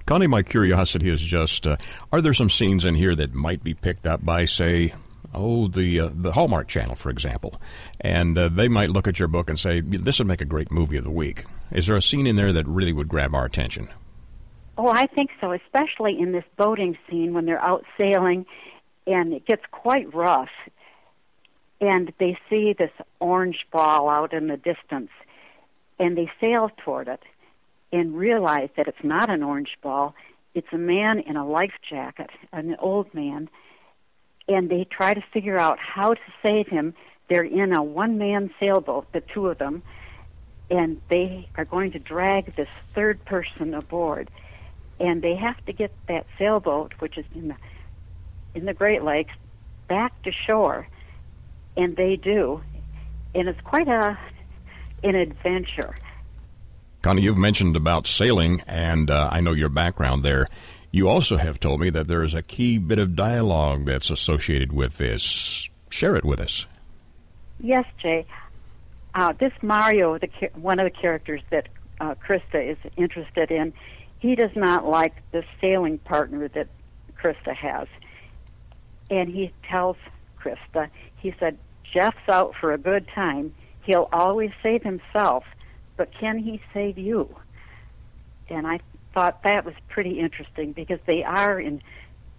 Connie, 0.05 0.27
my 0.27 0.41
curiosity 0.41 1.09
is 1.09 1.21
just 1.21 1.67
uh, 1.67 1.77
are 2.11 2.21
there 2.21 2.33
some 2.33 2.49
scenes 2.49 2.83
in 2.83 2.95
here 2.95 3.15
that 3.15 3.33
might 3.33 3.63
be 3.63 3.73
picked 3.73 4.05
up 4.05 4.25
by, 4.25 4.45
say, 4.45 4.93
oh, 5.33 5.67
the 5.67 5.99
uh, 5.99 6.09
the 6.13 6.31
Hallmark 6.31 6.67
Channel, 6.67 6.95
for 6.95 7.09
example, 7.09 7.59
and 8.01 8.37
uh, 8.37 8.49
they 8.49 8.67
might 8.67 8.89
look 8.89 9.07
at 9.07 9.19
your 9.19 9.27
book 9.27 9.49
and 9.49 9.59
say, 9.59 9.81
this 9.81 10.19
would 10.19 10.27
make 10.27 10.41
a 10.41 10.45
great 10.45 10.71
movie 10.71 10.97
of 10.97 11.03
the 11.03 11.11
week. 11.11 11.45
Is 11.71 11.87
there 11.87 11.95
a 11.95 12.01
scene 12.01 12.27
in 12.27 12.35
there 12.35 12.53
that 12.53 12.67
really 12.67 12.93
would 12.93 13.07
grab 13.07 13.33
our 13.33 13.45
attention? 13.45 13.87
Oh, 14.77 14.87
I 14.87 15.05
think 15.07 15.29
so, 15.39 15.51
especially 15.51 16.19
in 16.19 16.31
this 16.31 16.45
boating 16.57 16.97
scene 17.07 17.33
when 17.33 17.45
they're 17.45 17.61
out 17.61 17.85
sailing 17.97 18.45
and 19.05 19.33
it 19.33 19.45
gets 19.45 19.63
quite 19.71 20.13
rough. 20.13 20.49
And 21.79 22.13
they 22.17 22.37
see 22.49 22.73
this 22.77 22.91
orange 23.19 23.67
ball 23.71 24.09
out 24.09 24.33
in 24.33 24.47
the 24.47 24.57
distance 24.57 25.09
and 25.99 26.17
they 26.17 26.31
sail 26.39 26.71
toward 26.83 27.07
it 27.07 27.21
and 27.91 28.17
realize 28.17 28.69
that 28.75 28.87
it's 28.87 29.03
not 29.03 29.29
an 29.29 29.43
orange 29.43 29.77
ball, 29.81 30.15
it's 30.55 30.71
a 30.71 30.77
man 30.77 31.19
in 31.19 31.35
a 31.35 31.47
life 31.47 31.73
jacket, 31.87 32.29
an 32.51 32.75
old 32.79 33.13
man. 33.13 33.49
And 34.47 34.69
they 34.69 34.85
try 34.85 35.13
to 35.13 35.23
figure 35.33 35.57
out 35.57 35.79
how 35.79 36.13
to 36.13 36.21
save 36.45 36.67
him. 36.67 36.93
They're 37.29 37.43
in 37.43 37.75
a 37.75 37.81
one 37.81 38.17
man 38.17 38.53
sailboat, 38.59 39.11
the 39.13 39.21
two 39.21 39.47
of 39.47 39.57
them, 39.57 39.83
and 40.69 41.01
they 41.09 41.47
are 41.55 41.65
going 41.65 41.91
to 41.91 41.99
drag 41.99 42.55
this 42.55 42.67
third 42.93 43.23
person 43.25 43.73
aboard 43.73 44.29
and 44.99 45.21
they 45.21 45.35
have 45.35 45.63
to 45.65 45.73
get 45.73 45.91
that 46.07 46.25
sailboat, 46.37 46.93
which 46.99 47.17
is 47.17 47.25
in 47.35 47.49
the 47.49 47.55
in 48.55 48.65
the 48.65 48.73
Great 48.73 49.03
Lakes, 49.03 49.33
back 49.87 50.21
to 50.23 50.31
shore, 50.31 50.87
and 51.75 51.95
they 51.95 52.15
do, 52.15 52.61
and 53.33 53.49
it's 53.49 53.59
quite 53.61 53.87
a 53.87 54.17
an 55.03 55.15
adventure. 55.15 55.95
Connie, 57.01 57.23
you've 57.23 57.37
mentioned 57.37 57.75
about 57.75 58.07
sailing, 58.07 58.61
and 58.65 59.11
uh, 59.11 59.27
I 59.31 59.41
know 59.41 59.51
your 59.51 59.69
background 59.69 60.23
there. 60.23 60.47
You 60.93 61.09
also 61.09 61.37
have 61.37 61.59
told 61.59 61.79
me 61.79 61.89
that 61.89 62.07
there 62.07 62.21
is 62.21 62.35
a 62.35 62.43
key 62.43 62.77
bit 62.77 62.99
of 62.99 63.15
dialogue 63.15 63.87
that's 63.87 64.11
associated 64.11 64.71
with 64.71 64.99
this. 64.99 65.67
Share 65.89 66.15
it 66.15 66.23
with 66.23 66.39
us. 66.39 66.67
Yes, 67.59 67.85
Jay. 67.99 68.27
Uh, 69.15 69.33
this 69.39 69.51
Mario, 69.63 70.19
the 70.19 70.29
one 70.53 70.79
of 70.79 70.85
the 70.85 70.95
characters 70.95 71.41
that 71.49 71.67
uh, 71.99 72.13
Krista 72.13 72.63
is 72.63 72.77
interested 72.95 73.49
in, 73.49 73.73
he 74.19 74.35
does 74.35 74.55
not 74.55 74.85
like 74.87 75.15
the 75.31 75.43
sailing 75.59 75.97
partner 75.97 76.47
that 76.49 76.67
Krista 77.19 77.55
has. 77.55 77.87
And 79.09 79.27
he 79.27 79.51
tells 79.67 79.97
Krista, 80.39 80.89
he 81.17 81.33
said, 81.39 81.57
Jeff's 81.91 82.29
out 82.29 82.53
for 82.61 82.71
a 82.71 82.77
good 82.77 83.07
time. 83.07 83.55
He'll 83.81 84.09
always 84.13 84.51
save 84.61 84.83
himself, 84.83 85.43
but 85.97 86.11
can 86.19 86.37
he 86.37 86.61
save 86.71 86.99
you? 86.99 87.35
And 88.47 88.67
I 88.67 88.79
thought 89.13 89.43
that 89.43 89.65
was 89.65 89.75
pretty 89.89 90.19
interesting 90.19 90.73
because 90.73 90.99
they 91.05 91.23
are 91.23 91.59
in 91.59 91.81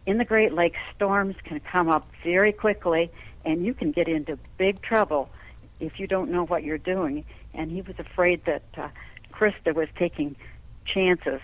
in 0.07 0.19
the 0.19 0.25
Great 0.25 0.53
Lakes 0.53 0.79
storms 0.95 1.35
can 1.45 1.61
come 1.61 1.89
up 1.89 2.07
very 2.23 2.53
quickly 2.53 3.11
and 3.45 3.65
you 3.65 3.73
can 3.73 3.91
get 3.91 4.07
into 4.07 4.39
big 4.59 4.83
trouble 4.83 5.31
if 5.81 5.99
you 5.99 6.07
don't 6.07 6.31
know 6.31 6.45
what 6.45 6.63
you're 6.63 6.77
doing 6.77 7.25
and 7.55 7.71
he 7.71 7.81
was 7.81 7.99
afraid 7.99 8.45
that 8.45 8.63
uh, 8.77 8.89
Krista 9.33 9.75
was 9.75 9.89
taking 9.97 10.37
chances 10.85 11.41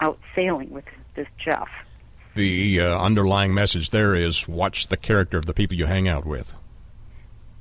out 0.00 0.18
sailing 0.34 0.70
with 0.70 0.84
this 1.14 1.28
Jeff. 1.42 1.68
The 2.34 2.80
uh, 2.80 2.98
underlying 2.98 3.54
message 3.54 3.90
there 3.90 4.14
is 4.14 4.46
watch 4.46 4.88
the 4.88 4.96
character 4.96 5.36
of 5.36 5.46
the 5.46 5.54
people 5.54 5.76
you 5.76 5.86
hang 5.86 6.08
out 6.08 6.24
with. 6.24 6.52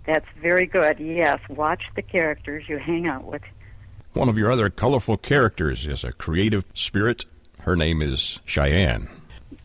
That's 0.05 0.25
very 0.41 0.65
good. 0.65 0.99
Yes, 0.99 1.39
watch 1.49 1.83
the 1.95 2.01
characters 2.01 2.65
you 2.67 2.77
hang 2.77 3.07
out 3.07 3.25
with. 3.25 3.41
One 4.19 4.27
of 4.27 4.37
your 4.37 4.51
other 4.51 4.69
colorful 4.69 5.15
characters 5.15 5.87
is 5.87 6.03
a 6.03 6.11
creative 6.11 6.65
spirit. 6.73 7.23
Her 7.61 7.77
name 7.77 8.01
is 8.01 8.41
Cheyenne. 8.43 9.07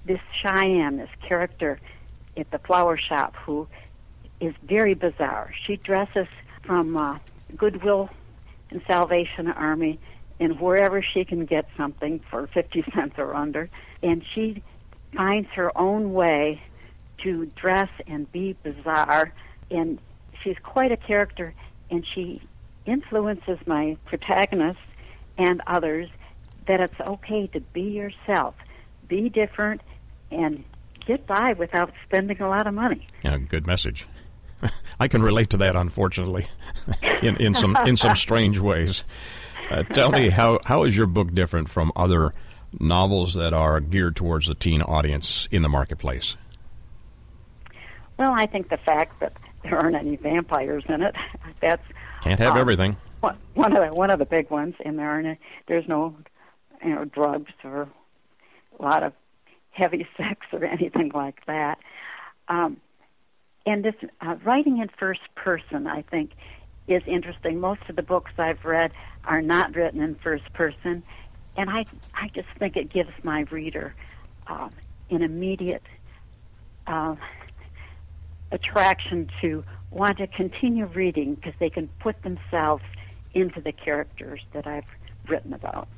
This 0.05 0.21
Cheyenne, 0.41 0.99
this 0.99 1.11
character 1.27 1.81
at 2.37 2.49
the 2.53 2.61
flower 2.61 2.97
shop, 2.97 3.35
who 3.35 3.67
is 4.39 4.55
very 4.63 4.95
bizarre. 4.95 5.53
She 5.67 5.75
dresses 5.79 6.29
from 6.63 6.97
uh, 6.97 7.19
Goodwill 7.57 8.11
and 8.71 8.81
Salvation 8.87 9.49
Army 9.49 9.99
and 10.39 10.61
wherever 10.61 11.03
she 11.03 11.25
can 11.25 11.47
get 11.47 11.67
something 11.77 12.21
for 12.31 12.47
50 12.47 12.85
cents 12.95 13.17
or 13.19 13.35
under. 13.35 13.69
And 14.05 14.25
she 14.37 14.63
finds 15.17 15.49
her 15.57 15.77
own 15.77 16.13
way 16.13 16.63
to 17.25 17.47
dress 17.57 17.91
and 18.07 18.31
be 18.31 18.53
bizarre. 18.63 19.33
And 19.73 19.99
she's 20.45 20.59
quite 20.63 20.93
a 20.93 20.97
character, 20.97 21.55
and 21.91 22.07
she 22.15 22.41
influences 22.87 23.59
my 23.67 23.97
protagonist 24.07 24.79
and 25.39 25.63
others 25.67 26.09
that 26.67 26.81
it's 26.81 27.01
okay 27.01 27.47
to 27.49 27.61
be 27.61 27.83
yourself, 27.83 28.55
be 29.09 29.29
different, 29.29 29.81
and 30.31 30.65
get 31.07 31.27
by 31.27 31.53
without 31.55 31.93
spending 32.05 32.41
a 32.41 32.49
lot 32.49 32.67
of 32.67 32.75
money. 32.75 33.07
Yeah, 33.23 33.39
good 33.39 33.67
message. 33.67 34.07
I 35.01 35.09
can 35.09 35.23
relate 35.23 35.51
to 35.51 35.57
that, 35.59 35.77
unfortunately, 35.77 36.47
in, 37.23 37.37
in 37.37 37.55
some 37.55 37.77
in 37.87 37.97
some 37.97 38.17
strange 38.17 38.59
ways. 38.59 39.05
Uh, 39.71 39.83
tell 39.83 40.11
me 40.11 40.29
how 40.29 40.61
how 40.65 40.85
is 40.85 40.97
your 40.97 41.07
book 41.07 41.35
different 41.35 41.69
from 41.69 41.93
other 41.97 42.33
novels 42.81 43.35
that 43.35 43.53
are 43.53 43.81
geared 43.81 44.17
towards 44.17 44.47
the 44.47 44.55
teen 44.55 44.83
audience 44.83 45.49
in 45.51 45.63
the 45.63 45.69
marketplace? 45.69 46.37
Well, 48.19 48.33
I 48.35 48.47
think 48.47 48.69
the 48.69 48.77
fact 48.79 49.21
that 49.21 49.33
there 49.63 49.77
aren't 49.77 49.95
any 49.95 50.17
vampires 50.17 50.85
in 50.89 51.03
it, 51.03 51.15
that's 51.61 51.83
Can't 52.25 52.41
have 52.41 52.57
Uh, 52.57 52.61
everything. 52.61 52.97
one 53.21 53.37
one 53.55 53.77
of 53.77 53.87
the 53.87 53.95
one 53.95 54.11
of 54.11 54.19
the 54.19 54.25
big 54.25 54.49
ones, 54.51 54.75
and 54.85 54.99
there 54.99 55.11
aren't 55.11 55.39
there's 55.67 55.87
no 55.87 56.17
you 56.83 56.95
know 56.95 57.05
drugs 57.05 57.53
or 57.63 57.87
a 58.79 58.83
lot 58.83 59.03
of 59.03 59.13
heavy 59.71 60.07
sex 60.17 60.47
or 60.53 60.65
anything 60.65 61.11
like 61.15 61.45
that. 61.47 61.79
Um, 62.49 62.79
and 63.67 63.85
this 63.85 63.95
uh, 64.23 64.37
writing 64.43 64.79
in 64.79 64.89
first 64.99 65.21
person, 65.35 65.87
I 65.87 66.01
think, 66.03 66.33
is 66.89 67.03
interesting. 67.07 67.61
Most 67.61 67.83
of 67.91 67.97
the 67.97 68.03
books 68.03 68.33
I've 68.39 68.65
read 68.65 68.93
are 69.27 69.43
not 69.43 69.75
written 69.75 70.01
in 70.01 70.15
first 70.17 70.51
person, 70.55 71.03
and 71.59 71.69
I 71.69 71.85
I 72.15 72.29
just 72.35 72.49
think 72.59 72.77
it 72.77 72.91
gives 72.91 73.11
my 73.23 73.41
reader 73.51 73.95
um, 74.47 74.71
an 75.11 75.21
immediate 75.23 75.83
uh, 76.87 77.17
attraction 78.51 79.31
to 79.43 79.63
want 79.95 80.19
to 80.19 80.27
continue 80.27 80.87
reading 80.87 81.35
because 81.35 81.55
they 81.61 81.71
can 81.71 81.89
put 82.01 82.23
themselves 82.23 82.83
into 83.33 83.61
the 83.61 83.73
characters 83.73 84.41
that 84.53 84.67
I've 84.67 84.85
written 85.29 85.53
about. 85.53 85.89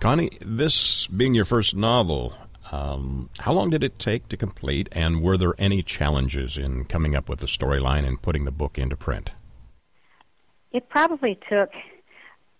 Connie, 0.00 0.30
this 0.40 1.06
being 1.08 1.34
your 1.34 1.44
first 1.44 1.74
novel, 1.74 2.34
um, 2.70 3.30
how 3.38 3.52
long 3.52 3.70
did 3.70 3.82
it 3.82 3.98
take 3.98 4.28
to 4.28 4.36
complete, 4.36 4.88
and 4.92 5.22
were 5.22 5.36
there 5.36 5.54
any 5.58 5.82
challenges 5.82 6.56
in 6.56 6.84
coming 6.84 7.16
up 7.16 7.28
with 7.28 7.40
the 7.40 7.46
storyline 7.46 8.06
and 8.06 8.20
putting 8.20 8.44
the 8.44 8.50
book 8.50 8.78
into 8.78 8.96
print? 8.96 9.32
It 10.72 10.88
probably 10.88 11.38
took 11.48 11.70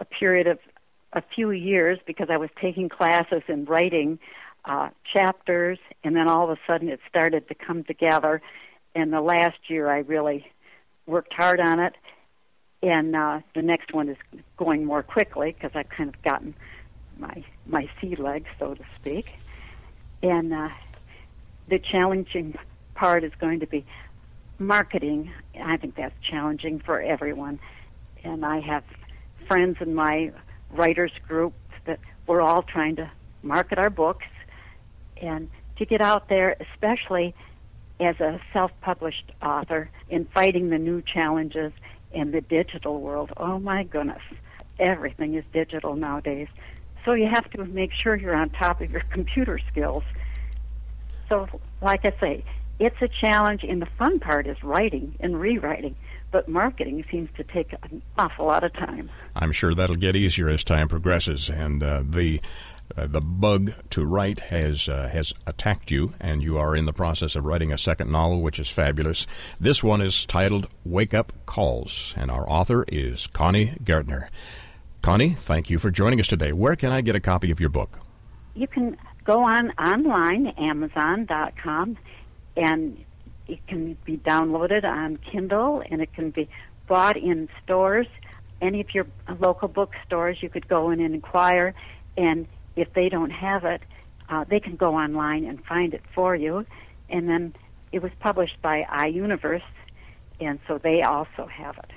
a 0.00 0.04
period 0.04 0.46
of 0.46 0.58
a 1.12 1.22
few 1.34 1.50
years 1.50 1.98
because 2.06 2.28
I 2.30 2.36
was 2.38 2.50
taking 2.60 2.88
classes 2.88 3.42
in 3.48 3.64
writing 3.66 4.18
uh, 4.64 4.90
chapters, 5.14 5.78
and 6.04 6.16
then 6.16 6.28
all 6.28 6.50
of 6.50 6.50
a 6.50 6.60
sudden 6.66 6.88
it 6.88 7.00
started 7.08 7.48
to 7.48 7.54
come 7.54 7.84
together. 7.84 8.40
And 8.94 9.12
the 9.12 9.20
last 9.20 9.58
year 9.68 9.88
I 9.88 9.98
really 9.98 10.46
worked 11.08 11.32
hard 11.32 11.58
on 11.58 11.80
it, 11.80 11.94
and 12.82 13.16
uh, 13.16 13.40
the 13.54 13.62
next 13.62 13.92
one 13.92 14.08
is 14.08 14.16
going 14.56 14.84
more 14.84 15.02
quickly 15.02 15.52
because 15.52 15.72
I've 15.74 15.88
kind 15.88 16.08
of 16.08 16.22
gotten 16.22 16.54
my 17.18 17.44
my 17.66 17.88
sea 18.00 18.14
legs, 18.14 18.48
so 18.58 18.74
to 18.74 18.84
speak. 18.94 19.34
And 20.22 20.52
uh, 20.52 20.68
the 21.68 21.78
challenging 21.78 22.56
part 22.94 23.24
is 23.24 23.32
going 23.40 23.60
to 23.60 23.66
be 23.66 23.84
marketing. 24.58 25.32
I 25.60 25.76
think 25.76 25.96
that's 25.96 26.14
challenging 26.22 26.80
for 26.80 27.00
everyone. 27.00 27.58
And 28.24 28.44
I 28.44 28.60
have 28.60 28.84
friends 29.46 29.78
in 29.80 29.94
my 29.94 30.32
writers 30.70 31.12
group 31.26 31.54
that 31.86 32.00
we're 32.26 32.40
all 32.40 32.62
trying 32.62 32.96
to 32.96 33.10
market 33.42 33.78
our 33.78 33.90
books 33.90 34.26
and 35.16 35.48
to 35.76 35.86
get 35.86 36.00
out 36.00 36.28
there, 36.28 36.56
especially 36.74 37.34
as 38.00 38.20
a 38.20 38.40
self 38.52 38.70
published 38.80 39.32
author, 39.42 39.90
in 40.08 40.24
fighting 40.26 40.70
the 40.70 40.78
new 40.78 41.02
challenges 41.02 41.72
in 42.12 42.30
the 42.30 42.40
digital 42.40 43.00
world. 43.00 43.32
Oh 43.36 43.58
my 43.58 43.84
goodness, 43.84 44.22
everything 44.78 45.34
is 45.34 45.44
digital 45.52 45.96
nowadays. 45.96 46.48
So 47.04 47.12
you 47.12 47.28
have 47.32 47.50
to 47.52 47.64
make 47.64 47.92
sure 47.92 48.16
you're 48.16 48.36
on 48.36 48.50
top 48.50 48.80
of 48.80 48.90
your 48.90 49.00
computer 49.10 49.58
skills. 49.68 50.04
So, 51.28 51.46
like 51.82 52.04
I 52.04 52.12
say, 52.20 52.44
it's 52.78 53.00
a 53.02 53.08
challenge, 53.08 53.64
and 53.64 53.82
the 53.82 53.88
fun 53.98 54.20
part 54.20 54.46
is 54.46 54.62
writing 54.62 55.16
and 55.20 55.38
rewriting. 55.38 55.96
But 56.30 56.48
marketing 56.48 57.04
seems 57.10 57.30
to 57.36 57.44
take 57.44 57.72
an 57.82 58.02
awful 58.18 58.46
lot 58.46 58.62
of 58.62 58.72
time. 58.74 59.10
I'm 59.34 59.52
sure 59.52 59.74
that'll 59.74 59.96
get 59.96 60.14
easier 60.14 60.48
as 60.48 60.62
time 60.62 60.88
progresses, 60.88 61.50
and 61.50 61.82
uh, 61.82 62.02
the 62.04 62.40
uh, 62.96 63.06
the 63.06 63.20
bug 63.20 63.72
to 63.90 64.04
write 64.04 64.40
has 64.40 64.88
uh, 64.88 65.08
has 65.08 65.32
attacked 65.46 65.90
you, 65.90 66.12
and 66.20 66.42
you 66.42 66.58
are 66.58 66.74
in 66.74 66.86
the 66.86 66.92
process 66.92 67.36
of 67.36 67.44
writing 67.44 67.72
a 67.72 67.78
second 67.78 68.10
novel, 68.10 68.40
which 68.40 68.58
is 68.58 68.68
fabulous. 68.68 69.26
This 69.60 69.82
one 69.82 70.00
is 70.00 70.24
titled 70.26 70.68
"Wake 70.84 71.14
Up 71.14 71.32
Calls," 71.46 72.14
and 72.16 72.30
our 72.30 72.48
author 72.48 72.84
is 72.88 73.26
Connie 73.28 73.74
Gaertner. 73.84 74.28
Connie, 75.02 75.30
thank 75.30 75.70
you 75.70 75.78
for 75.78 75.90
joining 75.90 76.20
us 76.20 76.26
today. 76.26 76.52
Where 76.52 76.76
can 76.76 76.92
I 76.92 77.00
get 77.00 77.14
a 77.14 77.20
copy 77.20 77.50
of 77.50 77.60
your 77.60 77.68
book? 77.68 77.98
You 78.54 78.66
can 78.66 78.96
go 79.24 79.42
on 79.42 79.70
online, 79.72 80.48
Amazon.com, 80.58 81.96
and 82.56 83.04
it 83.46 83.66
can 83.66 83.96
be 84.04 84.16
downloaded 84.18 84.84
on 84.84 85.16
Kindle, 85.18 85.82
and 85.90 86.02
it 86.02 86.12
can 86.14 86.30
be 86.30 86.48
bought 86.86 87.16
in 87.16 87.48
stores. 87.62 88.06
Any 88.60 88.80
of 88.80 88.92
your 88.92 89.06
local 89.38 89.68
bookstores, 89.68 90.42
you 90.42 90.48
could 90.48 90.66
go 90.66 90.90
in 90.90 91.00
and 91.00 91.14
inquire, 91.14 91.74
and 92.16 92.48
if 92.78 92.92
they 92.94 93.08
don't 93.08 93.30
have 93.30 93.64
it, 93.64 93.82
uh, 94.28 94.44
they 94.48 94.60
can 94.60 94.76
go 94.76 94.94
online 94.94 95.44
and 95.44 95.64
find 95.64 95.94
it 95.94 96.02
for 96.14 96.36
you. 96.36 96.64
And 97.08 97.28
then 97.28 97.54
it 97.92 98.02
was 98.02 98.12
published 98.20 98.60
by 98.62 98.82
iUniverse, 98.90 99.62
and 100.40 100.58
so 100.66 100.78
they 100.78 101.02
also 101.02 101.46
have 101.46 101.78
it. 101.78 101.90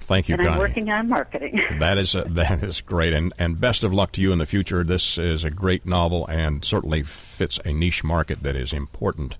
Thank 0.00 0.28
you, 0.28 0.34
and 0.34 0.42
Connie. 0.42 0.52
I'm 0.52 0.58
working 0.58 0.90
on 0.90 1.08
marketing. 1.08 1.60
That 1.80 1.98
is 1.98 2.14
uh, 2.14 2.24
that 2.28 2.62
is 2.62 2.80
great, 2.80 3.12
and 3.12 3.32
and 3.38 3.60
best 3.60 3.82
of 3.82 3.92
luck 3.92 4.12
to 4.12 4.20
you 4.20 4.32
in 4.32 4.38
the 4.38 4.46
future. 4.46 4.84
This 4.84 5.18
is 5.18 5.44
a 5.44 5.50
great 5.50 5.86
novel, 5.86 6.26
and 6.26 6.64
certainly 6.64 7.02
fits 7.02 7.58
a 7.64 7.72
niche 7.72 8.04
market 8.04 8.42
that 8.42 8.56
is 8.56 8.72
important. 8.72 9.36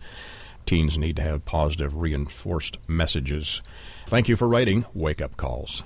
Teens 0.64 0.98
need 0.98 1.16
to 1.16 1.22
have 1.22 1.44
positive, 1.44 1.96
reinforced 1.96 2.78
messages. 2.88 3.62
Thank 4.06 4.28
you 4.28 4.34
for 4.36 4.48
writing 4.48 4.84
Wake 4.94 5.20
Up 5.20 5.36
Calls. 5.36 5.84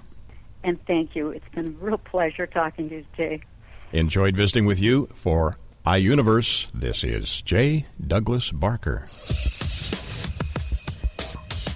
and 0.63 0.79
thank 0.87 1.15
you. 1.15 1.31
It's 1.31 1.49
been 1.55 1.67
a 1.67 1.85
real 1.85 1.99
pleasure 1.99 2.47
talking 2.47 2.89
to 2.89 2.97
you 2.97 3.05
today. 3.17 3.43
Enjoyed 3.93 4.37
visiting 4.37 4.67
with 4.67 4.81
you 4.81 5.09
for 5.15 5.57
iUniverse. 5.85 6.67
This 6.73 7.03
is 7.03 7.43
J. 7.43 7.87
Douglas 8.07 8.53
Barker. 8.53 9.05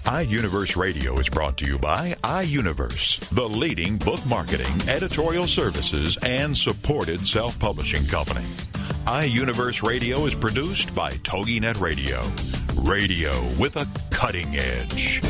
iUniverse 0.05 0.77
Radio 0.77 1.19
is 1.19 1.29
brought 1.29 1.57
to 1.59 1.67
you 1.67 1.79
by 1.79 2.15
iUniverse, 2.23 3.19
the 3.31 3.49
leading 3.49 3.97
book 3.97 4.25
marketing, 4.27 4.89
editorial 4.89 5.45
services, 5.45 6.17
and 6.19 6.57
supported 6.57 7.27
self 7.27 7.59
publishing 7.59 8.07
company. 8.07 8.45
iUniverse 9.07 9.83
Radio 9.83 10.27
is 10.27 10.37
produced 10.37 10.95
by 10.95 11.11
TogiNet 11.11 11.81
Radio. 11.81 12.23
Radio 12.77 13.33
with 13.59 13.77
a 13.77 13.89
cutting 14.11 14.55
edge. 14.57 15.21